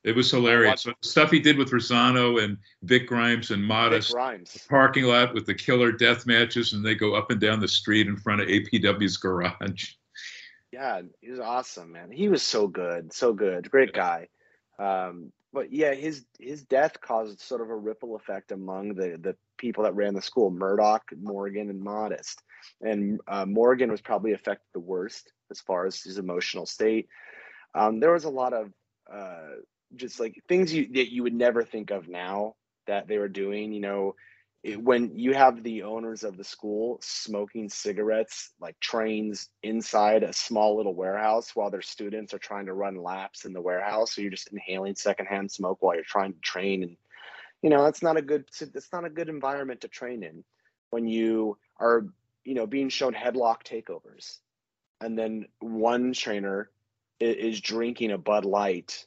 It 0.03 0.17
was 0.17 0.31
hilarious. 0.31 0.83
So 0.83 0.93
stuff 1.03 1.31
he 1.31 1.39
did 1.39 1.57
with 1.57 1.71
Rosano 1.71 2.43
and 2.43 2.57
Vic 2.83 3.07
Grimes 3.07 3.53
and 3.53 3.65
Modest. 3.65 4.13
Grimes. 4.13 4.67
Parking 4.69 5.05
lot 5.05 5.35
with 5.35 5.47
the 5.47 5.55
killer 5.55 5.93
death 5.93 6.27
matches, 6.27 6.73
and 6.73 6.85
they 6.85 6.97
go 6.97 7.15
up 7.15 7.31
and 7.31 7.41
down 7.41 7.61
the 7.61 7.69
street 7.69 8.09
in 8.09 8.17
front 8.17 8.41
of 8.41 8.49
APW's 8.49 9.17
garage. 9.17 9.93
Yeah, 10.73 11.03
he 11.21 11.31
was 11.31 11.41
awesome, 11.41 11.93
man. 11.93 12.11
He 12.11 12.29
was 12.29 12.43
so 12.43 12.67
good, 12.69 13.13
so 13.13 13.33
good, 13.33 13.71
great 13.71 13.93
guy. 13.93 14.29
Um, 14.79 15.33
but 15.53 15.73
yeah, 15.73 15.95
his 15.95 16.27
his 16.39 16.65
death 16.65 17.01
caused 17.01 17.41
sort 17.41 17.63
of 17.63 17.71
a 17.71 17.77
ripple 17.77 18.17
effect 18.17 18.53
among 18.53 18.95
the 18.95 19.19
the 19.21 19.37
people 19.57 19.85
that 19.85 19.95
ran 19.95 20.15
the 20.15 20.23
school: 20.23 20.51
Murdoch, 20.51 21.05
Morgan, 21.19 21.71
and 21.71 21.81
Modest 21.81 22.43
and 22.81 23.21
uh, 23.29 23.47
Morgan 23.47 23.91
was 23.91 24.01
probably 24.01 24.33
affected 24.33 24.67
the 24.75 24.81
worst 24.81 25.33
as 25.51 25.61
far 25.61 25.87
as 25.87 26.03
his 26.03 26.19
emotional 26.19 26.67
state. 26.67 27.09
Um, 27.75 28.01
there 28.01 28.13
was 28.13 28.25
a 28.25 28.31
lot 28.31 28.53
of 28.53 28.73
uh, 29.13 29.57
just 29.97 30.21
like 30.21 30.43
things 30.49 30.73
you, 30.73 30.89
that 30.95 31.13
you 31.13 31.23
would 31.23 31.35
never 31.35 31.65
think 31.65 31.91
of 31.91 32.09
now 32.09 32.55
that 32.87 33.09
they 33.09 33.19
were 33.19 33.29
doing. 33.29 33.73
You 33.73 33.81
know, 33.81 34.15
it, 34.63 34.83
when 34.83 35.17
you 35.17 35.35
have 35.35 35.63
the 35.63 35.85
owners 35.85 36.25
of 36.25 36.37
the 36.37 36.45
school 36.45 36.99
smoking 37.01 37.69
cigarettes 37.69 38.51
like 38.61 38.79
trains 38.81 39.49
inside 39.63 40.23
a 40.23 40.33
small 40.33 40.77
little 40.77 40.95
warehouse 40.95 41.55
while 41.55 41.71
their 41.71 41.83
students 41.83 42.35
are 42.35 42.39
trying 42.39 42.67
to 42.67 42.75
run 42.75 42.97
laps 42.97 43.45
in 43.45 43.53
the 43.53 43.61
warehouse, 43.61 44.15
so 44.15 44.21
you're 44.21 44.31
just 44.31 44.53
inhaling 44.53 44.95
secondhand 44.95 45.51
smoke 45.51 45.79
while 45.81 45.95
you're 45.95 46.05
trying 46.05 46.33
to 46.33 46.41
train 46.41 46.83
and 46.83 46.97
you 47.63 47.71
know 47.71 47.83
that's 47.85 48.03
not 48.03 48.17
a 48.17 48.23
good 48.23 48.45
it's 48.61 48.93
not 48.93 49.05
a 49.05 49.11
good 49.11 49.29
environment 49.29 49.81
to 49.81 49.89
train 49.89 50.23
in 50.23 50.45
when 50.91 51.07
you 51.07 51.59
are 51.81 52.05
you 52.49 52.55
know, 52.55 52.67
being 52.67 52.89
shown 52.89 53.13
headlock 53.13 53.63
takeovers, 53.63 54.39
and 55.03 55.19
then 55.19 55.45
one 55.61 56.15
trainer 56.15 56.71
is, 57.21 57.61
drinking 57.61 58.11
a 58.11 58.17
Bud 58.17 58.47
Light 58.47 59.05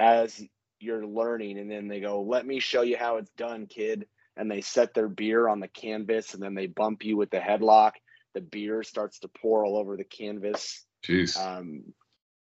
as 0.00 0.42
you're 0.80 1.06
learning, 1.06 1.58
and 1.60 1.70
then 1.70 1.86
they 1.86 2.00
go, 2.00 2.22
"Let 2.22 2.44
me 2.44 2.58
show 2.58 2.82
you 2.82 2.96
how 2.96 3.18
it's 3.18 3.30
done, 3.36 3.68
kid." 3.68 4.08
And 4.40 4.50
they 4.50 4.62
set 4.62 4.94
their 4.94 5.08
beer 5.08 5.48
on 5.48 5.60
the 5.60 5.68
canvas, 5.68 6.32
and 6.32 6.42
then 6.42 6.54
they 6.54 6.66
bump 6.66 7.04
you 7.04 7.16
with 7.16 7.30
the 7.30 7.38
headlock. 7.38 7.92
The 8.34 8.40
beer 8.40 8.82
starts 8.82 9.18
to 9.20 9.28
pour 9.28 9.64
all 9.64 9.76
over 9.76 9.96
the 9.96 10.04
canvas. 10.04 10.84
Jeez. 11.04 11.36
Um, 11.36 11.92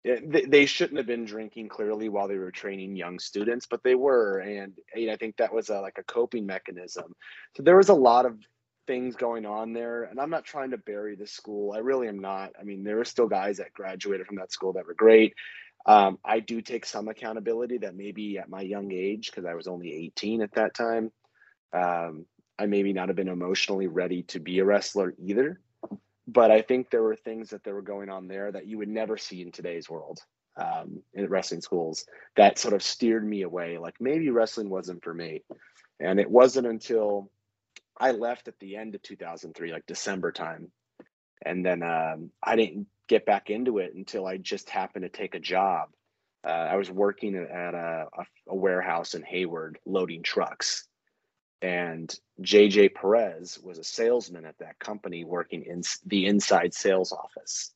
they 0.03 0.67
shouldn't 0.67 0.97
have 0.97 1.07
been 1.07 1.25
drinking 1.25 1.69
clearly 1.69 2.07
while 2.07 2.27
they 2.27 2.37
were 2.37 2.51
training 2.51 2.95
young 2.95 3.19
students, 3.19 3.65
but 3.65 3.83
they 3.83 3.95
were, 3.95 4.39
and 4.39 4.73
you 4.95 5.07
know, 5.07 5.13
I 5.13 5.17
think 5.17 5.37
that 5.37 5.53
was 5.53 5.69
a, 5.69 5.81
like 5.81 5.97
a 5.97 6.03
coping 6.03 6.45
mechanism. 6.45 7.13
So 7.55 7.63
there 7.63 7.75
was 7.75 7.89
a 7.89 7.93
lot 7.93 8.25
of 8.25 8.37
things 8.85 9.15
going 9.15 9.45
on 9.45 9.73
there. 9.73 10.03
And 10.03 10.19
I'm 10.19 10.29
not 10.29 10.45
trying 10.45 10.71
to 10.71 10.77
bury 10.77 11.15
the 11.15 11.27
school. 11.27 11.73
I 11.73 11.79
really 11.79 12.07
am 12.07 12.19
not. 12.19 12.51
I 12.59 12.63
mean, 12.63 12.83
there 12.83 12.99
are 12.99 13.05
still 13.05 13.27
guys 13.27 13.57
that 13.57 13.73
graduated 13.73 14.27
from 14.27 14.37
that 14.37 14.51
school 14.51 14.73
that 14.73 14.85
were 14.85 14.93
great. 14.93 15.33
Um, 15.85 16.19
I 16.23 16.39
do 16.39 16.61
take 16.61 16.85
some 16.85 17.07
accountability 17.07 17.79
that 17.79 17.95
maybe 17.95 18.37
at 18.37 18.49
my 18.49 18.61
young 18.61 18.91
age, 18.91 19.29
because 19.29 19.45
I 19.45 19.53
was 19.53 19.67
only 19.67 19.93
18 19.93 20.41
at 20.41 20.53
that 20.53 20.73
time, 20.73 21.11
um, 21.73 22.25
I 22.59 22.65
maybe 22.65 22.93
not 22.93 23.09
have 23.09 23.15
been 23.15 23.27
emotionally 23.27 23.87
ready 23.87 24.23
to 24.23 24.39
be 24.39 24.59
a 24.59 24.65
wrestler 24.65 25.13
either. 25.19 25.59
But 26.27 26.51
I 26.51 26.61
think 26.61 26.89
there 26.89 27.03
were 27.03 27.15
things 27.15 27.51
that 27.51 27.63
there 27.63 27.73
were 27.73 27.81
going 27.81 28.09
on 28.09 28.27
there 28.27 28.51
that 28.51 28.67
you 28.67 28.77
would 28.79 28.89
never 28.89 29.17
see 29.17 29.41
in 29.41 29.51
today's 29.51 29.89
world 29.89 30.19
um, 30.57 31.01
in 31.13 31.27
wrestling 31.27 31.61
schools 31.61 32.05
that 32.35 32.57
sort 32.57 32.73
of 32.73 32.83
steered 32.83 33.25
me 33.25 33.43
away. 33.43 33.77
Like 33.77 33.95
maybe 34.01 34.29
wrestling 34.29 34.69
wasn't 34.69 35.03
for 35.03 35.13
me. 35.13 35.43
And 35.99 36.19
it 36.19 36.29
wasn't 36.29 36.67
until 36.67 37.31
I 37.97 38.11
left 38.11 38.47
at 38.47 38.59
the 38.59 38.75
end 38.75 38.95
of 38.95 39.01
2003, 39.03 39.71
like 39.71 39.85
December 39.87 40.31
time, 40.31 40.71
and 41.43 41.65
then 41.65 41.83
um, 41.83 42.31
I 42.43 42.55
didn't 42.55 42.87
get 43.07 43.25
back 43.25 43.49
into 43.49 43.79
it 43.79 43.93
until 43.95 44.27
I 44.27 44.37
just 44.37 44.69
happened 44.69 45.03
to 45.03 45.09
take 45.09 45.33
a 45.33 45.39
job. 45.39 45.89
Uh, 46.45 46.51
I 46.51 46.75
was 46.75 46.91
working 46.91 47.35
at 47.35 47.73
a, 47.73 48.07
a, 48.17 48.23
a, 48.49 48.55
warehouse 48.55 49.15
in 49.15 49.23
Hayward 49.23 49.79
loading 49.85 50.21
trucks, 50.21 50.87
and 51.61 52.13
JJ 52.41 52.93
Perez 52.93 53.59
was 53.63 53.79
a 53.79 53.83
salesman 53.83 54.45
at 54.45 54.57
that 54.59 54.79
company 54.79 55.23
working 55.23 55.63
in 55.63 55.81
the 56.05 56.25
inside 56.25 56.73
sales 56.73 57.11
office. 57.11 57.73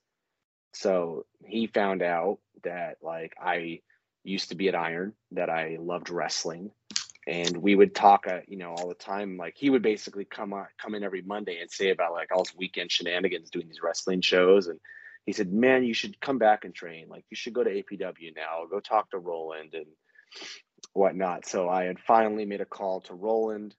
So 0.73 1.25
he 1.45 1.67
found 1.67 2.01
out 2.01 2.39
that 2.63 2.97
like 3.01 3.33
I 3.41 3.81
used 4.23 4.49
to 4.49 4.55
be 4.55 4.67
at 4.67 4.75
Iron 4.75 5.13
that 5.31 5.49
I 5.49 5.77
loved 5.79 6.09
wrestling, 6.09 6.71
and 7.27 7.57
we 7.57 7.75
would 7.75 7.95
talk, 7.95 8.27
uh, 8.27 8.39
you 8.47 8.57
know, 8.57 8.71
all 8.71 8.87
the 8.87 8.95
time. 8.95 9.37
Like 9.37 9.55
he 9.57 9.69
would 9.69 9.81
basically 9.81 10.25
come 10.25 10.53
on, 10.53 10.67
come 10.79 10.95
in 10.95 11.03
every 11.03 11.23
Monday 11.23 11.59
and 11.59 11.69
say 11.69 11.89
about 11.89 12.13
like 12.13 12.29
all 12.31 12.45
his 12.45 12.55
weekend 12.55 12.91
shenanigans 12.91 13.49
doing 13.49 13.67
these 13.67 13.81
wrestling 13.81 14.21
shows, 14.21 14.67
and 14.67 14.79
he 15.25 15.33
said, 15.33 15.51
"Man, 15.51 15.83
you 15.83 15.93
should 15.93 16.21
come 16.21 16.37
back 16.37 16.65
and 16.65 16.73
train. 16.73 17.07
Like 17.09 17.25
you 17.29 17.35
should 17.35 17.53
go 17.53 17.63
to 17.63 17.83
APW 17.83 18.35
now. 18.35 18.65
Go 18.69 18.79
talk 18.79 19.09
to 19.11 19.17
Roland 19.17 19.73
and 19.73 19.87
whatnot." 20.93 21.45
So 21.45 21.69
I 21.69 21.83
had 21.85 21.99
finally 21.99 22.45
made 22.45 22.61
a 22.61 22.65
call 22.65 23.01
to 23.01 23.13
Roland. 23.13 23.75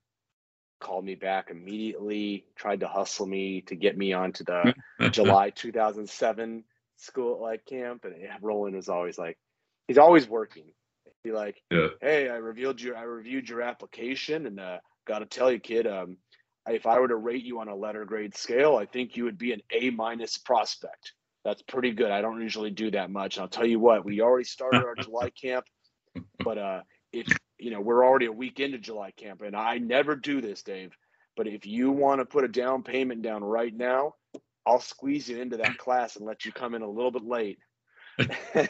Called 0.80 1.04
me 1.04 1.14
back 1.14 1.50
immediately. 1.50 2.44
Tried 2.56 2.80
to 2.80 2.88
hustle 2.88 3.26
me 3.26 3.60
to 3.62 3.76
get 3.76 3.96
me 3.96 4.12
onto 4.12 4.44
the 4.44 4.74
July 5.10 5.50
2007 5.50 6.64
school 6.96 7.40
like 7.40 7.64
camp, 7.66 8.04
and 8.04 8.14
Roland 8.40 8.76
was 8.76 8.88
always 8.88 9.18
like, 9.18 9.38
he's 9.88 9.98
always 9.98 10.28
working. 10.28 10.72
Be 11.24 11.30
like, 11.30 11.62
yeah. 11.70 11.88
hey, 12.00 12.28
I 12.28 12.36
revealed 12.36 12.80
your, 12.80 12.96
I 12.96 13.02
reviewed 13.02 13.48
your 13.48 13.62
application, 13.62 14.46
and 14.46 14.58
uh, 14.58 14.78
got 15.06 15.20
to 15.20 15.26
tell 15.26 15.52
you, 15.52 15.60
kid, 15.60 15.86
um, 15.86 16.16
if 16.68 16.86
I 16.86 16.98
were 16.98 17.08
to 17.08 17.16
rate 17.16 17.44
you 17.44 17.60
on 17.60 17.68
a 17.68 17.76
letter 17.76 18.04
grade 18.04 18.36
scale, 18.36 18.76
I 18.76 18.86
think 18.86 19.16
you 19.16 19.24
would 19.24 19.38
be 19.38 19.52
an 19.52 19.60
A 19.72 19.90
minus 19.90 20.38
prospect. 20.38 21.12
That's 21.44 21.62
pretty 21.62 21.92
good. 21.92 22.10
I 22.10 22.22
don't 22.22 22.40
usually 22.40 22.70
do 22.70 22.90
that 22.92 23.10
much. 23.10 23.36
And 23.36 23.42
I'll 23.42 23.48
tell 23.48 23.66
you 23.66 23.80
what, 23.80 24.04
we 24.04 24.20
already 24.20 24.44
started 24.44 24.84
our 24.84 24.94
July 24.94 25.30
camp, 25.30 25.64
but 26.44 26.58
uh, 26.58 26.80
if 27.12 27.26
you 27.58 27.70
know, 27.70 27.80
we're 27.80 28.04
already 28.04 28.26
a 28.26 28.32
week 28.32 28.58
into 28.60 28.78
July 28.78 29.12
camp, 29.12 29.42
and 29.42 29.54
I 29.54 29.78
never 29.78 30.16
do 30.16 30.40
this, 30.40 30.62
Dave. 30.62 30.96
But 31.36 31.46
if 31.46 31.64
you 31.64 31.90
want 31.90 32.20
to 32.20 32.24
put 32.24 32.44
a 32.44 32.48
down 32.48 32.82
payment 32.82 33.22
down 33.22 33.44
right 33.44 33.74
now, 33.74 34.16
I'll 34.66 34.80
squeeze 34.80 35.28
you 35.28 35.40
into 35.40 35.56
that 35.58 35.78
class 35.78 36.16
and 36.16 36.26
let 36.26 36.44
you 36.44 36.52
come 36.52 36.74
in 36.74 36.82
a 36.82 36.90
little 36.90 37.10
bit 37.10 37.24
late. 37.24 37.58
and 38.18 38.68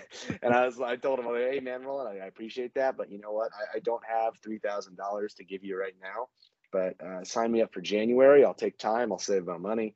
I 0.54 0.66
was, 0.66 0.80
I 0.80 0.96
told 0.96 1.18
him, 1.18 1.26
hey, 1.26 1.58
man, 1.60 1.82
Roland, 1.82 2.22
I, 2.22 2.26
appreciate 2.26 2.74
that, 2.74 2.96
but 2.96 3.10
you 3.10 3.18
know 3.18 3.32
what? 3.32 3.50
I, 3.52 3.78
I 3.78 3.80
don't 3.80 4.02
have 4.08 4.34
three 4.42 4.58
thousand 4.58 4.96
dollars 4.96 5.34
to 5.34 5.44
give 5.44 5.64
you 5.64 5.78
right 5.78 5.94
now. 6.00 6.28
But 6.70 7.04
uh, 7.04 7.24
sign 7.24 7.50
me 7.50 7.60
up 7.60 7.72
for 7.74 7.80
January. 7.80 8.44
I'll 8.44 8.54
take 8.54 8.78
time. 8.78 9.12
I'll 9.12 9.18
save 9.18 9.44
my 9.44 9.58
money, 9.58 9.94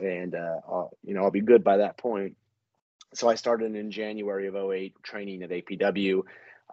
and 0.00 0.34
uh, 0.34 0.60
I'll, 0.66 0.96
you 1.04 1.14
know, 1.14 1.24
I'll 1.24 1.30
be 1.30 1.40
good 1.40 1.62
by 1.62 1.78
that 1.78 1.98
point. 1.98 2.36
So 3.12 3.28
I 3.28 3.36
started 3.36 3.76
in 3.76 3.90
January 3.90 4.48
of 4.48 4.56
08 4.56 4.94
training 5.02 5.42
at 5.42 5.50
APW. 5.50 6.22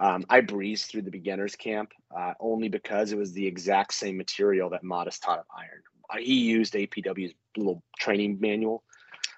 Um, 0.01 0.25
I 0.29 0.41
breezed 0.41 0.89
through 0.89 1.03
the 1.03 1.11
beginners 1.11 1.55
camp 1.55 1.91
uh, 2.17 2.33
only 2.39 2.69
because 2.69 3.11
it 3.11 3.17
was 3.17 3.33
the 3.33 3.45
exact 3.45 3.93
same 3.93 4.17
material 4.17 4.71
that 4.71 4.83
Modest 4.83 5.21
taught 5.21 5.39
at 5.39 5.45
Iron. 5.55 5.83
Uh, 6.09 6.17
he 6.17 6.41
used 6.41 6.73
APW's 6.73 7.33
little 7.55 7.83
training 7.99 8.39
manual. 8.41 8.83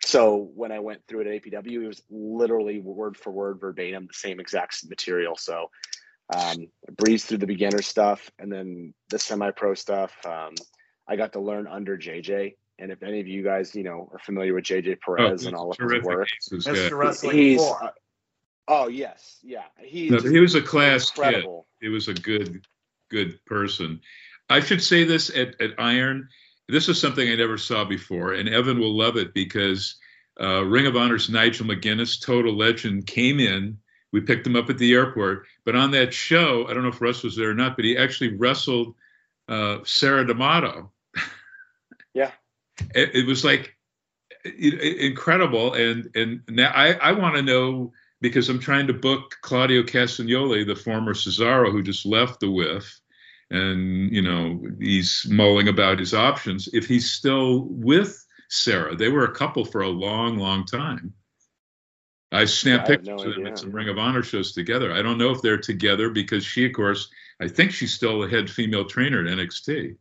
So 0.05 0.49
when 0.55 0.71
I 0.71 0.79
went 0.79 1.01
through 1.05 1.21
it 1.21 1.27
at 1.27 1.43
APW, 1.43 1.83
it 1.83 1.87
was 1.87 2.01
literally 2.09 2.79
word 2.79 3.17
for 3.17 3.31
word, 3.31 3.59
verbatim, 3.59 4.07
the 4.07 4.13
same 4.13 4.39
exact 4.39 4.87
material. 4.89 5.35
So 5.37 5.69
um, 6.33 6.67
breezed 6.97 7.27
through 7.27 7.39
the 7.39 7.47
beginner 7.47 7.81
stuff 7.81 8.31
and 8.39 8.51
then 8.51 8.93
the 9.09 9.19
semi-pro 9.19 9.73
stuff. 9.73 10.13
Um, 10.25 10.55
I 11.07 11.17
got 11.17 11.33
to 11.33 11.41
learn 11.41 11.67
under 11.67 11.97
JJ. 11.97 12.55
And 12.79 12.91
if 12.91 13.03
any 13.03 13.19
of 13.19 13.27
you 13.27 13.43
guys, 13.43 13.75
you 13.75 13.83
know, 13.83 14.09
are 14.13 14.19
familiar 14.19 14.53
with 14.53 14.63
JJ 14.63 14.99
Perez 15.01 15.45
oh, 15.45 15.47
and 15.47 15.55
all 15.55 15.71
of 15.71 15.77
his 15.77 16.03
work, 16.03 16.27
Mr. 16.51 16.97
Wrestling 16.97 17.37
he's, 17.37 17.61
uh, 17.61 17.89
Oh 18.67 18.87
yes, 18.87 19.39
yeah. 19.43 19.65
He 19.77 20.09
no, 20.09 20.19
he 20.19 20.39
was 20.39 20.55
a 20.55 20.61
class 20.61 21.09
incredible. 21.09 21.67
kid. 21.79 21.87
He 21.87 21.89
was 21.89 22.07
a 22.07 22.13
good, 22.13 22.65
good 23.09 23.43
person. 23.45 23.99
I 24.49 24.59
should 24.59 24.81
say 24.81 25.03
this 25.03 25.29
at, 25.35 25.59
at 25.61 25.71
Iron. 25.77 26.29
This 26.69 26.87
is 26.87 26.99
something 26.99 27.29
I 27.29 27.35
never 27.35 27.57
saw 27.57 27.83
before, 27.83 28.33
and 28.33 28.47
Evan 28.47 28.79
will 28.79 28.95
love 28.95 29.17
it 29.17 29.33
because 29.33 29.95
uh, 30.39 30.63
Ring 30.63 30.87
of 30.87 30.95
Honor's 30.95 31.29
Nigel 31.29 31.65
McGuinness, 31.65 32.21
total 32.21 32.55
legend, 32.55 33.05
came 33.05 33.39
in. 33.39 33.77
We 34.13 34.21
picked 34.21 34.47
him 34.47 34.55
up 34.55 34.69
at 34.69 34.77
the 34.77 34.93
airport, 34.93 35.45
but 35.65 35.75
on 35.75 35.91
that 35.91 36.13
show, 36.13 36.67
I 36.67 36.73
don't 36.73 36.83
know 36.83 36.89
if 36.89 37.01
Russ 37.01 37.23
was 37.23 37.35
there 37.35 37.49
or 37.49 37.55
not, 37.55 37.75
but 37.75 37.83
he 37.83 37.97
actually 37.97 38.35
wrestled 38.35 38.95
uh, 39.49 39.79
Sara 39.83 40.25
D'Amato. 40.25 40.91
yeah, 42.13 42.31
it, 42.95 43.15
it 43.15 43.27
was 43.27 43.43
like 43.43 43.75
incredible, 44.45 45.73
and 45.73 46.09
and 46.15 46.41
now 46.47 46.71
I 46.73 46.93
I 46.93 47.11
want 47.13 47.35
to 47.35 47.41
know 47.41 47.91
because 48.23 48.47
I'm 48.47 48.59
trying 48.59 48.87
to 48.87 48.93
book 48.93 49.37
Claudio 49.41 49.83
Castagnoli, 49.83 50.65
the 50.65 50.77
former 50.77 51.13
Cesaro 51.13 51.69
who 51.69 51.83
just 51.83 52.05
left 52.05 52.39
the 52.39 52.45
WIF, 52.45 52.85
and 53.51 54.09
you 54.11 54.21
know 54.21 54.63
he's 54.79 55.27
mulling 55.29 55.67
about 55.67 55.99
his 55.99 56.13
options. 56.13 56.69
If 56.71 56.87
he's 56.87 57.11
still 57.11 57.65
with 57.65 58.25
Sarah, 58.49 58.95
they 58.95 59.09
were 59.09 59.25
a 59.25 59.35
couple 59.35 59.65
for 59.65 59.81
a 59.81 59.89
long, 59.89 60.37
long 60.37 60.65
time. 60.65 61.13
I 62.31 62.45
snapped 62.45 62.89
yeah, 62.89 62.95
pictures 62.95 63.23
no 63.23 63.29
of 63.29 63.35
them 63.35 63.45
at 63.45 63.59
some 63.59 63.73
Ring 63.73 63.89
of 63.89 63.99
Honor 63.99 64.23
shows 64.23 64.53
together. 64.53 64.93
I 64.93 65.01
don't 65.01 65.17
know 65.17 65.31
if 65.31 65.41
they're 65.41 65.57
together 65.57 66.09
because 66.09 66.45
she, 66.45 66.65
of 66.65 66.71
course, 66.71 67.09
I 67.41 67.49
think 67.49 67.73
she's 67.73 67.93
still 67.93 68.21
the 68.21 68.29
head 68.29 68.49
female 68.49 68.85
trainer 68.85 69.19
at 69.19 69.37
NXT. 69.37 69.97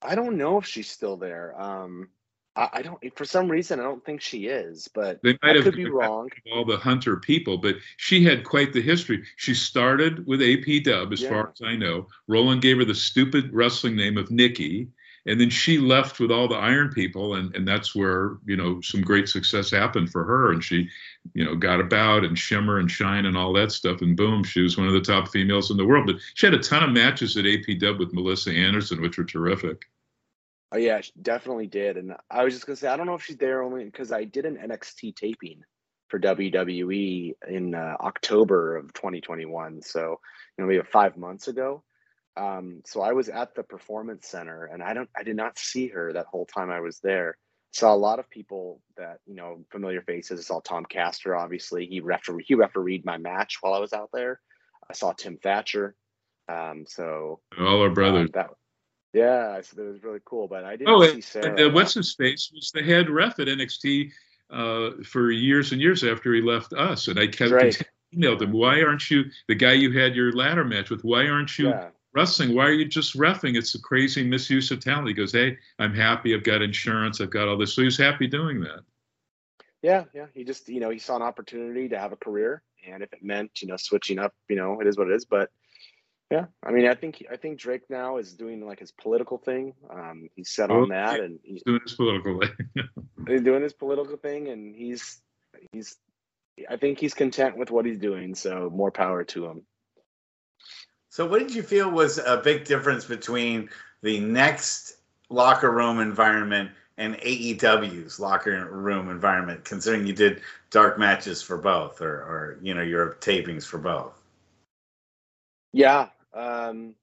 I 0.00 0.14
don't 0.14 0.38
know 0.38 0.58
if 0.58 0.66
she's 0.66 0.88
still 0.88 1.16
there. 1.16 1.60
Um, 1.60 2.08
I, 2.54 2.68
I, 2.72 2.82
don't. 2.82 2.98
For 3.16 3.24
some 3.24 3.50
reason, 3.50 3.80
I 3.80 3.84
don't 3.84 4.04
think 4.04 4.20
she 4.20 4.46
is, 4.46 4.88
but 4.88 5.22
they 5.22 5.38
might 5.42 5.52
I 5.52 5.54
have 5.54 5.64
could 5.64 5.76
be 5.76 5.88
wrong. 5.88 6.28
All 6.52 6.64
the 6.64 6.76
Hunter 6.76 7.16
people, 7.16 7.56
but 7.56 7.76
she 7.96 8.24
had 8.24 8.44
quite 8.44 8.72
the 8.72 8.82
history. 8.82 9.24
She 9.36 9.54
started 9.54 10.26
with 10.26 10.42
AP 10.42 10.84
Dub, 10.84 11.12
as 11.12 11.22
yeah. 11.22 11.30
far 11.30 11.52
as 11.54 11.62
I 11.64 11.76
know. 11.76 12.08
Roland 12.28 12.60
gave 12.60 12.76
her 12.78 12.84
the 12.84 12.94
stupid 12.94 13.52
wrestling 13.52 13.96
name 13.96 14.18
of 14.18 14.30
Nikki, 14.30 14.88
and 15.24 15.40
then 15.40 15.48
she 15.48 15.78
left 15.78 16.20
with 16.20 16.30
all 16.30 16.46
the 16.46 16.56
Iron 16.56 16.90
people, 16.90 17.36
and 17.36 17.54
and 17.56 17.66
that's 17.66 17.94
where 17.94 18.36
you 18.44 18.56
know 18.56 18.82
some 18.82 19.00
great 19.00 19.30
success 19.30 19.70
happened 19.70 20.10
for 20.10 20.24
her, 20.24 20.52
and 20.52 20.62
she, 20.62 20.88
you 21.32 21.44
know, 21.44 21.54
got 21.54 21.80
about 21.80 22.22
and 22.22 22.38
shimmer 22.38 22.78
and 22.78 22.90
shine 22.90 23.24
and 23.24 23.36
all 23.36 23.54
that 23.54 23.72
stuff, 23.72 24.02
and 24.02 24.14
boom, 24.14 24.44
she 24.44 24.60
was 24.60 24.76
one 24.76 24.88
of 24.88 24.92
the 24.92 25.00
top 25.00 25.28
females 25.28 25.70
in 25.70 25.78
the 25.78 25.86
world. 25.86 26.06
But 26.06 26.16
she 26.34 26.46
had 26.46 26.54
a 26.54 26.58
ton 26.58 26.82
of 26.82 26.90
matches 26.90 27.34
at 27.38 27.46
AP 27.46 27.78
Dub 27.78 27.98
with 27.98 28.12
Melissa 28.12 28.50
Anderson, 28.50 29.00
which 29.00 29.16
were 29.16 29.24
terrific. 29.24 29.86
Oh 30.72 30.78
yeah, 30.78 31.00
she 31.02 31.12
definitely 31.20 31.66
did. 31.66 31.98
And 31.98 32.14
I 32.30 32.44
was 32.44 32.54
just 32.54 32.66
gonna 32.66 32.76
say, 32.76 32.88
I 32.88 32.96
don't 32.96 33.06
know 33.06 33.14
if 33.14 33.24
she's 33.24 33.36
there 33.36 33.62
only 33.62 33.84
because 33.84 34.10
I 34.10 34.24
did 34.24 34.46
an 34.46 34.56
NXT 34.56 35.14
taping 35.16 35.62
for 36.08 36.18
WWE 36.18 37.34
in 37.48 37.74
uh, 37.74 37.96
October 38.00 38.76
of 38.76 38.92
2021. 38.94 39.82
So 39.82 40.20
you 40.56 40.64
know, 40.64 40.66
maybe 40.66 40.82
five 40.90 41.16
months 41.16 41.48
ago. 41.48 41.84
Um, 42.36 42.80
so 42.86 43.02
I 43.02 43.12
was 43.12 43.28
at 43.28 43.54
the 43.54 43.62
Performance 43.62 44.26
Center, 44.26 44.64
and 44.64 44.82
I 44.82 44.94
don't, 44.94 45.10
I 45.16 45.22
did 45.22 45.36
not 45.36 45.58
see 45.58 45.88
her 45.88 46.14
that 46.14 46.26
whole 46.26 46.46
time 46.46 46.70
I 46.70 46.80
was 46.80 46.98
there. 47.00 47.36
Saw 47.72 47.94
a 47.94 47.96
lot 47.96 48.18
of 48.18 48.30
people 48.30 48.80
that 48.96 49.18
you 49.26 49.34
know, 49.34 49.64
familiar 49.70 50.02
faces. 50.02 50.40
I 50.40 50.42
saw 50.42 50.60
Tom 50.60 50.84
Castor, 50.86 51.36
obviously. 51.36 51.86
He 51.86 52.00
refer 52.00 52.38
he 52.38 52.54
refereed 52.54 53.04
my 53.04 53.18
match 53.18 53.58
while 53.60 53.74
I 53.74 53.78
was 53.78 53.92
out 53.92 54.10
there. 54.12 54.40
I 54.88 54.94
saw 54.94 55.12
Tim 55.12 55.36
Thatcher. 55.36 55.94
Um, 56.48 56.84
so 56.86 57.40
all 57.58 57.82
our 57.82 57.90
brothers. 57.90 58.26
Um, 58.26 58.30
that 58.34 58.50
yeah, 59.12 59.60
so 59.60 59.82
it 59.82 59.88
was 59.88 60.02
really 60.02 60.20
cool. 60.24 60.48
But 60.48 60.64
I 60.64 60.76
didn't 60.76 60.94
oh, 60.94 61.06
see 61.06 61.20
Sara. 61.20 61.68
Uh, 61.68 61.70
what's 61.70 61.94
his 61.94 62.14
face 62.14 62.50
was 62.54 62.70
the 62.72 62.82
head 62.82 63.10
ref 63.10 63.38
at 63.38 63.48
NXT 63.48 64.10
uh, 64.50 64.90
for 65.04 65.30
years 65.30 65.72
and 65.72 65.80
years 65.80 66.02
after 66.04 66.32
he 66.34 66.40
left 66.40 66.72
us, 66.72 67.08
and 67.08 67.18
I 67.18 67.26
kept 67.26 67.52
right. 67.52 67.82
emailed 68.14 68.40
him, 68.40 68.52
"Why 68.52 68.82
aren't 68.82 69.10
you 69.10 69.24
the 69.48 69.54
guy 69.54 69.72
you 69.72 69.98
had 69.98 70.14
your 70.14 70.32
ladder 70.32 70.64
match 70.64 70.90
with? 70.90 71.02
Why 71.02 71.28
aren't 71.28 71.58
you?" 71.58 71.68
Yeah. 71.68 71.90
Wrestling, 72.14 72.54
why 72.54 72.66
are 72.66 72.72
you 72.72 72.84
just 72.84 73.16
refing? 73.16 73.56
It's 73.56 73.74
a 73.74 73.80
crazy 73.80 74.22
misuse 74.22 74.70
of 74.70 74.80
talent. 74.80 75.08
He 75.08 75.14
goes, 75.14 75.32
Hey, 75.32 75.56
I'm 75.78 75.94
happy. 75.94 76.34
I've 76.34 76.44
got 76.44 76.60
insurance. 76.60 77.22
I've 77.22 77.30
got 77.30 77.48
all 77.48 77.56
this. 77.56 77.74
So 77.74 77.80
he's 77.80 77.96
happy 77.96 78.26
doing 78.26 78.60
that. 78.60 78.80
Yeah, 79.80 80.04
yeah. 80.14 80.26
He 80.34 80.44
just, 80.44 80.68
you 80.68 80.78
know, 80.78 80.90
he 80.90 80.98
saw 80.98 81.16
an 81.16 81.22
opportunity 81.22 81.88
to 81.88 81.98
have 81.98 82.12
a 82.12 82.16
career. 82.16 82.62
And 82.86 83.02
if 83.02 83.12
it 83.14 83.22
meant, 83.22 83.62
you 83.62 83.68
know, 83.68 83.78
switching 83.78 84.18
up, 84.18 84.34
you 84.48 84.56
know, 84.56 84.78
it 84.80 84.86
is 84.86 84.98
what 84.98 85.08
it 85.08 85.14
is. 85.14 85.24
But 85.24 85.50
yeah, 86.32 86.46
I 86.64 86.70
mean, 86.70 86.88
I 86.88 86.94
think 86.94 87.22
I 87.30 87.36
think 87.36 87.58
Drake 87.58 87.90
now 87.90 88.16
is 88.16 88.32
doing 88.32 88.64
like 88.66 88.80
his 88.80 88.90
political 88.90 89.36
thing. 89.36 89.74
Um, 89.90 90.30
he's 90.34 90.48
set 90.48 90.70
on 90.70 90.88
that, 90.88 91.20
and 91.20 91.38
he's 91.42 91.62
doing 91.62 91.80
his 91.84 91.92
political 91.92 92.40
thing. 92.40 92.88
he's 93.28 93.42
doing 93.42 93.62
his 93.62 93.74
political 93.74 94.16
thing, 94.16 94.48
and 94.48 94.74
he's 94.74 95.20
he's. 95.72 95.94
I 96.70 96.76
think 96.76 96.98
he's 96.98 97.12
content 97.12 97.58
with 97.58 97.70
what 97.70 97.84
he's 97.84 97.98
doing. 97.98 98.34
So 98.34 98.70
more 98.74 98.90
power 98.90 99.24
to 99.24 99.44
him. 99.44 99.62
So, 101.10 101.26
what 101.26 101.40
did 101.40 101.54
you 101.54 101.62
feel 101.62 101.90
was 101.90 102.16
a 102.16 102.38
big 102.38 102.64
difference 102.64 103.04
between 103.04 103.68
the 104.00 104.18
next 104.18 104.96
locker 105.28 105.70
room 105.70 106.00
environment 106.00 106.70
and 106.96 107.16
AEW's 107.16 108.18
locker 108.18 108.70
room 108.70 109.10
environment, 109.10 109.66
considering 109.66 110.06
you 110.06 110.14
did 110.14 110.40
dark 110.70 110.98
matches 110.98 111.42
for 111.42 111.58
both, 111.58 112.00
or, 112.00 112.14
or 112.14 112.58
you 112.62 112.72
know 112.72 112.80
your 112.80 113.18
tapings 113.20 113.66
for 113.66 113.76
both? 113.76 114.18
Yeah, 115.74 116.08
um, 116.34 116.94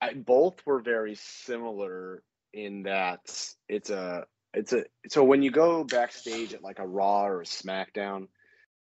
I, 0.00 0.14
both 0.14 0.64
were 0.66 0.80
very 0.80 1.16
similar 1.16 2.22
in 2.52 2.84
that 2.84 3.20
it's 3.68 3.90
a 3.90 4.24
it's 4.54 4.72
a 4.72 4.84
so 5.08 5.24
when 5.24 5.42
you 5.42 5.50
go 5.50 5.84
backstage 5.84 6.54
at 6.54 6.62
like 6.62 6.78
a 6.78 6.86
Raw 6.86 7.26
or 7.26 7.42
a 7.42 7.44
SmackDown, 7.44 8.28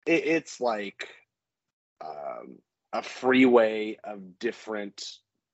it, 0.06 0.26
it's 0.26 0.60
like 0.60 1.08
um, 2.00 2.58
a 2.92 3.02
freeway 3.02 3.98
of 4.02 4.38
different 4.38 5.02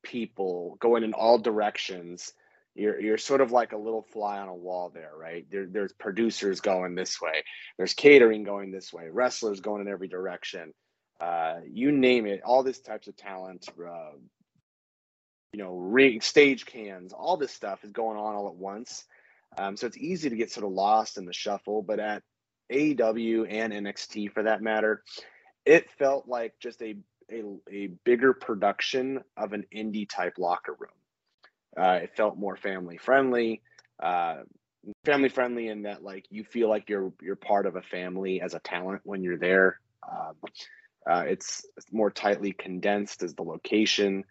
people 0.02 0.76
going 0.80 1.02
in 1.02 1.12
all 1.12 1.38
directions. 1.38 2.32
you're 2.74 3.00
you're 3.00 3.18
sort 3.18 3.40
of 3.40 3.50
like 3.50 3.72
a 3.72 3.78
little 3.78 4.06
fly 4.12 4.38
on 4.38 4.48
a 4.48 4.54
wall 4.54 4.90
there, 4.94 5.12
right? 5.18 5.46
There, 5.50 5.66
there's 5.66 5.92
producers 5.92 6.60
going 6.60 6.94
this 6.94 7.20
way, 7.20 7.42
there's 7.76 7.94
catering 7.94 8.44
going 8.44 8.70
this 8.70 8.92
way, 8.92 9.08
wrestlers 9.10 9.60
going 9.60 9.82
in 9.82 9.88
every 9.88 10.08
direction. 10.08 10.72
Uh, 11.20 11.56
you 11.68 11.90
name 11.92 12.26
it, 12.26 12.42
all 12.44 12.62
these 12.62 12.78
types 12.78 13.08
of 13.08 13.16
talent, 13.16 13.68
uh, 13.84 14.12
you 15.52 15.62
know, 15.62 15.76
ring, 15.76 16.20
stage 16.20 16.64
cans, 16.66 17.12
all 17.12 17.36
this 17.36 17.52
stuff 17.52 17.84
is 17.84 17.90
going 17.90 18.16
on 18.16 18.34
all 18.34 18.48
at 18.48 18.54
once. 18.54 19.04
Um, 19.56 19.76
so 19.76 19.86
it's 19.86 19.96
easy 19.96 20.28
to 20.28 20.36
get 20.36 20.52
sort 20.52 20.66
of 20.66 20.72
lost 20.72 21.16
in 21.16 21.24
the 21.24 21.32
shuffle. 21.32 21.82
But 21.82 21.98
at 21.98 22.22
AEW 22.70 23.46
and 23.50 23.72
NXT, 23.72 24.32
for 24.32 24.44
that 24.44 24.62
matter, 24.62 25.02
it 25.64 25.90
felt 25.98 26.28
like 26.28 26.54
just 26.60 26.82
a 26.82 26.96
a, 27.30 27.42
a 27.70 27.86
bigger 28.04 28.32
production 28.32 29.20
of 29.36 29.52
an 29.52 29.64
indie 29.74 30.08
type 30.08 30.34
locker 30.38 30.74
room. 30.78 30.90
Uh, 31.76 32.00
it 32.02 32.16
felt 32.16 32.38
more 32.38 32.56
family 32.56 32.96
friendly. 32.96 33.62
Uh, 34.02 34.36
family 35.04 35.28
friendly 35.28 35.68
in 35.68 35.82
that 35.82 36.02
like 36.02 36.24
you 36.30 36.44
feel 36.44 36.68
like 36.68 36.88
you're 36.88 37.12
you're 37.20 37.36
part 37.36 37.66
of 37.66 37.76
a 37.76 37.82
family 37.82 38.40
as 38.40 38.54
a 38.54 38.60
talent 38.60 39.00
when 39.04 39.22
you're 39.22 39.38
there. 39.38 39.80
Um, 40.10 40.34
uh, 41.08 41.24
it's, 41.26 41.64
more 41.90 42.10
tightly 42.10 42.52
condensed 42.52 43.22
as 43.22 43.34
the 43.34 43.42
location. 43.42 44.24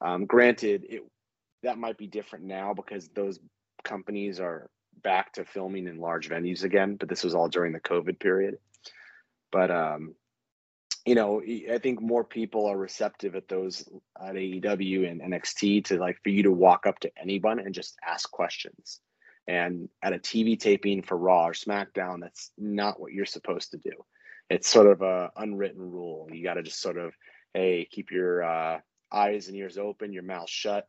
Um, 0.00 0.24
granted, 0.26 0.84
it 0.88 1.02
that 1.62 1.78
might 1.78 1.98
be 1.98 2.06
different 2.06 2.44
now 2.44 2.74
because 2.74 3.08
those 3.08 3.40
companies 3.82 4.38
are 4.40 4.68
back 5.02 5.32
to 5.32 5.44
filming 5.44 5.88
in 5.88 5.98
large 5.98 6.28
venues 6.28 6.64
again. 6.64 6.96
But 6.96 7.08
this 7.08 7.24
was 7.24 7.34
all 7.34 7.48
during 7.48 7.72
the 7.72 7.80
COVID 7.80 8.20
period. 8.20 8.58
But 9.50 9.70
um, 9.70 10.14
you 11.04 11.16
know, 11.16 11.42
I 11.42 11.78
think 11.78 12.00
more 12.00 12.24
people 12.24 12.66
are 12.66 12.76
receptive 12.76 13.34
at 13.34 13.48
those 13.48 13.88
at 14.20 14.34
AEW 14.34 15.10
and 15.10 15.20
NXT 15.20 15.86
to 15.86 15.98
like 15.98 16.18
for 16.22 16.30
you 16.30 16.44
to 16.44 16.52
walk 16.52 16.86
up 16.86 17.00
to 17.00 17.10
anyone 17.20 17.58
and 17.58 17.74
just 17.74 17.96
ask 18.06 18.30
questions. 18.30 19.00
And 19.48 19.88
at 20.02 20.12
a 20.12 20.18
TV 20.18 20.58
taping 20.58 21.02
for 21.02 21.16
Raw 21.16 21.48
or 21.48 21.52
SmackDown, 21.52 22.20
that's 22.20 22.52
not 22.56 23.00
what 23.00 23.12
you're 23.12 23.26
supposed 23.26 23.72
to 23.72 23.78
do. 23.78 24.04
It's 24.50 24.68
sort 24.68 24.86
of 24.86 25.02
a 25.02 25.30
unwritten 25.36 25.80
rule. 25.80 26.28
You 26.30 26.42
got 26.42 26.54
to 26.54 26.62
just 26.62 26.80
sort 26.80 26.98
of, 26.98 27.14
hey, 27.54 27.88
keep 27.90 28.10
your 28.10 28.42
uh, 28.42 28.80
eyes 29.10 29.48
and 29.48 29.56
ears 29.56 29.78
open, 29.78 30.12
your 30.12 30.22
mouth 30.22 30.48
shut. 30.48 30.88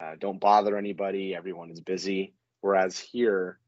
Uh, 0.00 0.14
don't 0.18 0.40
bother 0.40 0.76
anybody. 0.76 1.34
Everyone 1.34 1.70
is 1.70 1.80
busy. 1.80 2.32
Whereas 2.62 2.98
here, 2.98 3.58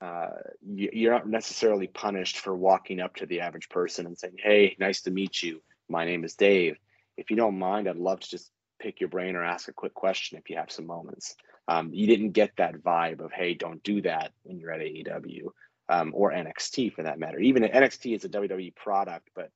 uh, 0.00 0.30
you, 0.66 1.10
are 1.10 1.14
not 1.14 1.28
necessarily 1.28 1.86
punished 1.86 2.38
for 2.38 2.54
walking 2.54 3.00
up 3.00 3.16
to 3.16 3.26
the 3.26 3.40
average 3.40 3.68
person 3.68 4.06
and 4.06 4.18
saying, 4.18 4.36
"Hey, 4.42 4.76
nice 4.78 5.02
to 5.02 5.10
meet 5.10 5.42
you. 5.42 5.62
My 5.88 6.04
name 6.04 6.24
is 6.24 6.34
Dave. 6.34 6.76
If 7.16 7.30
you 7.30 7.36
don't 7.36 7.58
mind, 7.58 7.88
I'd 7.88 7.96
love 7.96 8.20
to 8.20 8.28
just 8.28 8.50
pick 8.80 9.00
your 9.00 9.10
brain 9.10 9.36
or 9.36 9.44
ask 9.44 9.68
a 9.68 9.72
quick 9.72 9.94
question 9.94 10.38
if 10.38 10.50
you 10.50 10.56
have 10.56 10.72
some 10.72 10.86
moments." 10.86 11.36
Um, 11.68 11.92
you 11.92 12.06
didn't 12.06 12.32
get 12.32 12.56
that 12.56 12.82
vibe 12.82 13.20
of, 13.20 13.32
"Hey, 13.32 13.54
don't 13.54 13.82
do 13.82 14.02
that" 14.02 14.32
when 14.42 14.58
you're 14.58 14.72
at 14.72 14.80
AEW 14.80 15.52
um, 15.88 16.12
or 16.14 16.32
NXT 16.32 16.94
for 16.94 17.02
that 17.02 17.18
matter. 17.18 17.38
Even 17.38 17.62
NXT 17.62 18.16
is 18.16 18.24
a 18.24 18.28
WWE 18.28 18.74
product, 18.74 19.30
but 19.34 19.50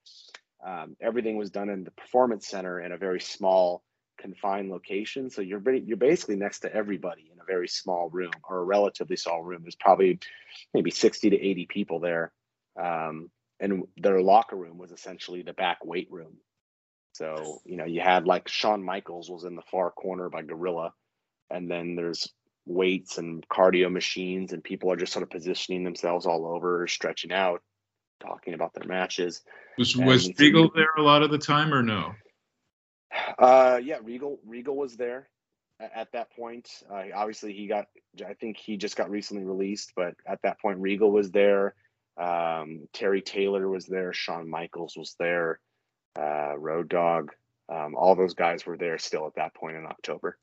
um, 0.66 0.96
everything 1.00 1.36
was 1.36 1.50
done 1.50 1.68
in 1.68 1.84
the 1.84 1.90
Performance 1.92 2.46
Center 2.46 2.80
in 2.80 2.92
a 2.92 2.98
very 2.98 3.20
small 3.20 3.82
confined 4.18 4.70
location. 4.70 5.30
So 5.30 5.42
you're 5.42 5.62
you're 5.74 5.96
basically 5.96 6.36
next 6.36 6.60
to 6.60 6.74
everybody 6.74 7.30
in 7.32 7.38
a 7.40 7.44
very 7.44 7.68
small 7.68 8.08
room 8.10 8.32
or 8.48 8.58
a 8.58 8.64
relatively 8.64 9.16
small 9.16 9.42
room. 9.42 9.62
There's 9.62 9.76
probably 9.76 10.18
maybe 10.74 10.90
60 10.90 11.30
to 11.30 11.36
80 11.36 11.66
people 11.66 12.00
there. 12.00 12.32
Um, 12.80 13.30
and 13.60 13.84
their 13.96 14.20
locker 14.20 14.56
room 14.56 14.78
was 14.78 14.92
essentially 14.92 15.42
the 15.42 15.52
back 15.52 15.84
weight 15.84 16.08
room. 16.10 16.36
So, 17.12 17.60
you 17.64 17.76
know, 17.76 17.86
you 17.86 18.00
had 18.00 18.26
like 18.26 18.48
Shawn 18.48 18.82
Michaels 18.82 19.30
was 19.30 19.44
in 19.44 19.56
the 19.56 19.62
far 19.62 19.90
corner 19.90 20.28
by 20.28 20.42
Gorilla. 20.42 20.92
And 21.50 21.70
then 21.70 21.96
there's 21.96 22.28
weights 22.66 23.18
and 23.18 23.46
cardio 23.48 23.90
machines, 23.90 24.52
and 24.52 24.62
people 24.62 24.92
are 24.92 24.96
just 24.96 25.12
sort 25.12 25.22
of 25.22 25.30
positioning 25.30 25.84
themselves 25.84 26.26
all 26.26 26.46
over, 26.46 26.86
stretching 26.86 27.32
out, 27.32 27.62
talking 28.20 28.54
about 28.54 28.74
their 28.74 28.86
matches. 28.88 29.42
Was, 29.78 29.96
was 29.96 30.30
Regal 30.38 30.70
there 30.74 30.90
a 30.98 31.02
lot 31.02 31.22
of 31.22 31.30
the 31.30 31.38
time 31.38 31.72
or 31.72 31.82
no? 31.82 32.14
Uh, 33.38 33.80
yeah, 33.82 33.98
Regal 34.02 34.40
Regal 34.44 34.76
was 34.76 34.96
there 34.96 35.28
at, 35.80 35.92
at 35.94 36.12
that 36.12 36.30
point. 36.34 36.68
Uh, 36.90 37.04
obviously, 37.14 37.52
he 37.52 37.66
got. 37.66 37.86
I 38.26 38.34
think 38.34 38.56
he 38.56 38.76
just 38.76 38.96
got 38.96 39.10
recently 39.10 39.44
released, 39.44 39.92
but 39.94 40.14
at 40.26 40.40
that 40.42 40.60
point, 40.60 40.78
Regal 40.78 41.10
was 41.10 41.30
there. 41.30 41.74
Um, 42.18 42.88
Terry 42.92 43.20
Taylor 43.20 43.68
was 43.68 43.86
there. 43.86 44.12
Shawn 44.12 44.48
Michaels 44.48 44.96
was 44.96 45.14
there. 45.18 45.60
Uh, 46.18 46.56
Road 46.58 46.88
Dog. 46.88 47.32
Um, 47.68 47.94
all 47.94 48.14
those 48.14 48.34
guys 48.34 48.64
were 48.64 48.76
there 48.78 48.98
still 48.98 49.26
at 49.26 49.34
that 49.36 49.54
point 49.54 49.76
in 49.76 49.86
October. 49.86 50.38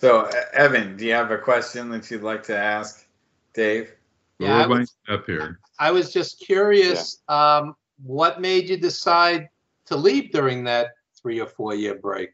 So, 0.00 0.28
Evan, 0.52 0.96
do 0.96 1.06
you 1.06 1.12
have 1.12 1.30
a 1.30 1.38
question 1.38 1.88
that 1.90 2.10
you'd 2.10 2.22
like 2.22 2.42
to 2.44 2.56
ask 2.56 3.06
Dave? 3.54 3.94
Yeah, 4.40 4.64
I 4.64 4.66
was, 4.66 4.96
up 5.08 5.24
here. 5.24 5.60
I 5.78 5.92
was 5.92 6.12
just 6.12 6.40
curious. 6.40 7.22
Yeah. 7.28 7.56
Um, 7.56 7.76
what 8.02 8.40
made 8.40 8.68
you 8.68 8.76
decide 8.76 9.48
to 9.86 9.96
leave 9.96 10.32
during 10.32 10.64
that 10.64 10.88
three 11.20 11.40
or 11.40 11.46
four 11.46 11.74
year 11.76 11.94
break? 11.94 12.30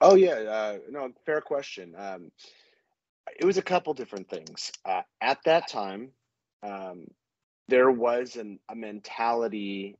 Oh 0.00 0.14
yeah, 0.14 0.32
uh, 0.32 0.78
no, 0.90 1.10
fair 1.26 1.42
question. 1.42 1.94
Um, 1.96 2.32
it 3.38 3.44
was 3.44 3.58
a 3.58 3.62
couple 3.62 3.92
different 3.92 4.30
things. 4.30 4.72
Uh, 4.86 5.02
at 5.20 5.38
that 5.44 5.68
time, 5.68 6.10
um, 6.62 7.04
there 7.68 7.90
was 7.90 8.36
an, 8.36 8.60
a 8.70 8.74
mentality. 8.74 9.96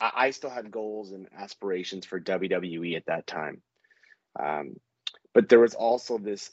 I, 0.00 0.10
I, 0.14 0.30
still 0.30 0.50
had 0.50 0.70
goals 0.70 1.12
and 1.12 1.26
aspirations 1.36 2.04
for 2.04 2.20
WWE 2.20 2.96
at 2.96 3.06
that 3.06 3.26
time, 3.26 3.62
um, 4.38 4.76
but 5.36 5.50
there 5.50 5.60
was 5.60 5.74
also 5.74 6.16
this 6.16 6.50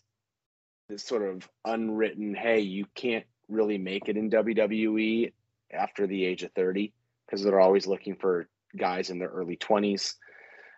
this 0.90 1.06
sort 1.06 1.22
of 1.22 1.48
unwritten, 1.64 2.36
hey, 2.36 2.60
you 2.60 2.86
can't 2.96 3.24
really 3.48 3.78
make 3.78 4.10
it 4.10 4.18
in 4.18 4.30
WWE 4.30 5.32
after 5.72 6.06
the 6.06 6.26
age 6.26 6.44
of 6.44 6.52
30 6.52 6.92
because 7.26 7.42
they're 7.42 7.62
always 7.62 7.88
looking 7.88 8.18
for 8.18 8.50
guys 8.76 9.10
in 9.10 9.20
their 9.20 9.30
early 9.30 9.56
20s. 9.56 10.16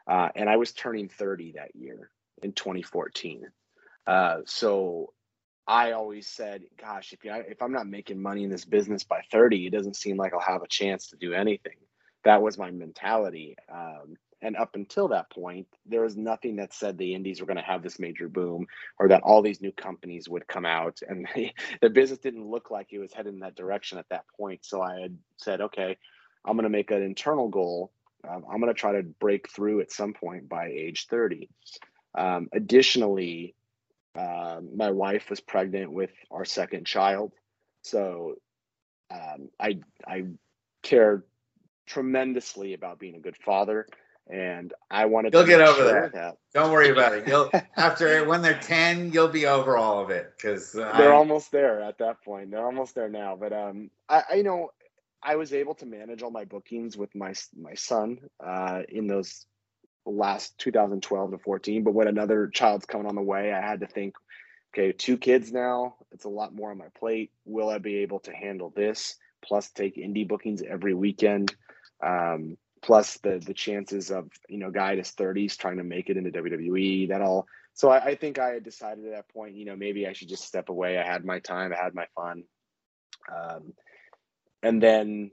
Uh, 0.07 0.29
and 0.35 0.47
I 0.47 0.57
was 0.57 0.71
turning 0.71 1.09
30 1.09 1.53
that 1.53 1.75
year 1.75 2.11
in 2.43 2.53
2014. 2.53 3.47
Uh, 4.05 4.41
so 4.45 5.11
I 5.65 5.93
always 5.93 6.27
said, 6.27 6.61
gosh, 6.79 7.11
if, 7.11 7.25
you, 7.25 7.33
if 7.33 7.59
I'm 7.59 7.73
not 7.73 7.87
making 7.87 8.21
money 8.21 8.43
in 8.43 8.51
this 8.51 8.65
business 8.65 9.03
by 9.03 9.21
30, 9.31 9.65
it 9.65 9.71
doesn't 9.71 9.95
seem 9.95 10.15
like 10.15 10.31
I'll 10.31 10.39
have 10.41 10.61
a 10.61 10.67
chance 10.67 11.07
to 11.07 11.15
do 11.15 11.33
anything. 11.33 11.77
That 12.23 12.43
was 12.43 12.55
my 12.55 12.69
mentality. 12.69 13.55
Um, 13.67 14.15
and 14.45 14.55
up 14.57 14.75
until 14.75 15.07
that 15.07 15.31
point, 15.31 15.65
there 15.87 16.01
was 16.01 16.15
nothing 16.15 16.57
that 16.57 16.71
said 16.71 16.99
the 16.99 17.15
indies 17.15 17.41
were 17.41 17.47
going 17.47 17.57
to 17.57 17.63
have 17.63 17.81
this 17.81 17.97
major 17.97 18.29
boom 18.29 18.67
or 18.99 19.07
that 19.07 19.23
all 19.23 19.41
these 19.41 19.59
new 19.59 19.71
companies 19.71 20.29
would 20.29 20.47
come 20.47 20.67
out. 20.67 20.99
And 21.09 21.27
they, 21.33 21.51
the 21.81 21.89
business 21.89 22.19
didn't 22.19 22.47
look 22.47 22.69
like 22.69 22.93
it 22.93 22.99
was 22.99 23.11
headed 23.11 23.33
in 23.33 23.39
that 23.39 23.55
direction 23.55 23.97
at 23.97 24.07
that 24.09 24.25
point. 24.37 24.63
So 24.63 24.83
I 24.83 24.99
had 24.99 25.17
said, 25.37 25.61
okay, 25.61 25.97
I'm 26.45 26.55
going 26.55 26.65
to 26.65 26.69
make 26.69 26.91
an 26.91 27.01
internal 27.01 27.49
goal. 27.49 27.91
Um, 28.27 28.45
I'm 28.47 28.61
going 28.61 28.71
to 28.71 28.79
try 28.79 28.91
to 28.91 29.01
break 29.01 29.49
through 29.49 29.81
at 29.81 29.91
some 29.91 30.13
point 30.13 30.47
by 30.47 30.67
age 30.67 31.07
30. 31.09 31.49
Um, 32.13 32.47
additionally, 32.53 33.55
uh, 34.15 34.61
my 34.75 34.91
wife 34.91 35.31
was 35.31 35.39
pregnant 35.39 35.91
with 35.91 36.11
our 36.29 36.45
second 36.45 36.85
child. 36.85 37.33
So 37.81 38.35
um, 39.09 39.49
I, 39.59 39.79
I 40.07 40.25
care 40.83 41.23
tremendously 41.87 42.75
about 42.75 42.99
being 42.99 43.15
a 43.15 43.19
good 43.19 43.37
father 43.37 43.87
and 44.29 44.73
I 44.89 45.05
wanted. 45.05 45.33
You'll 45.33 45.45
get 45.45 45.61
over 45.61 45.83
that. 45.83 46.13
that. 46.13 46.37
Don't 46.53 46.71
worry 46.71 46.89
about 46.89 47.13
it. 47.13 47.27
You'll 47.27 47.49
after 47.77 48.25
when 48.25 48.41
they're 48.41 48.59
ten, 48.59 49.11
you'll 49.11 49.27
be 49.27 49.45
over 49.45 49.77
all 49.77 50.01
of 50.01 50.09
it 50.09 50.33
because 50.35 50.71
they're 50.71 51.13
I, 51.13 51.15
almost 51.15 51.51
there 51.51 51.81
at 51.81 51.97
that 51.99 52.23
point. 52.23 52.51
They're 52.51 52.65
almost 52.65 52.95
there 52.95 53.09
now. 53.09 53.35
But 53.35 53.53
um, 53.53 53.89
I, 54.09 54.23
I 54.31 54.41
know 54.41 54.71
I 55.21 55.35
was 55.35 55.53
able 55.53 55.75
to 55.75 55.85
manage 55.85 56.21
all 56.21 56.31
my 56.31 56.45
bookings 56.45 56.97
with 56.97 57.13
my 57.15 57.33
my 57.55 57.73
son 57.73 58.19
uh, 58.43 58.81
in 58.89 59.07
those 59.07 59.45
last 60.05 60.57
2012 60.59 61.31
to 61.31 61.37
14. 61.39 61.83
But 61.83 61.93
when 61.93 62.07
another 62.07 62.47
child's 62.47 62.85
coming 62.85 63.07
on 63.07 63.15
the 63.15 63.21
way, 63.21 63.51
I 63.51 63.61
had 63.61 63.79
to 63.79 63.87
think, 63.87 64.15
okay, 64.73 64.91
two 64.91 65.17
kids 65.17 65.51
now. 65.51 65.95
It's 66.11 66.25
a 66.25 66.29
lot 66.29 66.53
more 66.53 66.71
on 66.71 66.77
my 66.77 66.89
plate. 66.97 67.31
Will 67.45 67.69
I 67.69 67.79
be 67.79 67.97
able 67.97 68.19
to 68.21 68.31
handle 68.31 68.71
this? 68.75 69.15
Plus, 69.43 69.69
take 69.71 69.95
indie 69.95 70.27
bookings 70.27 70.61
every 70.61 70.93
weekend. 70.93 71.55
Um, 72.03 72.57
plus 72.85 73.17
the 73.17 73.41
the 73.43 73.53
chances 73.53 74.11
of 74.11 74.29
you 74.47 74.59
know 74.59 74.69
guy 74.69 74.91
in 74.91 74.99
his 74.99 75.11
30s 75.11 75.57
trying 75.57 75.77
to 75.77 75.83
make 75.83 76.09
it 76.09 76.17
into 76.17 76.31
WWE 76.31 77.09
that 77.09 77.21
all. 77.21 77.47
So 77.73 77.89
I, 77.89 78.05
I, 78.05 78.15
think 78.15 78.39
I 78.39 78.51
had 78.51 78.63
decided 78.63 79.05
at 79.05 79.11
that 79.11 79.29
point 79.29 79.55
you 79.55 79.65
know 79.65 79.75
maybe 79.75 80.07
I 80.07 80.13
should 80.13 80.29
just 80.29 80.45
step 80.45 80.69
away. 80.69 80.97
I 80.97 81.03
had 81.03 81.25
my 81.25 81.39
time. 81.39 81.73
I 81.73 81.83
had 81.83 81.95
my 81.95 82.05
fun. 82.15 82.43
Um, 83.35 83.73
and 84.61 84.81
then 84.81 85.31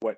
what 0.00 0.16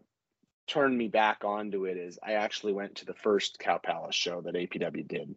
turned 0.68 0.96
me 0.96 1.08
back 1.08 1.44
onto 1.44 1.84
it 1.84 1.96
is 1.96 2.18
I 2.22 2.34
actually 2.34 2.74
went 2.74 2.96
to 2.96 3.06
the 3.06 3.14
first 3.14 3.58
Cow 3.58 3.78
Palace 3.78 4.14
show 4.14 4.40
that 4.42 4.54
APW 4.54 5.06
did. 5.06 5.34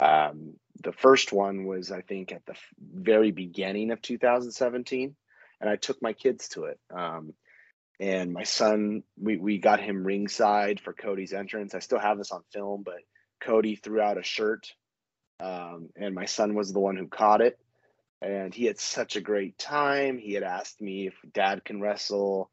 Um, 0.00 0.54
the 0.82 0.92
first 0.92 1.32
one 1.32 1.64
was 1.64 1.90
I 1.90 2.02
think 2.02 2.30
at 2.30 2.44
the 2.44 2.56
very 2.78 3.30
beginning 3.30 3.90
of 3.90 4.02
2017 4.02 5.16
and 5.60 5.70
I 5.70 5.76
took 5.76 6.02
my 6.02 6.12
kids 6.12 6.48
to 6.50 6.64
it. 6.64 6.78
Um, 6.94 7.32
and 8.00 8.32
my 8.32 8.42
son 8.42 9.02
we, 9.20 9.36
we 9.36 9.58
got 9.58 9.80
him 9.80 10.04
ringside 10.04 10.80
for 10.80 10.92
cody's 10.92 11.32
entrance 11.32 11.74
i 11.74 11.78
still 11.78 11.98
have 11.98 12.18
this 12.18 12.32
on 12.32 12.42
film 12.52 12.82
but 12.84 13.00
Cody 13.44 13.76
threw 13.76 14.00
out 14.00 14.18
a 14.18 14.22
shirt, 14.22 14.72
um, 15.40 15.90
and 15.96 16.14
my 16.14 16.24
son 16.24 16.54
was 16.54 16.72
the 16.72 16.80
one 16.80 16.96
who 16.96 17.08
caught 17.08 17.40
it. 17.40 17.58
And 18.22 18.54
he 18.54 18.64
had 18.64 18.78
such 18.78 19.16
a 19.16 19.20
great 19.20 19.58
time. 19.58 20.16
He 20.16 20.32
had 20.32 20.42
asked 20.42 20.80
me 20.80 21.08
if 21.08 21.14
dad 21.34 21.64
can 21.64 21.80
wrestle. 21.80 22.50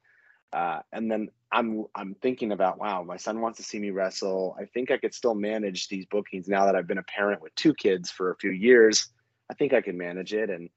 Uh, 0.52 0.80
and 0.92 1.10
then 1.10 1.30
I'm 1.50 1.86
I'm 1.96 2.16
thinking 2.16 2.52
about 2.52 2.78
wow, 2.78 3.04
my 3.04 3.16
son 3.16 3.40
wants 3.40 3.58
to 3.58 3.64
see 3.64 3.80
me 3.80 3.92
wrestle. 3.92 4.56
I 4.60 4.66
think 4.66 4.92
I 4.92 4.98
could 4.98 5.14
still 5.14 5.36
manage 5.36 5.88
these 5.88 6.06
bookings 6.08 6.50
now 6.50 6.66
that 6.66 6.76
I've 6.76 6.88
been 6.88 6.98
a 6.98 7.04
parent 7.04 7.42
with 7.42 7.56
two 7.56 7.74
kids 7.74 8.12
for 8.12 8.32
a 8.32 8.36
few 8.36 8.52
years. 8.52 9.08
I 9.50 9.54
think 9.54 9.74
I 9.74 9.82
can 9.82 9.98
manage 9.98 10.34
it, 10.34 10.50
and 10.50 10.70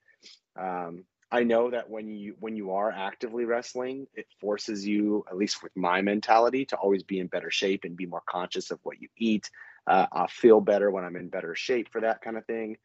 um, 0.56 1.04
I 1.34 1.42
know 1.42 1.68
that 1.68 1.90
when 1.90 2.12
you 2.12 2.36
when 2.38 2.54
you 2.54 2.74
are 2.74 2.92
actively 2.92 3.44
wrestling, 3.44 4.06
it 4.14 4.28
forces 4.40 4.86
you, 4.86 5.24
at 5.28 5.36
least 5.36 5.64
with 5.64 5.72
my 5.74 6.00
mentality, 6.00 6.64
to 6.66 6.76
always 6.76 7.02
be 7.02 7.18
in 7.18 7.26
better 7.26 7.50
shape 7.50 7.82
and 7.82 7.96
be 7.96 8.06
more 8.06 8.22
conscious 8.24 8.70
of 8.70 8.78
what 8.84 9.02
you 9.02 9.08
eat. 9.18 9.50
Uh, 9.84 10.06
I'll 10.12 10.28
feel 10.28 10.60
better 10.60 10.92
when 10.92 11.02
I'm 11.02 11.16
in 11.16 11.30
better 11.30 11.56
shape 11.56 11.90
for 11.90 12.02
that 12.02 12.22
kind 12.22 12.36
of 12.36 12.46
thing. 12.46 12.76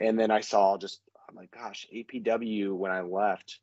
And 0.00 0.18
then 0.18 0.30
I 0.30 0.40
saw 0.40 0.78
just 0.78 1.02
I'm 1.28 1.36
like, 1.36 1.50
gosh, 1.50 1.86
APW 1.94 2.72
when 2.72 2.90
I 2.90 3.02
left 3.02 3.60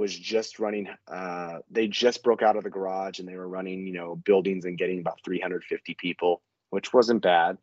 was 0.00 0.18
just 0.18 0.58
running. 0.58 0.88
Uh, 1.06 1.58
they 1.70 1.86
just 1.86 2.24
broke 2.24 2.42
out 2.42 2.56
of 2.56 2.64
the 2.64 2.70
garage 2.70 3.20
and 3.20 3.28
they 3.28 3.36
were 3.36 3.48
running, 3.48 3.86
you 3.86 3.92
know, 3.92 4.16
buildings 4.16 4.64
and 4.64 4.78
getting 4.78 4.98
about 4.98 5.20
350 5.24 5.94
people, 5.94 6.42
which 6.70 6.92
wasn't 6.92 7.22
bad. 7.22 7.56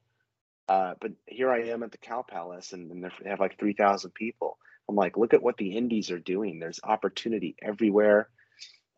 Uh, 0.70 0.94
but 1.02 1.12
here 1.26 1.52
I 1.52 1.64
am 1.64 1.84
at 1.84 1.92
the 1.92 1.98
Cow 1.98 2.24
Palace 2.26 2.72
and, 2.72 2.92
and 2.92 3.04
they 3.04 3.30
have 3.30 3.42
like 3.42 3.60
3,000 3.60 4.14
people 4.14 4.58
I'm 4.90 4.96
like, 4.96 5.18
look 5.18 5.34
at 5.34 5.44
what 5.44 5.58
the 5.58 5.76
indies 5.76 6.12
are 6.12 6.20
doing. 6.20 6.60
There's 6.60 6.80
opportunity 6.84 7.56
everywhere. 7.62 8.30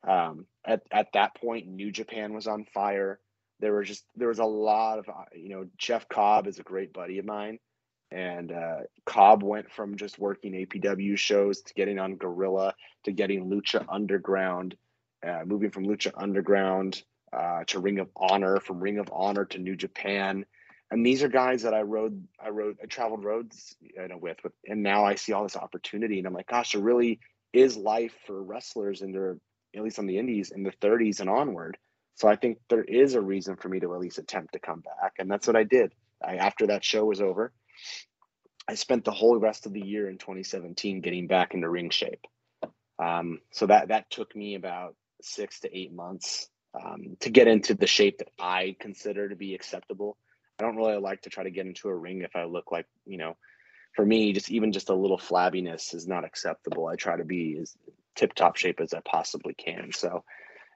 Um, 0.07 0.45
at 0.65 0.81
at 0.91 1.13
that 1.13 1.35
point, 1.35 1.67
New 1.67 1.91
Japan 1.91 2.33
was 2.33 2.47
on 2.47 2.65
fire. 2.73 3.19
There 3.59 3.73
were 3.73 3.83
just 3.83 4.05
there 4.15 4.29
was 4.29 4.39
a 4.39 4.45
lot 4.45 4.99
of 4.99 5.09
uh, 5.09 5.25
you 5.35 5.49
know 5.49 5.65
Jeff 5.77 6.07
Cobb 6.07 6.47
is 6.47 6.59
a 6.59 6.63
great 6.63 6.93
buddy 6.93 7.19
of 7.19 7.25
mine, 7.25 7.59
and 8.11 8.51
uh, 8.51 8.79
Cobb 9.05 9.43
went 9.43 9.71
from 9.71 9.97
just 9.97 10.19
working 10.19 10.53
APW 10.53 11.17
shows 11.17 11.61
to 11.61 11.73
getting 11.73 11.99
on 11.99 12.15
Guerrilla 12.15 12.73
to 13.03 13.11
getting 13.11 13.49
Lucha 13.49 13.85
Underground, 13.89 14.75
uh, 15.25 15.41
moving 15.45 15.71
from 15.71 15.85
Lucha 15.85 16.11
Underground 16.15 17.01
uh, 17.33 17.63
to 17.67 17.79
Ring 17.79 17.99
of 17.99 18.09
Honor, 18.15 18.59
from 18.59 18.79
Ring 18.79 18.99
of 18.99 19.09
Honor 19.11 19.45
to 19.45 19.59
New 19.59 19.75
Japan 19.75 20.45
and 20.91 21.05
these 21.05 21.21
are 21.23 21.29
guys 21.29 21.61
that 21.63 21.73
I 21.73 21.81
rode, 21.81 22.23
I 22.43 22.49
rode, 22.49 22.77
I 22.81 22.87
traveled 22.87 23.23
roads 23.23 23.75
you 23.79 24.07
know, 24.07 24.17
with, 24.17 24.37
with, 24.43 24.53
and 24.67 24.81
now 24.81 25.05
I 25.05 25.15
see 25.15 25.33
all 25.33 25.43
this 25.43 25.55
opportunity, 25.55 26.17
and 26.17 26.27
I'm 26.27 26.33
like, 26.33 26.47
gosh, 26.47 26.71
there 26.71 26.81
really 26.81 27.19
is 27.53 27.77
life 27.77 28.13
for 28.25 28.41
wrestlers 28.41 29.01
in 29.01 29.11
their, 29.11 29.37
at 29.75 29.83
least 29.83 29.99
on 29.99 30.07
the 30.07 30.17
indies, 30.17 30.51
in 30.51 30.63
the 30.63 30.71
30s 30.81 31.19
and 31.19 31.29
onward. 31.29 31.77
So 32.15 32.27
I 32.27 32.35
think 32.35 32.57
there 32.69 32.83
is 32.83 33.13
a 33.13 33.21
reason 33.21 33.55
for 33.55 33.69
me 33.69 33.79
to 33.81 33.93
at 33.93 33.99
least 33.99 34.17
attempt 34.17 34.53
to 34.53 34.59
come 34.59 34.81
back, 34.81 35.13
and 35.19 35.29
that's 35.29 35.45
what 35.45 35.55
I 35.55 35.63
did. 35.63 35.93
I, 36.23 36.37
after 36.37 36.67
that 36.67 36.83
show 36.83 37.05
was 37.05 37.21
over, 37.21 37.53
I 38.67 38.75
spent 38.75 39.05
the 39.05 39.11
whole 39.11 39.37
rest 39.37 39.65
of 39.65 39.73
the 39.73 39.81
year 39.81 40.09
in 40.09 40.17
2017 40.17 41.01
getting 41.01 41.27
back 41.27 41.53
into 41.53 41.69
ring 41.69 41.91
shape. 41.91 42.25
Um, 42.97 43.39
so 43.51 43.67
that 43.67 43.87
that 43.87 44.09
took 44.11 44.35
me 44.35 44.55
about 44.55 44.95
six 45.21 45.61
to 45.61 45.77
eight 45.77 45.93
months 45.93 46.49
um, 46.73 47.15
to 47.21 47.29
get 47.29 47.47
into 47.47 47.73
the 47.73 47.87
shape 47.87 48.17
that 48.17 48.29
I 48.37 48.75
consider 48.79 49.29
to 49.29 49.35
be 49.35 49.55
acceptable 49.55 50.17
I 50.60 50.64
don't 50.64 50.76
really 50.76 50.97
like 50.97 51.22
to 51.22 51.30
try 51.30 51.43
to 51.43 51.51
get 51.51 51.66
into 51.66 51.88
a 51.88 51.95
ring 51.95 52.22
if 52.22 52.36
I 52.36 52.43
look 52.43 52.72
like, 52.72 52.86
you 53.05 53.18
know, 53.18 53.38
for 53.95 54.05
me, 54.05 54.34
just 54.34 54.51
even 54.51 54.72
just 54.72 54.89
a 54.89 54.93
little 54.93 55.18
flabbiness 55.18 55.93
is 55.93 56.07
not 56.07 56.26
acceptable. 56.26 56.88
I 56.88 56.95
try 56.95 57.18
to 57.18 57.24
be 57.24 57.57
as 57.62 57.76
tip 58.16 58.34
top 58.34 58.57
shape 58.57 58.80
as 58.80 58.93
I 58.93 58.99
possibly 59.01 59.53
can. 59.53 59.91
So, 59.93 60.24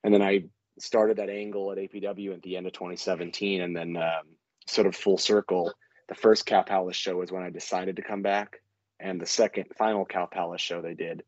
and 0.03 0.13
then 0.13 0.21
I 0.21 0.45
started 0.79 1.17
that 1.17 1.29
angle 1.29 1.71
at 1.71 1.77
APW 1.77 2.33
at 2.33 2.41
the 2.41 2.57
end 2.57 2.65
of 2.65 2.73
2017, 2.73 3.61
and 3.61 3.75
then 3.75 3.97
um, 3.97 4.23
sort 4.67 4.87
of 4.87 4.95
full 4.95 5.17
circle. 5.17 5.71
The 6.09 6.15
first 6.15 6.45
Cow 6.45 6.63
Palace 6.63 6.95
show 6.95 7.17
was 7.17 7.31
when 7.31 7.43
I 7.43 7.49
decided 7.49 7.97
to 7.97 8.01
come 8.01 8.21
back, 8.21 8.61
and 8.99 9.19
the 9.19 9.25
second 9.25 9.65
final 9.77 10.05
Cow 10.05 10.25
Palace 10.25 10.61
show 10.61 10.81
they 10.81 10.95
did 10.95 11.23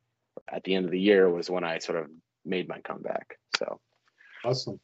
at 0.52 0.64
the 0.64 0.76
end 0.76 0.86
of 0.86 0.92
the 0.92 1.00
year 1.00 1.30
was 1.30 1.50
when 1.50 1.64
I 1.64 1.80
sort 1.80 2.00
of 2.00 2.08
made 2.44 2.68
my 2.68 2.80
comeback. 2.80 3.38
So 3.58 3.80
awesome. 4.44 4.80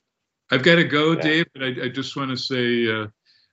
I've 0.49 0.63
got 0.63 0.75
to 0.75 0.83
go, 0.83 1.13
yeah. 1.13 1.21
Dave, 1.21 1.45
but 1.53 1.63
I, 1.63 1.67
I 1.85 1.89
just 1.89 2.15
want 2.15 2.31
to 2.31 2.37
say 2.37 2.91
uh, 2.91 3.07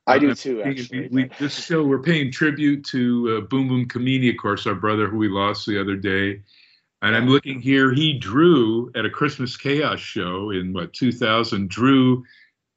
I 0.09 0.19
do 0.19 0.35
too. 0.35 0.63
Actually, 0.63 1.09
we, 1.09 1.31
this 1.39 1.65
show 1.65 1.83
we're 1.83 2.03
paying 2.03 2.33
tribute 2.33 2.85
to 2.87 3.39
uh, 3.39 3.47
Boom 3.47 3.69
Boom 3.69 3.87
Kamini, 3.87 4.31
of 4.31 4.37
course, 4.39 4.67
our 4.67 4.75
brother 4.75 5.09
who 5.09 5.19
we 5.19 5.29
lost 5.29 5.67
the 5.67 5.81
other 5.81 5.97
day. 5.97 6.41
And 7.03 7.15
I'm 7.15 7.29
looking 7.29 7.61
here. 7.61 7.93
He 7.93 8.19
drew 8.19 8.91
at 8.97 9.05
a 9.05 9.11
Christmas 9.11 9.57
Chaos 9.57 10.01
show 10.01 10.51
in 10.51 10.73
what 10.73 10.93
2000. 10.93 11.69
Drew 11.69 12.25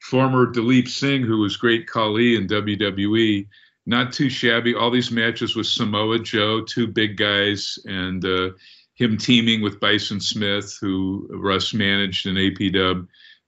former 0.02 0.46
Dalip 0.46 0.88
Singh, 0.88 1.24
who 1.24 1.40
was 1.40 1.58
great 1.58 1.88
Khali 1.88 2.36
in 2.36 2.48
WWE. 2.48 3.48
Not 3.86 4.14
too 4.14 4.30
shabby. 4.30 4.76
All 4.76 4.92
these 4.92 5.12
matches 5.12 5.56
with 5.56 5.66
Samoa 5.66 6.20
Joe, 6.20 6.62
two 6.62 6.86
big 6.86 7.18
guys, 7.18 7.80
and 7.86 8.24
uh, 8.24 8.50
him 8.94 9.18
teaming 9.18 9.62
with 9.62 9.80
Bison 9.80 10.20
Smith, 10.20 10.78
who 10.80 11.28
Russ 11.32 11.74
managed 11.74 12.28
in 12.28 12.36
APW. 12.36 13.08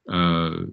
Uh, 0.09 0.65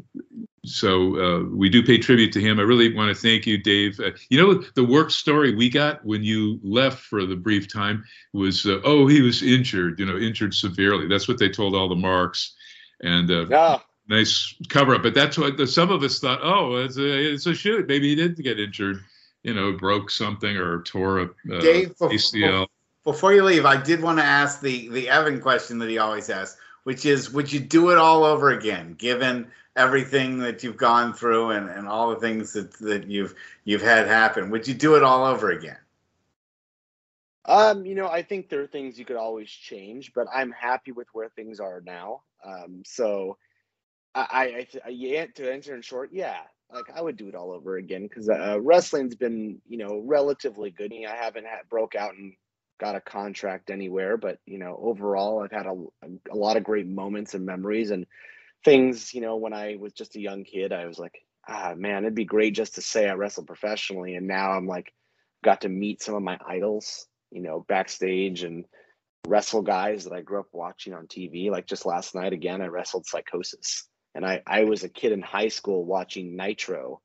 so 0.65 1.17
uh, 1.19 1.45
we 1.45 1.71
do 1.71 1.83
pay 1.83 1.97
tribute 1.97 2.33
to 2.33 2.41
him. 2.41 2.61
I 2.61 2.65
really 2.65 2.95
want 2.95 3.15
to 3.15 3.21
thank 3.21 3.47
you, 3.47 3.57
Dave. 3.57 3.99
Uh, 3.99 4.11
you 4.29 4.39
know, 4.39 4.63
the 4.75 4.85
work 4.85 5.11
story 5.11 5.55
we 5.55 5.71
got 5.71 6.05
when 6.05 6.23
you 6.23 6.61
left 6.63 6.99
for 6.99 7.25
the 7.25 7.37
brief 7.37 7.73
time 7.73 8.05
was, 8.35 8.67
uh, 8.67 8.81
oh, 8.85 9.07
he 9.07 9.23
was 9.23 9.43
injured, 9.43 9.99
you 9.99 10.05
know, 10.05 10.19
injured 10.19 10.53
severely. 10.53 11.09
That's 11.09 11.29
what 11.29 11.39
they 11.39 11.49
told 11.49 11.75
all 11.75 11.89
the 11.89 11.95
marks. 11.95 12.55
And 13.03 13.31
uh, 13.31 13.47
yeah. 13.47 13.79
nice 14.09 14.55
cover 14.69 14.95
up. 14.95 15.03
But 15.03 15.15
that's 15.15 15.39
what 15.39 15.57
the, 15.57 15.67
some 15.67 15.91
of 15.91 16.03
us 16.03 16.19
thought, 16.19 16.41
oh, 16.43 16.77
it's 16.77 16.99
a, 16.99 17.33
it's 17.33 17.47
a 17.47 17.55
shoot. 17.55 17.89
Maybe 17.89 18.11
he 18.11 18.15
didn't 18.15 18.43
get 18.43 18.61
injured, 18.61 19.03
you 19.43 19.55
know, 19.55 19.73
broke 19.73 20.11
something 20.11 20.59
or 20.59 20.83
tore 20.83 21.21
a 21.21 21.25
uh, 21.25 21.61
Dave, 21.61 21.97
ACL. 21.97 22.67
Before 23.05 23.33
you 23.33 23.45
leave, 23.45 23.65
I 23.65 23.83
did 23.83 24.03
want 24.03 24.19
to 24.19 24.25
ask 24.25 24.61
the, 24.61 24.91
the 24.91 25.09
Evan 25.09 25.41
question 25.41 25.79
that 25.79 25.89
he 25.89 25.97
always 25.97 26.29
asks, 26.29 26.59
which 26.85 27.07
is, 27.07 27.33
would 27.33 27.53
you 27.53 27.61
do 27.61 27.91
it 27.91 27.99
all 27.99 28.25
over 28.25 28.51
again, 28.51 28.95
given– 28.95 29.51
everything 29.77 30.39
that 30.39 30.63
you've 30.63 30.77
gone 30.77 31.13
through 31.13 31.51
and, 31.51 31.69
and 31.71 31.87
all 31.87 32.11
the 32.11 32.21
things 32.21 32.53
that, 32.53 32.73
that 32.81 33.07
you've 33.07 33.35
you've 33.65 33.83
had 33.83 34.07
happen? 34.07 34.51
Would 34.51 34.67
you 34.67 34.75
do 34.75 34.95
it 34.97 35.03
all 35.03 35.25
over 35.25 35.51
again? 35.51 35.79
Um 37.47 37.87
you 37.87 37.95
know 37.95 38.09
i 38.09 38.23
think 38.23 38.49
there 38.49 38.61
are 38.61 38.67
things 38.67 38.99
you 38.99 39.05
could 39.05 39.17
always 39.17 39.49
change 39.49 40.13
but 40.15 40.27
i'm 40.33 40.53
happy 40.53 40.93
with 40.93 41.09
where 41.13 41.31
things 41.31 41.59
are 41.61 41.81
now. 41.81 42.23
Um 42.45 42.83
so 42.85 43.39
i 44.15 44.67
i, 44.85 44.87
I 44.87 44.89
yeah 44.91 45.27
to 45.37 45.53
answer 45.53 45.75
in 45.75 45.83
short 45.83 46.11
yeah 46.13 46.41
like 46.73 46.91
i 46.95 47.01
would 47.01 47.17
do 47.17 47.29
it 47.29 47.35
all 47.35 47.53
over 47.53 47.77
again 47.77 48.03
because 48.03 48.29
uh, 48.29 48.59
wrestling's 48.61 49.15
been 49.15 49.61
you 49.69 49.79
know 49.79 50.03
relatively 50.05 50.71
good. 50.71 50.93
I 50.93 51.17
haven't 51.17 51.47
had 51.47 51.69
broke 51.71 51.95
out 51.95 52.15
and 52.15 52.35
got 52.81 52.97
a 52.97 53.01
contract 53.01 53.71
anywhere 53.71 54.17
but 54.17 54.39
you 54.47 54.59
know 54.59 54.77
overall 54.83 55.45
i've 55.45 55.53
had 55.53 55.67
a, 55.67 55.75
a 56.33 56.35
lot 56.35 56.57
of 56.57 56.65
great 56.65 56.89
moments 56.89 57.35
and 57.35 57.45
memories 57.45 57.91
and 57.91 58.07
things, 58.65 59.15
you 59.15 59.21
know, 59.21 59.37
when 59.37 59.53
I 59.53 59.77
was 59.79 59.93
just 59.93 60.17
a 60.17 60.21
young 60.21 60.45
kid, 60.45 60.73
I 60.73 60.87
was 60.87 60.99
like, 60.99 61.25
ah, 61.49 61.75
man, 61.77 62.05
it'd 62.05 62.15
be 62.15 62.25
great 62.25 62.55
just 62.55 62.75
to 62.75 62.83
say 62.83 63.09
I 63.09 63.15
wrestled 63.15 63.47
professionally. 63.47 64.15
And 64.15 64.27
now 64.27 64.51
I'm 64.51 64.67
like, 64.67 64.93
got 65.43 65.63
to 65.63 65.69
meet 65.69 66.03
some 66.03 66.15
of 66.15 66.23
my 66.23 66.39
idols, 66.47 67.07
you 67.31 67.43
know, 67.43 67.65
backstage 67.69 68.43
and 68.43 68.65
wrestle 69.27 69.63
guys 69.63 70.05
that 70.05 70.13
I 70.13 70.23
grew 70.23 70.41
up 70.41 70.49
watching 70.53 70.95
on 70.95 71.07
TV. 71.07 71.51
Like 71.51 71.67
just 71.67 71.87
last 71.87 72.15
night, 72.15 72.33
again, 72.33 72.61
I 72.61 72.67
wrestled 72.67 73.07
Psicosis. 73.07 73.85
And 74.15 74.27
I, 74.27 74.43
I 74.47 74.65
was 74.65 74.83
a 74.83 74.89
kid 74.89 75.13
in 75.13 75.23
high 75.23 75.49
school 75.49 75.85
watching 75.85 76.37
Nitro, 76.37 77.01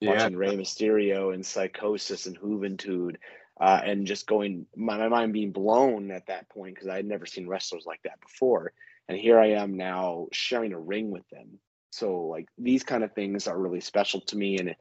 yeah. 0.00 0.10
watching 0.10 0.36
Rey 0.36 0.56
Mysterio 0.56 1.34
and 1.34 1.44
Psicosis 1.44 2.26
and 2.26 2.38
Juventud. 2.38 3.16
Uh, 3.58 3.80
and 3.84 4.06
just 4.06 4.26
going, 4.26 4.66
my, 4.76 4.98
my 4.98 5.08
mind 5.08 5.32
being 5.32 5.50
blown 5.50 6.10
at 6.10 6.26
that 6.26 6.48
point 6.50 6.74
because 6.74 6.88
I 6.88 6.96
had 6.96 7.06
never 7.06 7.24
seen 7.24 7.48
wrestlers 7.48 7.86
like 7.86 8.02
that 8.04 8.20
before. 8.20 8.72
And 9.08 9.16
here 9.16 9.38
i 9.38 9.52
am 9.52 9.76
now 9.76 10.26
sharing 10.32 10.72
a 10.72 10.78
ring 10.78 11.10
with 11.10 11.26
them. 11.30 11.58
So 11.90 12.24
like 12.24 12.46
these 12.58 12.82
kind 12.82 13.02
of 13.02 13.14
things 13.14 13.46
are 13.46 13.58
really 13.58 13.80
special 13.80 14.20
to 14.22 14.36
me. 14.36 14.58
And 14.58 14.76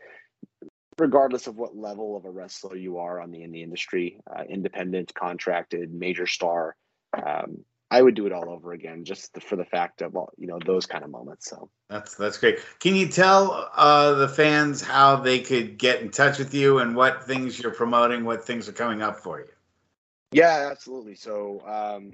regardless 0.97 1.47
of 1.47 1.57
what 1.57 1.75
level 1.75 2.17
of 2.17 2.25
a 2.25 2.31
wrestler 2.31 2.75
you 2.75 2.97
are 2.97 3.19
on 3.19 3.31
the 3.31 3.43
in 3.43 3.51
the 3.51 3.61
industry 3.61 4.19
uh, 4.33 4.43
independent 4.47 5.13
contracted 5.13 5.93
major 5.93 6.27
star 6.27 6.75
um, 7.25 7.63
I 7.91 8.01
would 8.01 8.15
do 8.15 8.25
it 8.25 8.33
all 8.33 8.49
over 8.49 8.73
again, 8.73 9.05
just 9.05 9.39
for 9.41 9.55
the 9.55 9.65
fact 9.65 10.01
of 10.01 10.15
all 10.15 10.33
you 10.37 10.47
know 10.47 10.59
those 10.65 10.85
kind 10.85 11.03
of 11.03 11.09
moments. 11.09 11.49
So 11.49 11.69
that's 11.89 12.15
that's 12.15 12.37
great. 12.37 12.59
Can 12.79 12.95
you 12.95 13.07
tell 13.07 13.69
uh, 13.75 14.13
the 14.15 14.27
fans 14.27 14.81
how 14.81 15.17
they 15.17 15.39
could 15.39 15.77
get 15.77 16.01
in 16.01 16.09
touch 16.09 16.39
with 16.39 16.53
you 16.53 16.79
and 16.79 16.95
what 16.95 17.25
things 17.25 17.59
you're 17.59 17.73
promoting, 17.73 18.25
what 18.25 18.43
things 18.43 18.67
are 18.67 18.73
coming 18.73 19.01
up 19.01 19.19
for 19.19 19.39
you? 19.39 19.47
Yeah, 20.31 20.67
absolutely. 20.71 21.15
So 21.15 21.61
um, 21.65 22.13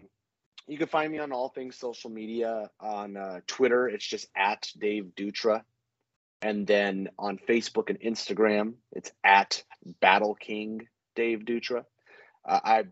you 0.68 0.78
can 0.78 0.88
find 0.88 1.12
me 1.12 1.20
on 1.20 1.32
all 1.32 1.50
things 1.50 1.78
social 1.78 2.10
media. 2.10 2.70
On 2.80 3.18
uh, 3.18 3.40
Twitter, 3.48 3.88
it's 3.88 4.06
just 4.06 4.28
at 4.36 4.70
Dave 4.78 5.12
Dutra. 5.16 5.64
And 6.42 6.66
then 6.66 7.10
on 7.20 7.38
Facebook 7.38 7.90
and 7.90 8.00
Instagram, 8.00 8.74
it's 8.92 9.12
at 9.24 9.64
Battle 10.00 10.36
King 10.36 10.88
Dave 11.16 11.40
Dutra. 11.40 11.86
Uh, 12.44 12.60
I 12.64 12.84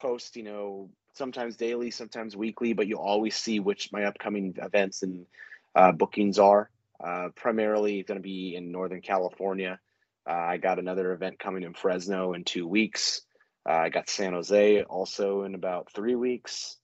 post, 0.00 0.36
you 0.36 0.42
know, 0.42 0.90
sometimes 1.20 1.54
daily, 1.56 1.90
sometimes 1.90 2.34
weekly, 2.34 2.72
but 2.72 2.86
you'll 2.86 2.98
always 3.12 3.36
see 3.36 3.60
which 3.60 3.92
my 3.92 4.04
upcoming 4.04 4.54
events 4.56 5.02
and 5.02 5.26
uh, 5.74 5.92
bookings 5.92 6.38
are. 6.38 6.70
Uh, 6.98 7.28
primarily 7.36 8.02
going 8.02 8.16
to 8.16 8.22
be 8.22 8.56
in 8.56 8.72
Northern 8.72 9.02
California. 9.02 9.78
Uh, 10.28 10.32
I 10.32 10.56
got 10.56 10.78
another 10.78 11.12
event 11.12 11.38
coming 11.38 11.62
in 11.62 11.74
Fresno 11.74 12.32
in 12.32 12.44
two 12.44 12.66
weeks. 12.66 13.20
Uh, 13.68 13.72
I 13.72 13.88
got 13.90 14.08
San 14.08 14.32
Jose 14.32 14.82
also 14.82 15.42
in 15.44 15.54
about 15.54 15.92
three 15.92 16.14
weeks. 16.14 16.76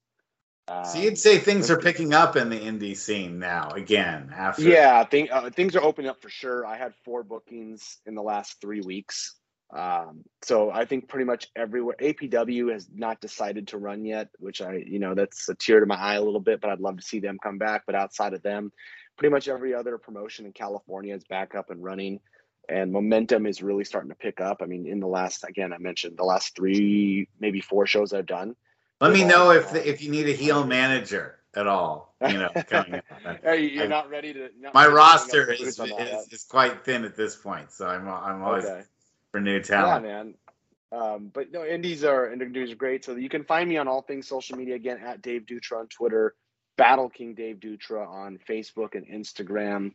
Um, 0.69 0.85
so 0.85 0.99
you'd 0.99 1.19
say 1.19 1.39
things 1.39 1.71
are 1.71 1.79
picking 1.79 2.13
up 2.13 2.37
in 2.37 2.51
the 2.51 2.59
indie 2.59 2.97
scene 2.97 3.39
now 3.39 3.71
again 3.71 4.33
after. 4.37 4.63
Yeah, 4.63 5.03
think, 5.05 5.31
uh, 5.33 5.49
things 5.49 5.77
are 5.77 5.83
opening 5.83 6.11
up 6.11 6.21
for 6.21 6.29
sure. 6.29 6.67
I 6.67 6.77
had 6.77 6.93
four 7.05 7.23
bookings 7.23 7.99
in 8.05 8.15
the 8.15 8.23
last 8.23 8.61
three 8.61 8.83
weeks. 8.83 9.35
Um, 9.71 10.25
so 10.43 10.71
I 10.71 10.85
think 10.85 11.09
pretty 11.09 11.25
much 11.25 11.49
everywhere 11.57 11.97
APW 12.01 12.73
has 12.73 12.89
not 12.93 13.21
decided 13.21 13.69
to 13.69 13.79
run 13.79 14.05
yet, 14.05 14.29
which 14.39 14.63
I, 14.63 14.77
you 14.87 14.99
know, 14.99 15.15
that's 15.15 15.49
a 15.49 15.55
tear 15.55 15.81
to 15.81 15.87
my 15.87 15.97
eye 15.97 16.15
a 16.15 16.23
little 16.23 16.41
bit, 16.41 16.61
but 16.61 16.71
I'd 16.71 16.81
love 16.81 16.99
to 16.99 17.03
see 17.03 17.19
them 17.19 17.39
come 17.43 17.59
back. 17.59 17.83
But 17.85 17.97
outside 17.97 18.33
of 18.33 18.43
them, 18.43 18.73
pretty 19.17 19.33
much 19.33 19.49
every 19.49 19.75
other 19.75 19.99
promotion 19.99 20.47
in 20.47 20.53
California 20.53 21.15
is 21.15 21.25
back 21.25 21.55
up 21.55 21.71
and 21.71 21.83
running 21.83 22.21
and 22.69 22.93
momentum 22.93 23.47
is 23.47 23.63
really 23.63 23.85
starting 23.85 24.11
to 24.11 24.17
pick 24.17 24.41
up. 24.41 24.59
I 24.61 24.67
mean, 24.67 24.87
in 24.87 25.01
the 25.01 25.07
last, 25.07 25.45
again, 25.45 25.73
I 25.73 25.79
mentioned 25.79 26.17
the 26.17 26.25
last 26.25 26.57
three, 26.57 27.29
maybe 27.41 27.61
four 27.61 27.87
shows 27.87 28.13
I've 28.13 28.27
done. 28.27 28.57
Let 29.01 29.13
me 29.13 29.25
know 29.25 29.51
if 29.51 29.71
the, 29.71 29.89
if 29.89 30.03
you 30.03 30.11
need 30.11 30.29
a 30.29 30.33
heel 30.33 30.67
manager 30.67 31.39
at 31.55 31.67
all. 31.67 32.15
You 32.29 32.39
know, 32.39 32.51
hey, 33.43 33.67
you're 33.73 33.85
I, 33.85 33.87
not 33.87 34.09
ready 34.09 34.33
to. 34.33 34.49
Not 34.59 34.75
my 34.75 34.87
roster 34.87 35.53
is, 35.53 35.79
is, 35.79 35.81
is, 36.33 36.45
quite 36.45 36.85
thin 36.85 37.05
at 37.05 37.15
this 37.15 37.37
point, 37.37 37.71
so 37.73 37.87
I'm 37.87 38.09
I'm 38.09 38.43
always 38.43 38.65
okay 38.65 38.85
for 39.37 39.41
new 39.41 39.61
talent. 39.61 40.07
Yeah, 40.07 40.13
man. 40.13 40.35
Um, 40.93 41.31
but 41.33 41.53
no, 41.53 41.65
indies 41.65 42.05
are 42.05 42.33
indies 42.33 42.73
are 42.73 42.77
great. 42.77 43.05
So 43.05 43.17
you 43.17 43.29
can 43.29 43.45
find 43.45 43.69
me 43.69 43.77
on 43.77 43.87
all 43.87 44.01
things 44.01 44.27
social 44.27 44.57
media 44.57 44.77
again 44.77 44.99
at 45.05 45.21
Dave 45.21 45.43
Dutra 45.43 45.81
on 45.81 45.89
Twitter, 45.89 46.35
Battle 46.79 47.11
King 47.11 47.35
Dave 47.35 47.57
Dutra 47.57 48.09
on 48.09 48.39
Facebook 48.49 48.95
and 48.95 49.07
Instagram. 49.07 49.93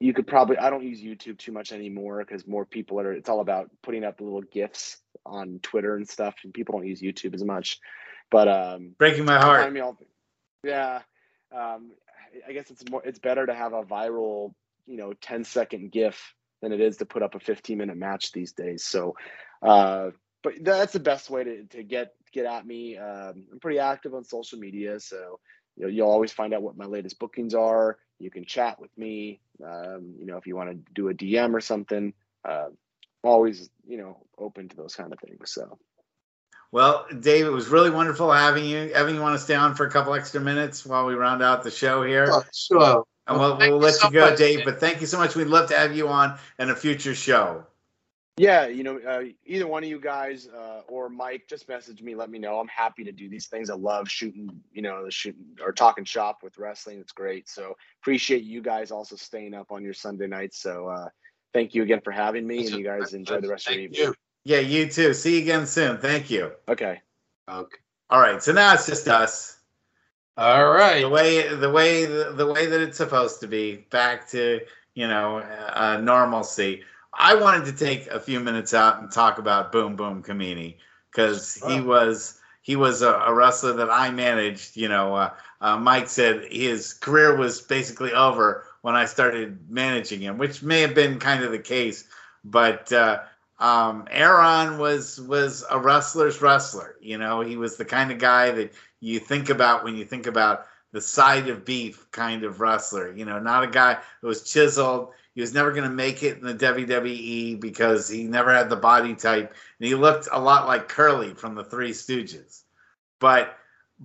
You 0.00 0.12
could 0.12 0.26
probably 0.26 0.58
I 0.58 0.70
don't 0.70 0.82
use 0.82 1.00
YouTube 1.00 1.38
too 1.38 1.52
much 1.52 1.72
anymore 1.72 2.18
because 2.18 2.46
more 2.48 2.64
people 2.64 2.98
are. 3.00 3.12
It's 3.12 3.28
all 3.28 3.40
about 3.40 3.70
putting 3.82 4.02
up 4.02 4.20
little 4.20 4.42
gifs 4.42 4.96
on 5.24 5.60
Twitter 5.62 5.94
and 5.94 6.08
stuff, 6.08 6.34
and 6.42 6.52
people 6.52 6.76
don't 6.76 6.88
use 6.88 7.00
YouTube 7.00 7.34
as 7.34 7.44
much. 7.44 7.78
But 8.30 8.48
um, 8.48 8.94
breaking 8.98 9.24
my 9.24 9.38
heart. 9.38 9.78
All, 9.78 9.98
yeah, 10.64 11.02
um, 11.54 11.92
I 12.48 12.52
guess 12.52 12.70
it's 12.70 12.82
more. 12.90 13.02
It's 13.04 13.20
better 13.20 13.46
to 13.46 13.54
have 13.54 13.72
a 13.72 13.84
viral, 13.84 14.52
you 14.86 14.96
know, 14.96 15.12
10 15.12 15.44
second 15.44 15.92
GIF 15.92 16.34
than 16.62 16.72
it 16.72 16.80
is 16.80 16.98
to 16.98 17.06
put 17.06 17.22
up 17.22 17.34
a 17.34 17.40
15 17.40 17.78
minute 17.78 17.96
match 17.96 18.32
these 18.32 18.52
days. 18.52 18.84
So, 18.84 19.14
uh, 19.62 20.10
but 20.42 20.54
that's 20.62 20.92
the 20.92 21.00
best 21.00 21.30
way 21.30 21.44
to, 21.44 21.64
to 21.64 21.82
get 21.82 22.14
get 22.32 22.46
at 22.46 22.66
me. 22.66 22.96
Um, 22.96 23.46
I'm 23.52 23.60
pretty 23.60 23.78
active 23.78 24.14
on 24.14 24.24
social 24.24 24.58
media, 24.58 25.00
so 25.00 25.38
you 25.76 25.84
know 25.84 25.88
you'll 25.88 26.10
always 26.10 26.32
find 26.32 26.54
out 26.54 26.62
what 26.62 26.76
my 26.76 26.86
latest 26.86 27.18
bookings 27.18 27.54
are. 27.54 27.98
You 28.18 28.30
can 28.30 28.44
chat 28.44 28.80
with 28.80 28.96
me. 28.96 29.40
Um, 29.64 30.14
you 30.18 30.26
know 30.26 30.36
if 30.36 30.46
you 30.46 30.56
want 30.56 30.70
to 30.70 30.92
do 30.94 31.08
a 31.08 31.14
DM 31.14 31.54
or 31.54 31.60
something. 31.60 32.14
Uh, 32.44 32.68
always 33.22 33.68
you 33.86 33.98
know 33.98 34.24
open 34.38 34.68
to 34.68 34.76
those 34.76 34.94
kind 34.94 35.12
of 35.12 35.18
things. 35.20 35.52
So. 35.52 35.78
Well, 36.72 37.06
Dave, 37.18 37.46
it 37.46 37.50
was 37.50 37.66
really 37.66 37.90
wonderful 37.90 38.30
having 38.30 38.64
you. 38.64 38.78
Evan, 38.92 39.16
you 39.16 39.20
want 39.20 39.36
to 39.36 39.42
stay 39.42 39.56
on 39.56 39.74
for 39.74 39.86
a 39.86 39.90
couple 39.90 40.14
extra 40.14 40.40
minutes 40.40 40.86
while 40.86 41.04
we 41.04 41.14
round 41.14 41.42
out 41.42 41.64
the 41.64 41.70
show 41.70 42.04
here? 42.04 42.28
Oh, 42.30 42.44
sure. 42.54 43.04
And 43.30 43.38
we'll, 43.38 43.56
we'll 43.56 43.78
let 43.78 43.92
you, 43.92 43.98
so 43.98 44.06
you 44.08 44.12
go, 44.12 44.30
much, 44.30 44.38
Dave. 44.38 44.64
But 44.64 44.80
thank 44.80 45.00
you 45.00 45.06
so 45.06 45.16
much. 45.18 45.36
We'd 45.36 45.46
love 45.46 45.68
to 45.70 45.76
have 45.76 45.96
you 45.96 46.08
on 46.08 46.36
in 46.58 46.70
a 46.70 46.76
future 46.76 47.14
show. 47.14 47.64
Yeah, 48.36 48.66
you 48.66 48.82
know, 48.82 48.98
uh, 48.98 49.24
either 49.44 49.66
one 49.66 49.84
of 49.84 49.90
you 49.90 50.00
guys 50.00 50.48
uh, 50.48 50.80
or 50.88 51.08
Mike, 51.08 51.42
just 51.46 51.68
message 51.68 52.02
me. 52.02 52.14
Let 52.14 52.30
me 52.30 52.38
know. 52.38 52.58
I'm 52.58 52.68
happy 52.68 53.04
to 53.04 53.12
do 53.12 53.28
these 53.28 53.48
things. 53.48 53.68
I 53.70 53.74
love 53.74 54.08
shooting, 54.08 54.50
you 54.72 54.82
know, 54.82 55.04
the 55.04 55.10
shooting 55.10 55.44
or 55.62 55.72
talking 55.72 56.04
shop 56.04 56.38
with 56.42 56.56
wrestling. 56.58 56.98
It's 57.00 57.12
great. 57.12 57.48
So 57.48 57.76
appreciate 58.02 58.42
you 58.42 58.62
guys 58.62 58.90
also 58.90 59.14
staying 59.14 59.54
up 59.54 59.70
on 59.70 59.84
your 59.84 59.92
Sunday 59.92 60.26
nights. 60.26 60.58
So 60.58 60.88
uh, 60.88 61.08
thank 61.52 61.74
you 61.74 61.82
again 61.82 62.00
for 62.02 62.12
having 62.12 62.46
me, 62.46 62.66
and 62.66 62.70
you 62.70 62.82
guys 62.82 63.12
enjoy 63.12 63.40
the 63.42 63.48
rest 63.48 63.68
of 63.68 63.74
your 63.74 63.84
evening. 63.84 64.00
You. 64.00 64.14
Yeah, 64.44 64.60
you 64.60 64.88
too. 64.88 65.12
See 65.12 65.36
you 65.36 65.42
again 65.42 65.66
soon. 65.66 65.98
Thank 65.98 66.30
you. 66.30 66.52
Okay. 66.66 67.00
Okay. 67.48 67.76
All 68.08 68.20
right. 68.20 68.42
So 68.42 68.52
now 68.52 68.72
it's 68.72 68.86
just 68.86 69.06
us. 69.06 69.59
All 70.36 70.70
right. 70.70 71.02
The 71.02 71.08
way 71.08 71.54
the 71.54 71.70
way 71.70 72.06
the, 72.06 72.32
the 72.34 72.46
way 72.46 72.66
that 72.66 72.80
it's 72.80 72.96
supposed 72.96 73.40
to 73.40 73.46
be, 73.46 73.86
back 73.90 74.28
to 74.30 74.60
you 74.94 75.08
know 75.08 75.38
uh, 75.38 75.98
normalcy. 76.02 76.82
I 77.12 77.34
wanted 77.34 77.66
to 77.66 77.72
take 77.72 78.06
a 78.06 78.20
few 78.20 78.40
minutes 78.40 78.72
out 78.72 79.00
and 79.00 79.10
talk 79.10 79.38
about 79.38 79.72
Boom 79.72 79.96
Boom 79.96 80.22
Kamini 80.22 80.76
because 81.10 81.56
he 81.66 81.80
was 81.80 82.40
he 82.62 82.76
was 82.76 83.02
a, 83.02 83.12
a, 83.12 83.34
wrestler 83.34 83.72
that 83.74 83.90
I 83.90 84.10
managed. 84.10 84.76
You 84.76 84.88
know, 84.88 85.14
uh, 85.14 85.30
uh, 85.60 85.76
Mike 85.76 86.08
said 86.08 86.46
his 86.50 86.94
career 86.94 87.36
was 87.36 87.60
basically 87.60 88.12
over 88.12 88.64
when 88.82 88.94
I 88.94 89.06
started 89.06 89.58
managing 89.68 90.20
him, 90.20 90.38
which 90.38 90.62
may 90.62 90.80
have 90.80 90.94
been 90.94 91.18
kind 91.18 91.44
of 91.44 91.50
the 91.50 91.58
case, 91.58 92.04
but. 92.44 92.92
Uh, 92.92 93.20
um, 93.58 94.06
Aaron 94.10 94.78
was 94.78 95.20
was 95.20 95.66
a 95.70 95.78
wrestler's 95.78 96.40
wrestler. 96.40 96.96
You 97.02 97.18
know, 97.18 97.42
he 97.42 97.58
was 97.58 97.76
the 97.76 97.84
kind 97.84 98.10
of 98.10 98.16
guy 98.16 98.50
that 98.52 98.72
you 99.00 99.18
think 99.18 99.48
about 99.50 99.84
when 99.84 99.96
you 99.96 100.04
think 100.04 100.26
about 100.26 100.66
the 100.92 101.00
side 101.00 101.48
of 101.48 101.64
beef 101.64 102.10
kind 102.10 102.44
of 102.44 102.60
wrestler. 102.60 103.12
You 103.12 103.24
know, 103.24 103.38
not 103.38 103.64
a 103.64 103.68
guy 103.68 103.98
who 104.20 104.28
was 104.28 104.50
chiseled. 104.50 105.10
He 105.34 105.40
was 105.40 105.54
never 105.54 105.70
going 105.70 105.88
to 105.88 105.94
make 105.94 106.22
it 106.22 106.38
in 106.38 106.44
the 106.44 106.54
WWE 106.54 107.60
because 107.60 108.08
he 108.08 108.24
never 108.24 108.52
had 108.52 108.68
the 108.68 108.76
body 108.76 109.14
type, 109.14 109.54
and 109.78 109.88
he 109.88 109.94
looked 109.94 110.28
a 110.30 110.40
lot 110.40 110.66
like 110.66 110.88
Curly 110.88 111.34
from 111.34 111.54
the 111.54 111.64
Three 111.64 111.92
Stooges. 111.92 112.62
But 113.20 113.56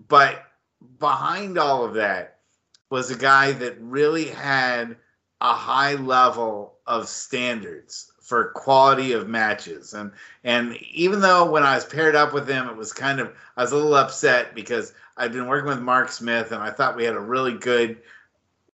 but 0.08 0.43
behind 1.00 1.58
all 1.58 1.84
of 1.84 1.96
that 1.96 2.39
was 2.89 3.10
a 3.10 3.18
guy 3.18 3.54
that 3.54 3.82
really 3.82 4.26
had 4.26 4.98
a 5.41 5.54
high 5.54 5.96
level 5.96 6.78
of 6.86 7.08
standards 7.08 8.12
for 8.26 8.46
quality 8.56 9.12
of 9.12 9.30
matches. 9.30 9.94
And 9.94 10.12
and 10.44 10.76
even 10.92 11.22
though 11.22 11.50
when 11.50 11.62
I 11.62 11.76
was 11.76 11.86
paired 11.86 12.16
up 12.16 12.34
with 12.34 12.50
him, 12.50 12.68
it 12.68 12.76
was 12.76 12.92
kind 12.92 13.20
of 13.20 13.32
I 13.56 13.62
was 13.62 13.72
a 13.72 13.76
little 13.76 13.94
upset 13.94 14.56
because 14.56 14.94
I'd 15.16 15.32
been 15.32 15.46
working 15.46 15.70
with 15.70 15.80
Mark 15.80 16.10
Smith 16.10 16.52
and 16.52 16.62
I 16.62 16.72
thought 16.72 16.96
we 16.96 17.04
had 17.04 17.16
a 17.16 17.20
really 17.20 17.54
good 17.54 18.00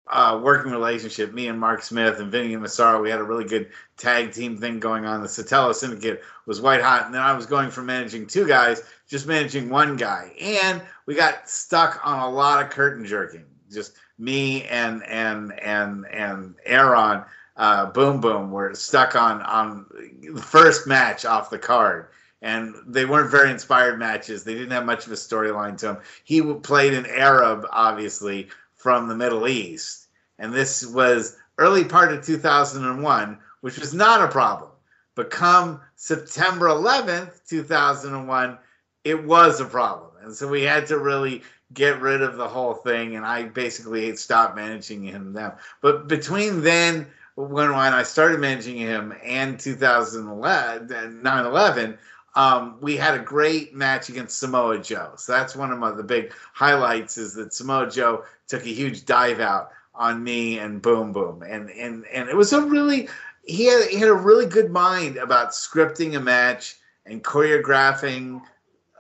uh, 0.08 0.40
working 0.42 0.72
relationship. 0.72 1.34
Me 1.34 1.48
and 1.48 1.60
Mark 1.60 1.82
Smith 1.82 2.20
and 2.20 2.32
Vinny 2.32 2.54
and 2.54 2.62
Massaro, 2.62 3.02
we 3.02 3.10
had 3.10 3.20
a 3.20 3.24
really 3.24 3.44
good 3.44 3.70
tag 3.98 4.34
team 4.34 4.56
thing 4.56 4.80
going 4.80 5.06
on. 5.06 5.22
The 5.22 5.28
Sotelo 5.28 5.74
Syndicate 5.74 6.22
was 6.46 6.62
white 6.62 6.82
hot, 6.82 7.08
and 7.08 7.14
then 7.14 7.22
I 7.22 7.34
was 7.34 7.48
going 7.48 7.72
from 7.72 7.88
managing 7.88 8.28
two 8.28 8.48
guys, 8.48 8.84
just 9.08 9.26
managing 9.28 9.70
one 9.70 9.98
guy, 9.98 10.32
and 10.40 10.82
we 11.08 11.16
got 11.16 11.50
stuck 11.50 12.00
on 12.04 12.20
a 12.20 12.30
lot 12.30 12.64
of 12.64 12.70
curtain 12.70 13.04
jerking. 13.04 13.46
Just 13.72 13.94
me 14.20 14.64
and 14.66 15.04
and 15.06 15.54
and 15.60 16.06
and 16.08 16.56
Aaron 16.66 17.24
uh, 17.60 17.86
Boom 17.88 18.22
Boom 18.22 18.48
we 18.50 18.56
were 18.56 18.74
stuck 18.74 19.16
on 19.16 19.42
on 19.42 19.86
the 20.22 20.42
first 20.42 20.88
match 20.88 21.26
off 21.26 21.50
the 21.50 21.60
card, 21.60 22.08
and 22.42 22.74
they 22.88 23.06
weren't 23.06 23.30
very 23.30 23.52
inspired 23.52 24.00
matches. 24.00 24.44
They 24.44 24.54
didn't 24.54 24.72
have 24.72 24.86
much 24.86 25.06
of 25.06 25.12
a 25.12 25.16
storyline 25.16 25.78
to 25.80 25.86
them. 25.88 25.98
He 26.24 26.42
played 26.42 26.94
an 26.94 27.06
Arab, 27.06 27.68
obviously 27.72 28.48
from 28.76 29.08
the 29.08 29.16
Middle 29.16 29.48
East, 29.48 30.08
and 30.40 30.54
this 30.54 30.86
was 30.86 31.36
early 31.58 31.84
part 31.84 32.14
of 32.14 32.26
2001, 32.26 33.38
which 33.60 33.78
was 33.78 33.94
not 33.94 34.24
a 34.24 34.32
problem. 34.32 34.72
But 35.16 35.30
come 35.30 35.82
September 35.98 36.68
11th, 36.68 37.46
2001, 37.50 38.58
it 39.04 39.22
was 39.22 39.60
a 39.60 39.66
problem, 39.66 40.12
and 40.24 40.34
so 40.34 40.48
we 40.48 40.62
had 40.64 40.88
to 40.88 40.98
really 40.98 41.44
get 41.74 42.00
rid 42.00 42.22
of 42.22 42.38
the 42.38 42.48
whole 42.48 42.74
thing, 42.74 43.18
and 43.18 43.26
I 43.26 43.44
basically 43.44 44.16
stopped 44.16 44.56
managing 44.56 45.04
him 45.04 45.34
then. 45.34 45.52
But 45.82 46.08
between 46.08 46.62
then 46.62 47.06
when 47.48 47.72
when 47.72 47.94
I 47.94 48.04
started 48.04 48.42
managing 48.42 48.76
him 48.76 49.14
and 49.24 49.58
2011 49.58 51.24
9 51.24 51.46
11 51.46 51.98
um, 52.36 52.78
we 52.82 52.98
had 52.98 53.16
a 53.16 53.24
great 53.24 53.74
match 53.74 54.10
against 54.10 54.38
Samoa 54.38 54.78
Joe. 54.78 55.14
So 55.18 55.32
that's 55.32 55.56
one 55.56 55.72
of 55.72 55.80
my, 55.80 55.92
the 55.92 56.04
big 56.04 56.32
highlights 56.54 57.18
is 57.18 57.34
that 57.34 57.54
Samoa 57.54 57.90
Joe 57.90 58.24
took 58.48 58.64
a 58.64 58.70
huge 58.70 59.06
dive 59.06 59.40
out 59.40 59.72
on 59.96 60.24
me 60.24 60.60
and 60.60 60.82
Boom 60.82 61.12
Boom, 61.12 61.42
and 61.42 61.70
and 61.72 62.06
and 62.06 62.30
it 62.30 62.36
was 62.36 62.54
a 62.54 62.62
really 62.62 63.10
he 63.44 63.66
had 63.66 63.90
he 63.90 63.98
had 63.98 64.10
a 64.10 64.14
really 64.14 64.46
good 64.46 64.70
mind 64.70 65.18
about 65.18 65.50
scripting 65.50 66.16
a 66.16 66.20
match 66.20 66.78
and 67.06 67.24
choreographing 67.24 68.42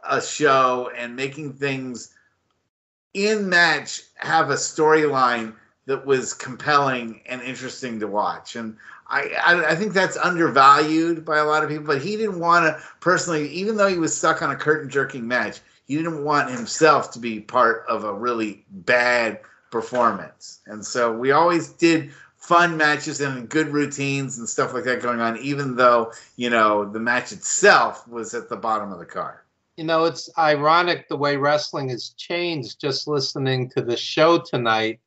a 0.09 0.21
show 0.21 0.91
and 0.97 1.15
making 1.15 1.53
things 1.53 2.13
in 3.13 3.47
match 3.47 4.01
have 4.15 4.49
a 4.49 4.55
storyline 4.55 5.53
that 5.89 6.05
was 6.05 6.35
compelling 6.35 7.19
and 7.25 7.41
interesting 7.41 7.99
to 7.99 8.05
watch. 8.05 8.55
And 8.55 8.77
I, 9.07 9.21
I, 9.43 9.71
I, 9.71 9.75
think 9.75 9.91
that's 9.91 10.17
undervalued 10.17 11.25
by 11.25 11.39
a 11.39 11.45
lot 11.45 11.63
of 11.63 11.69
people. 11.69 11.83
But 11.83 11.99
he 11.99 12.15
didn't 12.15 12.39
want 12.39 12.65
to 12.65 12.79
personally, 12.99 13.49
even 13.49 13.75
though 13.75 13.87
he 13.87 13.97
was 13.97 14.15
stuck 14.15 14.43
on 14.43 14.51
a 14.51 14.55
curtain 14.55 14.87
jerking 14.87 15.27
match, 15.27 15.61
he 15.87 15.95
didn't 15.95 16.23
want 16.23 16.51
himself 16.51 17.09
to 17.13 17.19
be 17.19 17.39
part 17.39 17.85
of 17.89 18.03
a 18.03 18.13
really 18.13 18.63
bad 18.69 19.39
performance. 19.71 20.59
And 20.67 20.85
so 20.85 21.11
we 21.11 21.31
always 21.31 21.69
did 21.69 22.11
fun 22.37 22.77
matches 22.77 23.19
and 23.19 23.49
good 23.49 23.69
routines 23.69 24.37
and 24.37 24.47
stuff 24.47 24.75
like 24.75 24.83
that 24.83 25.01
going 25.01 25.21
on, 25.21 25.39
even 25.39 25.75
though 25.75 26.13
you 26.35 26.51
know 26.51 26.85
the 26.85 26.99
match 26.99 27.31
itself 27.31 28.07
was 28.07 28.35
at 28.35 28.47
the 28.47 28.57
bottom 28.57 28.91
of 28.91 28.99
the 28.99 29.07
card. 29.07 29.39
You 29.75 29.85
know, 29.85 30.05
it's 30.05 30.29
ironic 30.37 31.09
the 31.09 31.17
way 31.17 31.35
wrestling 31.35 31.89
has 31.89 32.09
changed. 32.09 32.79
Just 32.79 33.07
listening 33.07 33.71
to 33.71 33.81
the 33.81 33.97
show 33.97 34.37
tonight 34.37 34.99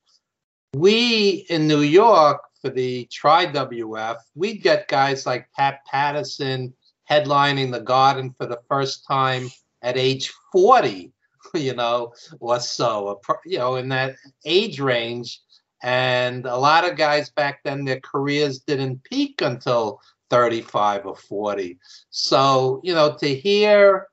we 0.74 1.46
in 1.50 1.68
New 1.68 1.82
York 1.82 2.42
for 2.60 2.70
the 2.70 3.06
Tri 3.06 3.46
WF, 3.46 4.16
we'd 4.34 4.62
get 4.62 4.88
guys 4.88 5.26
like 5.26 5.52
Pat 5.54 5.80
Patterson 5.84 6.72
headlining 7.10 7.72
the 7.72 7.80
Garden 7.80 8.34
for 8.38 8.46
the 8.46 8.60
first 8.68 9.04
time 9.06 9.50
at 9.82 9.98
age 9.98 10.32
40, 10.52 11.12
you 11.54 11.74
know, 11.74 12.14
or 12.40 12.60
so, 12.60 13.20
you 13.44 13.58
know, 13.58 13.76
in 13.76 13.88
that 13.90 14.14
age 14.44 14.80
range. 14.80 15.40
And 15.82 16.46
a 16.46 16.56
lot 16.56 16.88
of 16.88 16.96
guys 16.96 17.28
back 17.30 17.60
then, 17.64 17.84
their 17.84 18.00
careers 18.00 18.60
didn't 18.60 19.02
peak 19.02 19.42
until 19.42 20.00
35 20.30 21.06
or 21.06 21.16
40. 21.16 21.78
So, 22.10 22.80
you 22.84 22.94
know, 22.94 23.16
to 23.18 23.34
hear 23.34 24.06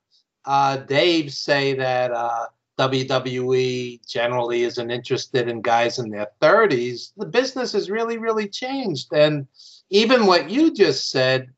uh, 0.45 0.77
Dave 0.77 1.31
say 1.31 1.75
that 1.75 2.11
uh, 2.11 2.47
WWE 2.79 4.07
generally 4.07 4.63
isn't 4.63 4.89
interested 4.89 5.49
in 5.49 5.61
guys 5.61 5.99
in 5.99 6.09
their 6.09 6.29
30s, 6.41 7.11
the 7.17 7.25
business 7.25 7.73
has 7.73 7.89
really, 7.89 8.17
really 8.17 8.47
changed. 8.47 9.11
And 9.11 9.47
even 9.89 10.25
what 10.25 10.49
you 10.49 10.73
just 10.73 11.11
said, 11.11 11.49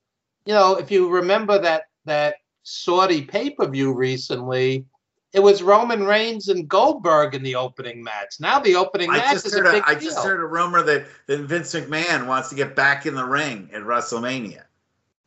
you 0.46 0.54
know, 0.54 0.76
if 0.76 0.90
you 0.90 1.10
remember 1.10 1.60
that 1.60 1.84
that 2.06 2.38
Saudi 2.64 3.22
pay-per-view 3.22 3.94
recently, 3.94 4.86
it 5.34 5.40
was 5.42 5.62
Roman 5.62 6.04
Reigns 6.04 6.50
and 6.50 6.68
Goldberg 6.68 7.36
in 7.36 7.44
the 7.44 7.56
opening 7.56 8.04
match. 8.04 8.36
Now 8.40 8.60
the 8.60 8.76
opening 8.76 9.12
I 9.12 9.18
match 9.18 9.36
is 9.36 9.54
a 9.54 9.62
big 9.62 9.84
a, 9.84 9.88
I 9.88 9.96
just 9.96 10.18
heard 10.18 10.42
a 10.42 10.48
rumor 10.48 10.82
that, 10.82 11.06
that 11.28 11.42
Vince 11.42 11.74
McMahon 11.76 12.26
wants 12.26 12.50
to 12.50 12.56
get 12.56 12.76
back 12.76 13.06
in 13.06 13.14
the 13.14 13.24
ring 13.24 13.70
at 13.74 13.84
WrestleMania. 13.84 14.64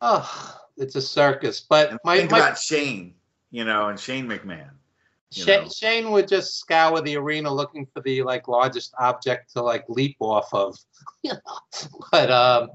Oh, 0.00 0.60
it's 0.76 0.96
a 0.96 1.00
circus. 1.00 1.60
But 1.60 1.90
and 1.90 2.00
my, 2.04 2.18
think 2.18 2.32
my, 2.32 2.38
about 2.38 2.58
Shane, 2.58 3.14
you 3.50 3.64
know, 3.64 3.88
and 3.88 3.98
Shane 3.98 4.26
McMahon. 4.26 4.70
Shane, 5.34 5.68
Shane 5.68 6.10
would 6.12 6.28
just 6.28 6.58
scour 6.58 7.00
the 7.00 7.16
arena 7.16 7.52
looking 7.52 7.86
for 7.86 8.00
the 8.00 8.22
like 8.22 8.46
largest 8.46 8.94
object 8.98 9.52
to 9.52 9.62
like 9.62 9.84
leap 9.88 10.16
off 10.20 10.52
of. 10.52 10.76
You 11.22 11.32
know? 11.32 11.88
But 12.10 12.30
um, 12.30 12.70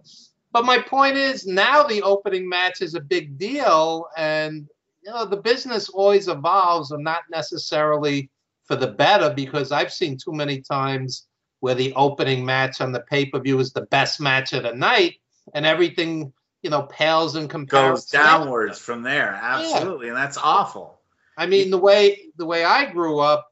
but 0.52 0.66
my 0.66 0.80
point 0.80 1.16
is 1.16 1.46
now 1.46 1.84
the 1.84 2.02
opening 2.02 2.48
match 2.48 2.82
is 2.82 2.96
a 2.96 3.00
big 3.00 3.38
deal, 3.38 4.08
and 4.18 4.68
you 5.04 5.12
know 5.12 5.26
the 5.26 5.38
business 5.38 5.90
always 5.90 6.28
evolves, 6.28 6.92
and 6.92 7.04
not 7.04 7.22
necessarily 7.32 8.30
for 8.66 8.76
the 8.76 8.88
better, 8.88 9.34
because 9.34 9.72
I've 9.72 9.94
seen 9.94 10.18
too 10.18 10.34
many 10.34 10.62
times 10.62 11.28
where 11.62 11.76
the 11.76 11.94
opening 11.94 12.46
match 12.46 12.82
on 12.82 12.92
the 12.92 13.02
pay 13.02 13.26
per 13.26 13.40
view 13.40 13.60
is 13.60 13.72
the 13.72 13.86
best 13.88 14.20
match 14.20 14.54
of 14.54 14.64
the 14.64 14.74
night, 14.74 15.16
and 15.54 15.66
everything 15.66 16.34
you 16.62 16.70
know 16.70 16.84
pales 16.84 17.36
in 17.36 17.48
comparison. 17.48 17.94
Goes 17.94 18.06
downwards 18.06 18.80
from 18.80 19.04
there, 19.04 19.40
absolutely, 19.42 20.08
yeah. 20.08 20.14
and 20.14 20.22
that's 20.22 20.38
awful. 20.38 21.00
I 21.38 21.46
mean, 21.46 21.70
the 21.70 21.78
way 21.78 22.29
the 22.40 22.46
way 22.46 22.64
I 22.64 22.86
grew 22.92 23.20
up, 23.20 23.50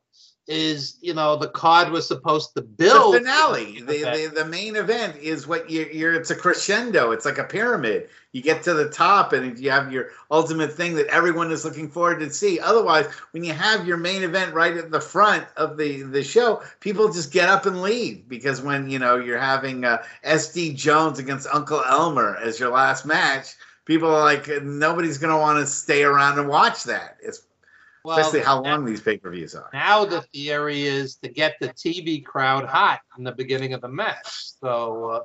is 0.48 0.98
you 1.02 1.14
know 1.14 1.36
the 1.36 1.50
card 1.50 1.90
was 1.90 2.08
supposed 2.08 2.56
to 2.56 2.62
build. 2.62 3.16
The 3.16 3.20
finale 3.20 3.82
the, 3.82 4.04
the, 4.04 4.32
the 4.34 4.46
main 4.46 4.76
event 4.78 5.18
is 5.18 5.46
what 5.46 5.70
you're, 5.70 5.92
you're 5.92 6.14
it's 6.14 6.32
a 6.32 6.36
crescendo. 6.36 7.12
It's 7.12 7.26
like 7.26 7.38
a 7.38 7.44
pyramid. 7.44 8.10
You 8.32 8.42
get 8.42 8.64
to 8.64 8.74
the 8.74 8.90
top 8.90 9.34
and 9.34 9.60
you 9.60 9.72
have 9.72 9.92
your 9.92 10.12
ultimate 10.32 10.72
thing 10.72 10.96
that 10.96 11.08
everyone 11.08 11.52
is 11.52 11.66
looking 11.66 11.90
forward 11.90 12.20
to 12.20 12.30
see. 12.30 12.60
Otherwise 12.60 13.08
when 13.32 13.44
you 13.44 13.54
have 13.54 13.86
your 13.86 13.98
main 13.98 14.24
event 14.24 14.54
right 14.54 14.78
at 14.78 14.90
the 14.90 15.02
front 15.02 15.46
of 15.58 15.78
the 15.78 16.04
the 16.04 16.24
show 16.24 16.62
people 16.80 17.12
just 17.12 17.34
get 17.34 17.50
up 17.50 17.66
and 17.66 17.82
leave 17.82 18.28
because 18.30 18.62
when 18.62 18.90
you 18.90 19.00
know 19.00 19.18
you're 19.18 19.40
having 19.40 19.84
uh, 19.84 20.02
sd 20.26 20.76
jones 20.76 21.20
against 21.20 21.48
uncle 21.54 21.84
elmer 21.84 22.38
as 22.38 22.60
your 22.60 22.72
last 22.72 23.06
match 23.06 23.56
people 23.88 24.10
are 24.10 24.24
like 24.24 24.48
nobody's 24.62 25.18
going 25.18 25.32
to 25.32 25.38
want 25.38 25.58
to 25.60 25.66
stay 25.66 26.04
around 26.04 26.38
and 26.38 26.48
watch 26.48 26.84
that. 26.84 27.18
It's 27.24 27.47
well, 28.08 28.20
Especially 28.20 28.40
how 28.40 28.64
long 28.64 28.86
these 28.86 29.02
pay 29.02 29.18
per 29.18 29.30
views 29.30 29.54
are. 29.54 29.70
Now 29.74 30.06
the 30.06 30.22
theory 30.22 30.84
is 30.84 31.18
to 31.18 31.28
get 31.28 31.58
the 31.60 31.68
TV 31.68 32.24
crowd 32.24 32.64
hot 32.64 33.02
in 33.18 33.26
the 33.26 33.34
beginning 33.34 33.74
of 33.74 33.82
the 33.82 33.90
match. 33.90 34.54
So, 34.62 35.10
uh, 35.10 35.24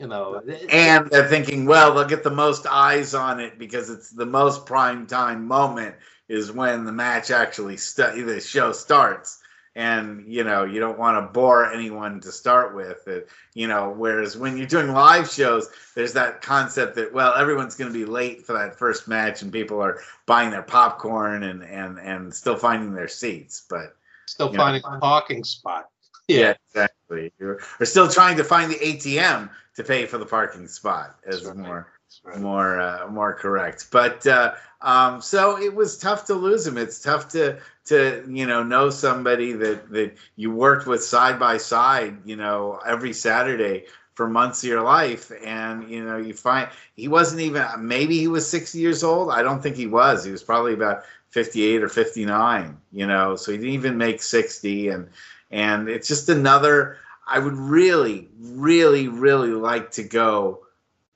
you 0.00 0.06
know. 0.06 0.40
And 0.70 1.10
they're 1.10 1.28
thinking, 1.28 1.66
well, 1.66 1.92
they'll 1.92 2.08
get 2.08 2.24
the 2.24 2.30
most 2.30 2.66
eyes 2.66 3.12
on 3.12 3.38
it 3.38 3.58
because 3.58 3.90
it's 3.90 4.08
the 4.08 4.24
most 4.24 4.64
prime 4.64 5.06
time 5.06 5.46
moment 5.46 5.94
is 6.26 6.50
when 6.50 6.86
the 6.86 6.92
match 6.92 7.30
actually 7.30 7.76
st- 7.76 8.24
the 8.24 8.40
show 8.40 8.72
starts 8.72 9.38
and 9.76 10.24
you 10.26 10.42
know 10.42 10.64
you 10.64 10.80
don't 10.80 10.98
want 10.98 11.16
to 11.16 11.32
bore 11.32 11.70
anyone 11.70 12.18
to 12.18 12.32
start 12.32 12.74
with 12.74 13.06
it, 13.06 13.28
you 13.54 13.68
know 13.68 13.90
whereas 13.90 14.36
when 14.36 14.56
you're 14.56 14.66
doing 14.66 14.92
live 14.92 15.30
shows 15.30 15.68
there's 15.94 16.14
that 16.14 16.40
concept 16.42 16.96
that 16.96 17.12
well 17.12 17.34
everyone's 17.34 17.76
going 17.76 17.92
to 17.92 17.96
be 17.96 18.06
late 18.06 18.44
for 18.44 18.54
that 18.54 18.76
first 18.76 19.06
match 19.06 19.42
and 19.42 19.52
people 19.52 19.80
are 19.80 20.00
buying 20.24 20.50
their 20.50 20.62
popcorn 20.62 21.44
and 21.44 21.62
and 21.62 21.98
and 22.00 22.34
still 22.34 22.56
finding 22.56 22.94
their 22.94 23.06
seats 23.06 23.66
but 23.68 23.94
still 24.26 24.52
finding 24.52 24.82
know, 24.82 24.96
a 24.96 24.98
parking 24.98 25.44
spot. 25.44 25.90
Yeah, 26.26 26.38
yeah. 26.38 26.54
exactly. 26.68 27.32
You're, 27.38 27.60
or 27.78 27.86
still 27.86 28.08
trying 28.08 28.36
to 28.38 28.44
find 28.44 28.72
the 28.72 28.76
atm 28.76 29.50
to 29.76 29.84
pay 29.84 30.06
for 30.06 30.18
the 30.18 30.26
parking 30.26 30.66
spot 30.66 31.16
as 31.26 31.44
right. 31.44 31.56
more 31.56 31.86
right. 32.24 32.40
more 32.40 32.80
uh, 32.80 33.06
more 33.08 33.34
correct 33.34 33.88
but 33.90 34.26
uh 34.26 34.54
um, 34.82 35.20
so 35.20 35.58
it 35.58 35.74
was 35.74 35.98
tough 35.98 36.26
to 36.26 36.34
lose 36.34 36.66
him. 36.66 36.76
It's 36.78 37.00
tough 37.00 37.28
to 37.30 37.58
to 37.86 38.24
you 38.28 38.46
know 38.46 38.62
know 38.62 38.90
somebody 38.90 39.52
that 39.52 39.90
that 39.90 40.16
you 40.36 40.52
worked 40.52 40.86
with 40.86 41.02
side 41.02 41.38
by 41.38 41.56
side, 41.56 42.18
you 42.24 42.36
know, 42.36 42.78
every 42.86 43.12
Saturday 43.12 43.86
for 44.14 44.28
months 44.28 44.62
of 44.62 44.68
your 44.68 44.82
life, 44.82 45.32
and 45.44 45.90
you 45.90 46.04
know 46.04 46.18
you 46.18 46.34
find 46.34 46.68
he 46.94 47.08
wasn't 47.08 47.40
even 47.40 47.64
maybe 47.78 48.18
he 48.18 48.28
was 48.28 48.48
sixty 48.48 48.78
years 48.78 49.02
old. 49.02 49.30
I 49.30 49.42
don't 49.42 49.62
think 49.62 49.76
he 49.76 49.86
was. 49.86 50.24
He 50.24 50.30
was 50.30 50.42
probably 50.42 50.74
about 50.74 51.04
fifty 51.30 51.64
eight 51.64 51.82
or 51.82 51.88
fifty 51.88 52.24
nine. 52.24 52.76
You 52.92 53.06
know, 53.06 53.34
so 53.36 53.52
he 53.52 53.58
didn't 53.58 53.72
even 53.72 53.96
make 53.96 54.22
sixty, 54.22 54.88
and 54.88 55.08
and 55.50 55.88
it's 55.88 56.08
just 56.08 56.28
another. 56.28 56.98
I 57.28 57.40
would 57.40 57.56
really, 57.56 58.28
really, 58.38 59.08
really 59.08 59.50
like 59.50 59.90
to 59.92 60.04
go 60.04 60.65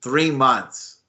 three 0.01 0.31
months 0.31 1.01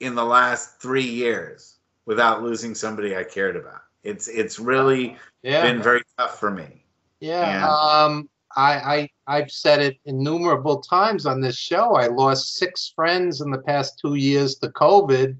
in 0.00 0.14
the 0.14 0.24
last 0.24 0.80
three 0.80 1.04
years 1.04 1.76
without 2.06 2.42
losing 2.42 2.74
somebody 2.74 3.16
I 3.16 3.24
cared 3.24 3.56
about. 3.56 3.82
It's 4.02 4.28
it's 4.28 4.58
really 4.58 5.16
yeah. 5.42 5.62
been 5.62 5.82
very 5.82 6.02
tough 6.18 6.38
for 6.38 6.50
me. 6.50 6.84
Yeah. 7.20 7.56
And, 7.56 7.64
um 7.64 8.30
I, 8.56 8.72
I 8.72 9.08
I've 9.38 9.50
said 9.50 9.80
it 9.80 9.98
innumerable 10.06 10.80
times 10.80 11.24
on 11.24 11.40
this 11.40 11.56
show. 11.56 11.94
I 11.94 12.08
lost 12.08 12.56
six 12.56 12.92
friends 12.94 13.40
in 13.40 13.50
the 13.50 13.58
past 13.58 13.98
two 13.98 14.16
years 14.16 14.56
to 14.56 14.68
COVID, 14.70 15.36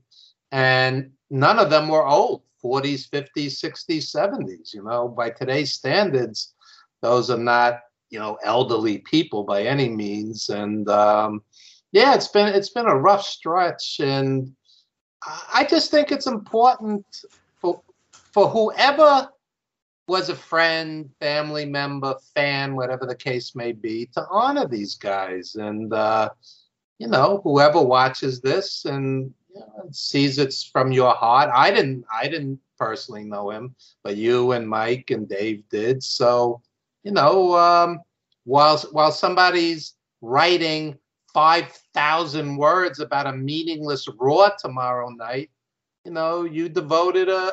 and 0.52 1.10
none 1.28 1.58
of 1.58 1.70
them 1.70 1.88
were 1.88 2.06
old 2.06 2.42
40s, 2.62 3.08
50s, 3.10 3.64
60s, 3.64 4.14
70s. 4.14 4.72
You 4.72 4.84
know, 4.84 5.08
by 5.08 5.30
today's 5.30 5.72
standards, 5.72 6.54
those 7.00 7.30
are 7.30 7.38
not 7.38 7.80
you 8.10 8.18
know 8.18 8.38
elderly 8.44 8.98
people 8.98 9.42
by 9.42 9.62
any 9.64 9.88
means. 9.88 10.48
And 10.48 10.88
um, 10.88 11.42
yeah, 11.92 12.14
it's 12.14 12.28
been 12.28 12.54
it's 12.54 12.70
been 12.70 12.86
a 12.86 12.96
rough 12.96 13.24
stretch, 13.24 14.00
and 14.00 14.52
I 15.52 15.66
just 15.68 15.90
think 15.90 16.12
it's 16.12 16.26
important 16.26 17.04
for 17.60 17.82
for 18.12 18.48
whoever 18.48 19.28
was 20.06 20.28
a 20.28 20.34
friend, 20.34 21.08
family 21.20 21.64
member, 21.64 22.16
fan, 22.34 22.74
whatever 22.74 23.06
the 23.06 23.14
case 23.14 23.54
may 23.54 23.72
be, 23.72 24.06
to 24.14 24.26
honor 24.30 24.66
these 24.66 24.96
guys. 24.96 25.54
And 25.56 25.92
uh, 25.92 26.30
you 26.98 27.08
know, 27.08 27.40
whoever 27.44 27.82
watches 27.82 28.40
this 28.40 28.84
and 28.84 29.32
you 29.54 29.60
know, 29.60 29.88
sees 29.90 30.38
it's 30.38 30.64
from 30.64 30.92
your 30.92 31.14
heart. 31.14 31.50
I 31.54 31.70
didn't 31.70 32.04
I 32.12 32.28
didn't 32.28 32.60
personally 32.78 33.24
know 33.24 33.50
him, 33.50 33.74
but 34.04 34.16
you 34.16 34.52
and 34.52 34.68
Mike 34.68 35.10
and 35.10 35.28
Dave 35.28 35.68
did. 35.70 36.02
So, 36.02 36.62
you 37.02 37.10
know, 37.12 37.56
um, 37.56 38.00
while 38.44 38.78
while 38.92 39.12
somebody's 39.12 39.94
writing 40.20 40.98
5,000 41.32 42.56
words 42.56 43.00
about 43.00 43.26
a 43.26 43.32
meaningless 43.32 44.06
Raw 44.18 44.50
tomorrow 44.58 45.08
night, 45.10 45.50
you 46.04 46.12
know, 46.12 46.44
you 46.44 46.68
devoted 46.68 47.28
a, 47.28 47.52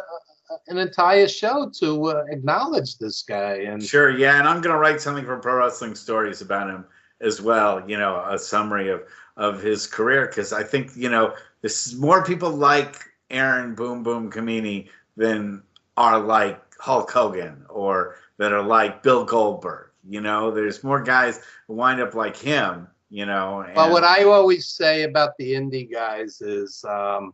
an 0.67 0.77
entire 0.77 1.27
show 1.27 1.69
to 1.79 2.05
uh, 2.05 2.23
acknowledge 2.29 2.97
this 2.97 3.21
guy. 3.23 3.55
And 3.55 3.83
sure, 3.83 4.17
yeah, 4.17 4.39
and 4.39 4.47
I'm 4.47 4.61
going 4.61 4.73
to 4.73 4.79
write 4.79 5.01
something 5.01 5.25
for 5.25 5.37
Pro 5.37 5.57
Wrestling 5.57 5.95
Stories 5.95 6.41
about 6.41 6.69
him 6.69 6.85
as 7.21 7.41
well. 7.41 7.87
You 7.89 7.97
know, 7.97 8.23
a 8.29 8.37
summary 8.37 8.89
of 8.89 9.03
of 9.35 9.61
his 9.61 9.85
career 9.85 10.25
because 10.27 10.51
I 10.51 10.63
think 10.63 10.91
you 10.95 11.09
know 11.09 11.33
this 11.61 11.93
more 11.95 12.23
people 12.23 12.49
like 12.49 13.03
Aaron 13.29 13.75
Boom 13.75 14.03
Boom 14.03 14.31
Camini 14.31 14.89
than 15.15 15.63
are 15.95 16.19
like 16.19 16.61
Hulk 16.79 17.11
Hogan 17.11 17.65
or 17.69 18.15
that 18.37 18.53
are 18.53 18.63
like 18.63 19.03
Bill 19.03 19.25
Goldberg. 19.25 19.89
You 20.09 20.21
know, 20.21 20.51
there's 20.51 20.83
more 20.83 21.01
guys 21.01 21.41
wind 21.67 21.99
up 21.99 22.13
like 22.13 22.37
him 22.37 22.87
you 23.09 23.25
know. 23.25 23.61
And... 23.61 23.75
Well, 23.75 23.91
what 23.91 24.03
I 24.03 24.23
always 24.23 24.67
say 24.67 25.03
about 25.03 25.37
the 25.37 25.53
indie 25.53 25.91
guys 25.91 26.41
is 26.41 26.83
um, 26.85 27.33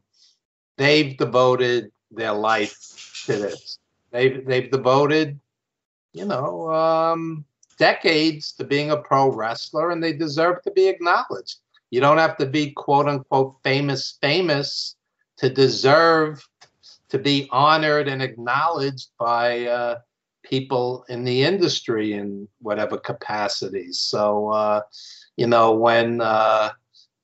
they've 0.78 1.18
devoted 1.18 1.92
their 2.12 2.34
life 2.34 3.24
to 3.26 3.34
this. 3.34 3.80
They've 4.12 4.46
they've 4.46 4.70
devoted, 4.70 5.40
you 6.14 6.26
know, 6.26 6.72
um, 6.72 7.46
decades 7.78 8.54
to 8.54 8.64
being 8.64 8.92
a 8.92 8.98
pro 8.98 9.32
wrestler, 9.32 9.92
and 9.92 10.04
they 10.04 10.14
deserve 10.14 10.62
to 10.64 10.72
be 10.72 10.88
acknowledged. 10.88 11.58
You 11.90 12.02
don't 12.02 12.18
have 12.18 12.38
to 12.38 12.46
be 12.46 12.72
quote 12.72 13.08
unquote 13.08 13.56
famous 13.64 14.18
famous 14.22 14.96
to 15.38 15.50
deserve 15.50 16.48
to 17.10 17.20
be 17.20 17.48
honored 17.52 18.08
and 18.08 18.22
acknowledged 18.22 19.10
by 19.20 19.66
uh, 19.66 20.00
people 20.44 21.06
in 21.10 21.24
the 21.24 21.44
industry 21.44 22.14
in 22.14 22.48
whatever 22.60 22.98
capacities. 22.98 24.00
So. 24.00 24.50
Uh, 24.50 24.82
you 25.38 25.48
know, 25.48 25.74
when 25.74 26.22
uh, 26.22 26.72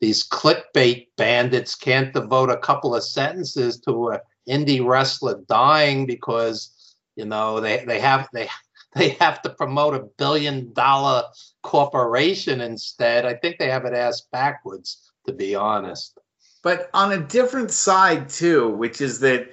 these 0.01 0.27
clickbait 0.27 1.07
bandits 1.17 1.75
can't 1.75 2.13
devote 2.13 2.49
a 2.49 2.57
couple 2.57 2.95
of 2.95 3.03
sentences 3.03 3.79
to 3.81 4.09
an 4.09 4.19
indie 4.47 4.85
wrestler 4.85 5.41
dying 5.47 6.05
because, 6.05 6.95
you 7.15 7.25
know, 7.25 7.59
they, 7.59 7.83
they 7.85 7.99
have 7.99 8.27
they 8.33 8.49
they 8.95 9.09
have 9.19 9.41
to 9.43 9.49
promote 9.49 9.93
a 9.93 10.07
billion 10.17 10.73
dollar 10.73 11.23
corporation 11.61 12.61
instead. 12.61 13.25
I 13.25 13.35
think 13.35 13.57
they 13.59 13.69
have 13.69 13.85
it 13.85 13.93
ass 13.93 14.21
backwards, 14.31 15.11
to 15.27 15.33
be 15.33 15.53
honest. 15.53 16.17
But 16.63 16.89
on 16.93 17.11
a 17.11 17.19
different 17.19 17.71
side 17.71 18.29
too, 18.29 18.69
which 18.69 18.99
is 18.99 19.19
that 19.19 19.49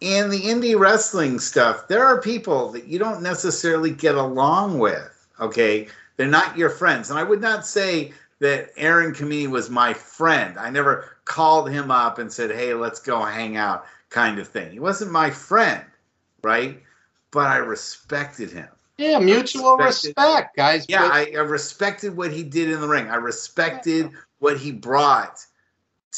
in 0.00 0.30
the 0.30 0.40
indie 0.40 0.78
wrestling 0.78 1.38
stuff, 1.38 1.86
there 1.86 2.04
are 2.04 2.20
people 2.20 2.72
that 2.72 2.86
you 2.86 2.98
don't 2.98 3.22
necessarily 3.22 3.90
get 3.90 4.16
along 4.16 4.78
with. 4.78 5.28
Okay, 5.38 5.88
they're 6.22 6.30
not 6.30 6.56
your 6.56 6.70
friends, 6.70 7.10
and 7.10 7.18
I 7.18 7.24
would 7.24 7.40
not 7.40 7.66
say 7.66 8.12
that 8.38 8.70
Aaron 8.76 9.12
Camini 9.12 9.48
was 9.48 9.68
my 9.68 9.92
friend. 9.92 10.56
I 10.56 10.70
never 10.70 11.16
called 11.24 11.68
him 11.68 11.90
up 11.90 12.20
and 12.20 12.32
said, 12.32 12.52
"Hey, 12.52 12.74
let's 12.74 13.00
go 13.00 13.24
hang 13.24 13.56
out," 13.56 13.86
kind 14.08 14.38
of 14.38 14.46
thing. 14.46 14.70
He 14.70 14.78
wasn't 14.78 15.10
my 15.10 15.30
friend, 15.30 15.84
right? 16.44 16.80
But 17.32 17.48
I 17.48 17.56
respected 17.56 18.52
him. 18.52 18.68
Yeah, 18.98 19.18
mutual 19.18 19.76
respect, 19.76 20.54
guys. 20.54 20.86
Yeah, 20.88 21.08
I, 21.10 21.32
I, 21.34 21.40
respected 21.40 22.16
what 22.16 22.30
he 22.30 22.44
did 22.44 22.70
in 22.70 22.80
the 22.80 22.86
ring. 22.86 23.10
I 23.10 23.16
respected 23.16 24.08
what 24.38 24.58
he 24.58 24.70
brought 24.70 25.44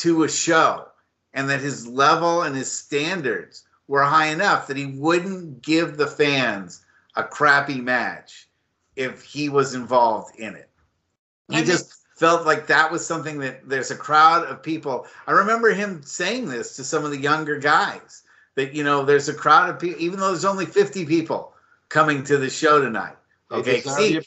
to 0.01 0.25
a 0.25 0.29
show, 0.29 0.87
and 1.33 1.49
that 1.49 1.61
his 1.61 1.87
level 1.87 2.43
and 2.43 2.55
his 2.55 2.71
standards 2.71 3.65
were 3.89 4.03
high 4.03 4.27
enough 4.27 4.67
that 4.67 4.77
he 4.77 4.85
wouldn't 4.85 5.63
give 5.63 5.97
the 5.97 6.09
fans 6.09 6.85
a 7.17 7.25
crappy 7.25 7.81
match 7.81 8.49
if 8.97 9.23
he 9.23 9.49
was 9.49 9.75
involved 9.75 10.37
in 10.39 10.55
it. 10.55 10.71
He 11.49 11.59
I 11.59 11.65
just 11.65 12.05
felt 12.17 12.47
like 12.47 12.67
that 12.69 12.91
was 12.91 13.07
something 13.07 13.39
that 13.39 13.69
there's 13.69 13.91
a 13.91 13.97
crowd 13.97 14.45
of 14.47 14.63
people. 14.63 15.07
I 15.27 15.33
remember 15.33 15.73
him 15.73 16.03
saying 16.03 16.49
this 16.49 16.77
to 16.77 16.85
some 16.85 17.05
of 17.05 17.11
the 17.11 17.21
younger 17.21 17.59
guys 17.59 18.23
that 18.55 18.73
you 18.73 18.85
know 18.85 19.05
there's 19.05 19.29
a 19.29 19.35
crowd 19.35 19.71
of 19.71 19.79
people, 19.79 20.01
even 20.01 20.21
though 20.21 20.29
there's 20.29 20.45
only 20.45 20.67
50 20.67 21.05
people 21.07 21.55
coming 21.89 22.25
to 22.25 22.39
the 22.39 22.51
show 22.51 22.81
tonight. 22.81 23.17
Okay, 23.51 23.83
he, 23.99 24.21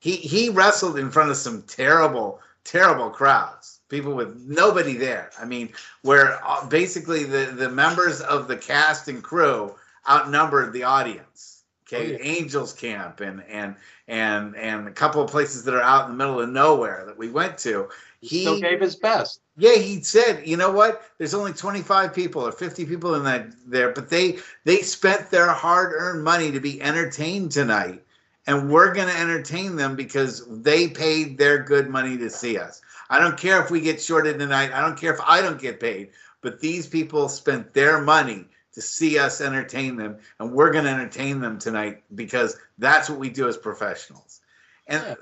he 0.00 0.16
he 0.16 0.48
wrestled 0.48 0.98
in 0.98 1.10
front 1.10 1.30
of 1.30 1.36
some 1.36 1.62
terrible, 1.62 2.40
terrible 2.64 3.10
crowds. 3.10 3.80
People 3.88 4.14
with 4.14 4.36
nobody 4.46 4.96
there. 4.96 5.30
I 5.38 5.44
mean, 5.44 5.70
where 6.02 6.44
uh, 6.44 6.66
basically 6.66 7.24
the 7.24 7.52
the 7.54 7.68
members 7.68 8.20
of 8.20 8.48
the 8.48 8.56
cast 8.56 9.08
and 9.08 9.22
crew 9.22 9.74
outnumbered 10.08 10.72
the 10.72 10.82
audience. 10.82 11.61
Okay, 11.92 12.14
oh, 12.14 12.18
yeah. 12.18 12.18
Angels 12.22 12.72
Camp 12.72 13.20
and 13.20 13.42
and 13.48 13.76
and 14.08 14.56
and 14.56 14.88
a 14.88 14.92
couple 14.92 15.22
of 15.22 15.30
places 15.30 15.64
that 15.64 15.74
are 15.74 15.82
out 15.82 16.06
in 16.06 16.12
the 16.12 16.16
middle 16.16 16.40
of 16.40 16.48
nowhere 16.48 17.04
that 17.06 17.16
we 17.16 17.28
went 17.28 17.58
to. 17.58 17.88
He 18.20 18.42
still 18.42 18.60
gave 18.60 18.80
his 18.80 18.96
best. 18.96 19.40
Yeah, 19.56 19.74
he 19.74 20.02
said, 20.02 20.46
you 20.46 20.56
know 20.56 20.70
what? 20.70 21.02
There's 21.18 21.34
only 21.34 21.52
25 21.52 22.14
people 22.14 22.46
or 22.46 22.52
50 22.52 22.86
people 22.86 23.14
in 23.16 23.24
that 23.24 23.52
there, 23.66 23.92
but 23.92 24.08
they 24.08 24.38
they 24.64 24.78
spent 24.78 25.30
their 25.30 25.48
hard-earned 25.48 26.24
money 26.24 26.50
to 26.52 26.60
be 26.60 26.80
entertained 26.80 27.50
tonight, 27.52 28.02
and 28.46 28.70
we're 28.70 28.94
going 28.94 29.08
to 29.08 29.20
entertain 29.20 29.76
them 29.76 29.96
because 29.96 30.46
they 30.62 30.88
paid 30.88 31.36
their 31.36 31.58
good 31.62 31.90
money 31.90 32.16
to 32.18 32.30
see 32.30 32.56
us. 32.56 32.80
I 33.10 33.18
don't 33.18 33.36
care 33.36 33.62
if 33.62 33.70
we 33.70 33.80
get 33.80 34.00
shorted 34.00 34.38
tonight. 34.38 34.72
I 34.72 34.80
don't 34.80 34.98
care 34.98 35.12
if 35.12 35.20
I 35.26 35.42
don't 35.42 35.60
get 35.60 35.80
paid, 35.80 36.10
but 36.40 36.60
these 36.60 36.86
people 36.86 37.28
spent 37.28 37.74
their 37.74 38.00
money 38.00 38.46
to 38.72 38.82
see 38.82 39.18
us 39.18 39.40
entertain 39.40 39.96
them, 39.96 40.18
and 40.38 40.52
we're 40.52 40.72
going 40.72 40.84
to 40.84 40.90
entertain 40.90 41.40
them 41.40 41.58
tonight 41.58 42.02
because 42.14 42.56
that's 42.78 43.10
what 43.10 43.18
we 43.18 43.30
do 43.30 43.48
as 43.48 43.56
professionals. 43.56 44.40
And 44.86 45.02
yeah. 45.06 45.14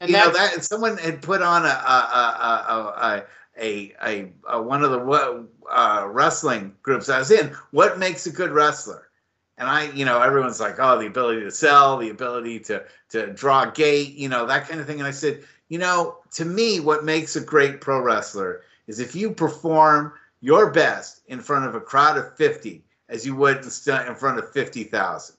And 0.00 0.10
you 0.10 0.16
know 0.16 0.30
that 0.32 0.64
someone 0.64 0.96
had 0.96 1.22
put 1.22 1.42
on 1.42 1.64
a 1.64 1.68
a 1.68 2.62
a 2.68 3.26
a, 3.60 3.92
a, 4.04 4.32
a 4.48 4.62
one 4.62 4.84
of 4.84 4.92
the 4.92 5.46
uh, 5.70 6.06
wrestling 6.08 6.74
groups 6.82 7.08
I 7.08 7.18
was 7.18 7.30
in. 7.30 7.48
What 7.72 7.98
makes 7.98 8.26
a 8.26 8.30
good 8.30 8.52
wrestler? 8.52 9.08
And 9.56 9.68
I, 9.68 9.90
you 9.90 10.04
know, 10.04 10.22
everyone's 10.22 10.60
like, 10.60 10.76
oh, 10.78 11.00
the 11.00 11.06
ability 11.06 11.40
to 11.40 11.50
sell, 11.50 11.98
the 11.98 12.10
ability 12.10 12.60
to 12.60 12.84
to 13.10 13.32
draw 13.32 13.66
gate, 13.66 14.14
you 14.14 14.28
know, 14.28 14.46
that 14.46 14.68
kind 14.68 14.80
of 14.80 14.86
thing. 14.86 15.00
And 15.00 15.08
I 15.08 15.12
said, 15.12 15.42
you 15.68 15.78
know, 15.78 16.18
to 16.32 16.44
me, 16.44 16.78
what 16.78 17.04
makes 17.04 17.34
a 17.34 17.40
great 17.40 17.80
pro 17.80 18.00
wrestler 18.00 18.62
is 18.86 19.00
if 19.00 19.16
you 19.16 19.32
perform 19.32 20.12
your 20.40 20.70
best 20.70 21.22
in 21.26 21.40
front 21.40 21.66
of 21.66 21.74
a 21.74 21.80
crowd 21.80 22.16
of 22.16 22.36
50 22.36 22.84
as 23.08 23.24
you 23.24 23.34
would 23.36 23.58
in 23.58 24.14
front 24.14 24.38
of 24.38 24.52
50,000. 24.52 25.36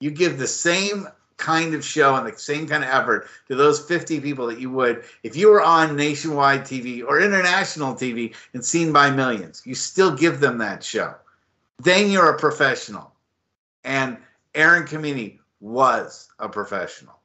You 0.00 0.10
give 0.10 0.38
the 0.38 0.46
same 0.46 1.08
kind 1.38 1.72
of 1.72 1.84
show 1.84 2.16
and 2.16 2.26
the 2.26 2.36
same 2.36 2.66
kind 2.66 2.84
of 2.84 2.90
effort 2.90 3.28
to 3.46 3.54
those 3.54 3.80
50 3.86 4.20
people 4.20 4.46
that 4.48 4.60
you 4.60 4.70
would 4.70 5.04
if 5.22 5.36
you 5.36 5.48
were 5.48 5.62
on 5.62 5.96
nationwide 5.96 6.62
TV 6.62 7.02
or 7.02 7.20
international 7.20 7.94
TV 7.94 8.34
and 8.52 8.64
seen 8.64 8.92
by 8.92 9.10
millions. 9.10 9.62
You 9.64 9.74
still 9.74 10.14
give 10.14 10.40
them 10.40 10.58
that 10.58 10.84
show. 10.84 11.14
Then 11.78 12.10
you're 12.10 12.34
a 12.34 12.38
professional. 12.38 13.12
And 13.84 14.18
Aaron 14.54 14.84
Camini 14.84 15.38
was 15.60 16.28
a 16.40 16.48
professional. 16.48 17.20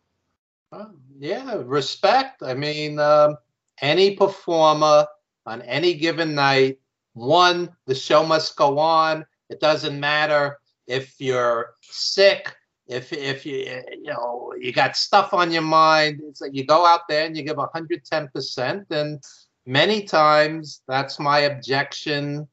yeah, 1.20 1.62
respect. 1.66 2.44
I 2.44 2.54
mean, 2.54 3.00
um, 3.00 3.38
any 3.82 4.16
performer 4.16 5.08
on 5.46 5.62
any 5.64 5.96
given 5.96 6.36
night, 6.36 6.80
one, 7.14 7.76
the 7.86 7.96
show 7.96 8.26
must 8.26 8.56
go 8.56 8.80
on. 8.80 9.26
It 9.54 9.60
doesn't 9.60 10.00
matter 10.00 10.58
if 10.88 11.14
you're 11.20 11.76
sick, 11.84 12.56
if 12.88 13.14
if 13.14 13.46
you 13.46 13.58
you 13.92 14.12
know 14.12 14.52
you 14.60 14.74
got 14.74 14.98
stuff 14.98 15.32
on 15.32 15.52
your 15.52 15.62
mind. 15.62 16.22
It's 16.28 16.42
like 16.42 16.56
you 16.56 16.66
go 16.66 16.88
out 16.88 17.02
there 17.08 17.28
and 17.28 17.38
you 17.38 17.44
give 17.44 17.58
110% 17.58 18.86
and 18.90 19.24
many 19.68 20.04
times 20.06 20.82
that's 20.88 21.20
my 21.20 21.42
objection 21.42 22.48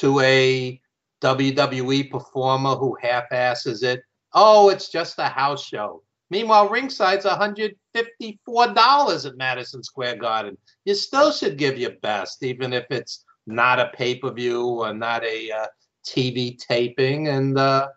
to 0.00 0.18
a 0.18 0.80
WWE 1.22 2.10
performer 2.10 2.74
who 2.74 2.98
half-asses 3.00 3.84
it. 3.84 4.02
Oh 4.32 4.70
it's 4.70 4.88
just 4.88 5.20
a 5.20 5.28
house 5.28 5.64
show. 5.64 6.02
Meanwhile 6.30 6.68
ringside's 6.68 7.26
$154 7.26 9.26
at 9.26 9.36
Madison 9.36 9.84
Square 9.84 10.16
Garden. 10.16 10.58
You 10.84 10.96
still 10.96 11.30
should 11.30 11.58
give 11.58 11.78
your 11.78 11.94
best 12.02 12.42
even 12.42 12.72
if 12.72 12.86
it's 12.90 13.24
not 13.46 13.78
a 13.78 13.92
pay-per-view 13.94 14.62
or 14.62 14.92
not 14.92 15.24
a 15.24 15.52
uh, 15.52 15.66
TV 16.08 16.58
taping 16.58 17.28
and 17.28 17.58
uh, 17.58 17.88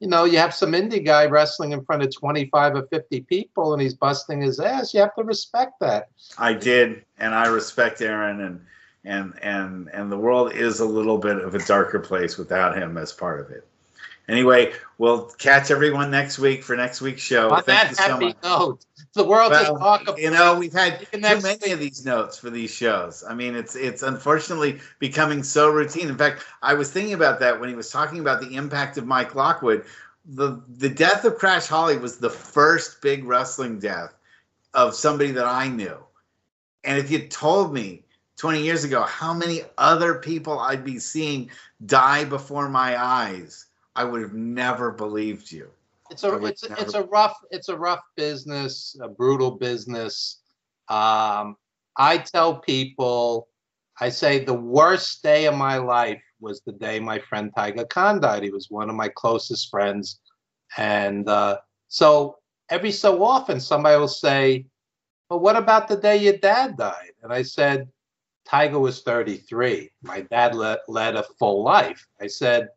you 0.00 0.06
know, 0.06 0.24
you 0.24 0.38
have 0.38 0.54
some 0.54 0.72
indie 0.72 1.04
guy 1.04 1.26
wrestling 1.26 1.72
in 1.72 1.84
front 1.84 2.02
of 2.02 2.14
25 2.14 2.76
or 2.76 2.86
50 2.86 3.20
people 3.22 3.72
and 3.72 3.82
he's 3.82 3.94
busting 3.94 4.40
his 4.40 4.60
ass. 4.60 4.94
You 4.94 5.00
have 5.00 5.14
to 5.16 5.24
respect 5.24 5.80
that. 5.80 6.08
I 6.38 6.52
did, 6.52 7.04
and 7.18 7.34
I 7.34 7.48
respect 7.48 8.00
Aaron 8.00 8.40
and 8.40 8.60
and 9.04 9.34
and 9.42 9.88
and 9.92 10.12
the 10.12 10.16
world 10.16 10.52
is 10.52 10.80
a 10.80 10.84
little 10.84 11.18
bit 11.18 11.38
of 11.38 11.54
a 11.54 11.64
darker 11.64 11.98
place 11.98 12.36
without 12.36 12.76
him 12.76 12.96
as 12.96 13.12
part 13.12 13.40
of 13.40 13.50
it. 13.50 13.66
Anyway, 14.28 14.72
we'll 14.98 15.24
catch 15.38 15.70
everyone 15.70 16.10
next 16.10 16.38
week 16.38 16.62
for 16.62 16.76
next 16.76 17.00
week's 17.00 17.22
show. 17.22 17.50
On 17.50 17.62
Thank 17.62 17.96
that 17.96 17.98
happy 17.98 18.34
so 18.42 18.58
note, 18.58 18.84
the 19.18 19.24
world 19.24 19.50
well, 19.50 19.74
is 19.74 19.80
talk 19.80 20.02
about. 20.02 20.18
You 20.18 20.30
know, 20.30 20.58
we've 20.58 20.72
had 20.72 21.06
too 21.12 21.20
many 21.20 21.72
of 21.72 21.78
these 21.78 22.04
notes 22.06 22.38
for 22.38 22.48
these 22.48 22.70
shows. 22.70 23.22
I 23.28 23.34
mean, 23.34 23.54
it's 23.54 23.76
it's 23.76 24.02
unfortunately 24.02 24.80
becoming 24.98 25.42
so 25.42 25.68
routine. 25.70 26.08
In 26.08 26.16
fact, 26.16 26.44
I 26.62 26.72
was 26.72 26.90
thinking 26.90 27.14
about 27.14 27.40
that 27.40 27.60
when 27.60 27.68
he 27.68 27.74
was 27.74 27.90
talking 27.90 28.20
about 28.20 28.40
the 28.40 28.54
impact 28.54 28.96
of 28.96 29.06
Mike 29.06 29.34
Lockwood. 29.34 29.84
The 30.24 30.62
the 30.78 30.88
death 30.88 31.24
of 31.24 31.36
Crash 31.36 31.66
Holly 31.66 31.98
was 31.98 32.18
the 32.18 32.30
first 32.30 33.02
big 33.02 33.24
wrestling 33.24 33.78
death 33.78 34.14
of 34.72 34.94
somebody 34.94 35.32
that 35.32 35.46
I 35.46 35.68
knew. 35.68 35.96
And 36.84 36.98
if 36.98 37.10
you 37.10 37.26
told 37.28 37.74
me 37.74 38.04
20 38.36 38.62
years 38.62 38.84
ago 38.84 39.02
how 39.02 39.34
many 39.34 39.62
other 39.78 40.14
people 40.14 40.58
I'd 40.60 40.84
be 40.84 40.98
seeing 40.98 41.50
die 41.84 42.24
before 42.24 42.68
my 42.68 43.02
eyes 43.02 43.66
I 43.96 44.04
would 44.04 44.22
have 44.22 44.34
never 44.34 44.92
believed 44.92 45.50
you. 45.50 45.70
It's 46.10 46.24
a 46.24 46.36
it's 46.44 46.62
it's 46.62 46.94
a 46.94 47.02
rough 47.04 47.36
it's 47.50 47.68
a 47.68 47.76
rough 47.76 48.00
business, 48.16 48.96
a 49.02 49.08
brutal 49.08 49.52
business. 49.52 50.40
Um, 50.88 51.56
I 51.96 52.18
tell 52.18 52.60
people, 52.60 53.48
I 54.00 54.08
say 54.08 54.44
the 54.44 54.54
worst 54.54 55.22
day 55.22 55.46
of 55.46 55.54
my 55.54 55.76
life 55.76 56.22
was 56.40 56.62
the 56.64 56.72
day 56.72 57.00
my 57.00 57.18
friend 57.18 57.52
Tiger 57.54 57.84
Khan 57.84 58.20
died. 58.20 58.42
He 58.42 58.50
was 58.50 58.70
one 58.70 58.88
of 58.88 58.96
my 58.96 59.08
closest 59.08 59.70
friends, 59.70 60.20
and 60.76 61.28
uh, 61.28 61.58
so 61.88 62.38
every 62.70 62.92
so 62.92 63.22
often 63.22 63.60
somebody 63.60 63.98
will 63.98 64.08
say, 64.08 64.64
"Well, 65.28 65.40
what 65.40 65.56
about 65.56 65.88
the 65.88 65.96
day 65.96 66.16
your 66.16 66.38
dad 66.38 66.76
died?" 66.76 67.12
And 67.22 67.32
I 67.32 67.42
said, 67.42 67.88
"Tiger 68.46 68.78
was 68.78 69.02
33. 69.02 69.90
My 70.02 70.22
dad 70.22 70.54
led, 70.54 70.78
led 70.88 71.16
a 71.16 71.24
full 71.38 71.62
life." 71.64 72.06
I 72.20 72.28
said 72.28 72.68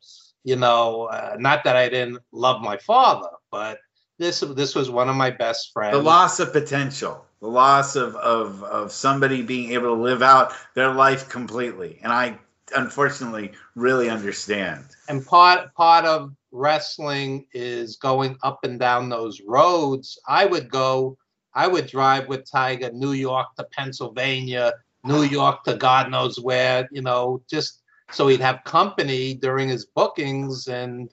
you 0.44 0.56
know, 0.56 1.06
uh, 1.06 1.36
not 1.40 1.64
that 1.64 1.76
I 1.76 1.90
didn't 1.90 2.20
love 2.32 2.62
my 2.62 2.78
father, 2.78 3.30
but 3.52 3.80
this 4.18 4.42
this 4.42 4.76
was 4.76 4.90
one 4.90 5.10
of 5.10 5.16
my 5.16 5.32
best 5.32 5.72
friends. 5.74 5.98
The 5.98 6.04
loss 6.04 6.40
of 6.40 6.52
potential, 6.52 7.26
the 7.40 7.48
loss 7.48 7.96
of 7.96 8.16
of 8.16 8.64
of 8.64 8.92
somebody 8.92 9.42
being 9.42 9.72
able 9.72 9.96
to 9.96 10.02
live 10.02 10.22
out 10.22 10.54
their 10.76 10.94
life 10.94 11.30
completely, 11.30 12.00
and 12.04 12.12
I 12.12 12.38
unfortunately 12.76 13.52
really 13.76 14.10
understand. 14.10 14.86
And 15.10 15.26
part 15.26 15.74
part 15.76 16.06
of 16.06 16.34
wrestling 16.52 17.48
is 17.54 17.96
going 17.98 18.38
up 18.44 18.64
and 18.64 18.80
down 18.80 19.10
those 19.10 19.42
roads. 19.42 20.20
I 20.28 20.46
would 20.46 20.70
go 20.70 21.18
I 21.54 21.68
would 21.68 21.88
drive 21.88 22.28
with 22.28 22.50
Tiger 22.50 22.92
New 22.92 23.12
York 23.12 23.48
to 23.58 23.66
Pennsylvania, 23.66 24.74
New 25.04 25.24
York 25.24 25.64
to 25.64 25.76
God 25.76 26.10
knows 26.12 26.40
where, 26.40 26.88
you 26.92 27.02
know, 27.02 27.42
just 27.50 27.81
so 28.12 28.28
he'd 28.28 28.42
have 28.42 28.64
company 28.64 29.34
during 29.34 29.70
his 29.70 29.86
bookings. 29.86 30.68
And 30.68 31.12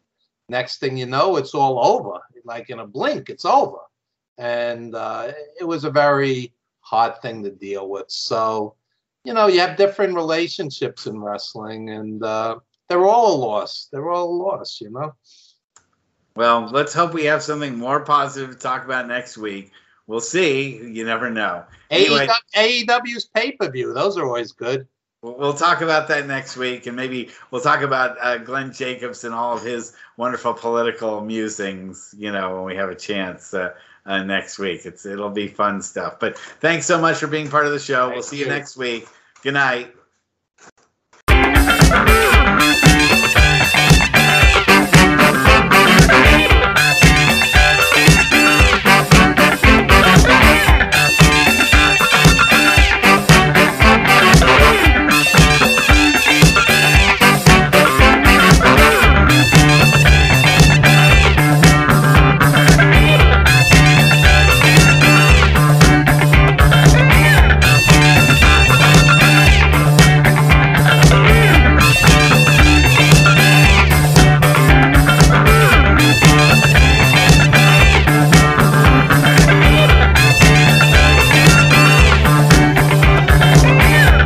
next 0.49 0.79
thing 0.79 0.97
you 0.97 1.07
know, 1.07 1.37
it's 1.37 1.55
all 1.55 1.79
over. 1.85 2.21
Like 2.45 2.71
in 2.71 2.79
a 2.79 2.87
blink, 2.87 3.31
it's 3.31 3.45
over. 3.45 3.79
And 4.39 4.95
uh, 4.95 5.33
it 5.61 5.65
was 5.65 5.85
a 5.85 5.91
very 5.91 6.53
hard 6.81 7.21
thing 7.21 7.43
to 7.45 7.51
deal 7.51 7.89
with. 7.89 8.07
So, 8.09 8.75
you 9.25 9.35
know, 9.35 9.47
you 9.47 9.61
have 9.61 9.77
different 9.77 10.15
relationships 10.15 11.07
in 11.07 11.21
wrestling, 11.21 11.91
and 11.91 12.23
uh, 12.23 12.59
they're 12.89 13.05
all 13.05 13.35
a 13.35 13.39
loss. 13.39 13.89
They're 13.93 14.11
all 14.11 14.31
a 14.31 14.39
loss, 14.43 14.81
you 14.81 14.91
know. 14.91 15.15
Well, 16.37 16.69
let's 16.73 16.95
hope 16.95 17.15
we 17.15 17.25
have 17.25 17.43
something 17.43 17.77
more 17.77 18.01
positive 18.05 18.53
to 18.53 18.57
talk 18.57 18.85
about 18.85 19.09
next 19.09 19.37
week. 19.37 19.73
We'll 20.07 20.21
see. 20.21 20.77
You 20.77 21.05
never 21.05 21.31
know. 21.31 21.65
Anyway, 21.91 22.29
AEW's 22.55 23.27
pay 23.27 23.53
per 23.53 23.71
view; 23.71 23.93
those 23.93 24.17
are 24.17 24.25
always 24.25 24.53
good. 24.53 24.87
We'll 25.21 25.55
talk 25.55 25.81
about 25.81 26.07
that 26.09 26.29
next 26.29 26.57
week, 26.57 26.87
and 26.87 26.95
maybe 26.95 27.31
we'll 27.51 27.61
talk 27.61 27.83
about 27.83 28.17
uh, 28.21 28.39
Glenn 28.39 28.73
Jacobs 28.73 29.25
and 29.25 29.35
all 29.35 29.57
of 29.57 29.65
his 29.65 29.93
wonderful 30.17 30.55
political 30.55 31.21
musings. 31.21 32.15
You 32.17 32.31
know, 32.31 32.55
when 32.55 32.65
we 32.65 32.77
have 32.77 32.89
a 32.89 32.95
chance 32.95 33.53
uh, 33.53 33.75
uh, 34.07 34.23
next 34.23 34.61
week, 34.61 34.87
it's 34.87 35.05
it'll 35.05 35.31
be 35.31 35.49
fun 35.49 35.83
stuff. 35.83 36.21
But 36.21 36.39
thanks 36.39 36.87
so 36.87 37.01
much 37.01 37.17
for 37.17 37.27
being 37.27 37.51
part 37.51 37.67
of 37.67 37.73
the 37.73 37.81
show. 37.81 38.05
Thank 38.05 38.15
we'll 38.15 38.23
see 38.23 38.39
you. 38.39 38.45
you 38.45 38.51
next 38.51 38.77
week. 38.77 39.09
Good 39.43 39.55
night. 39.55 39.93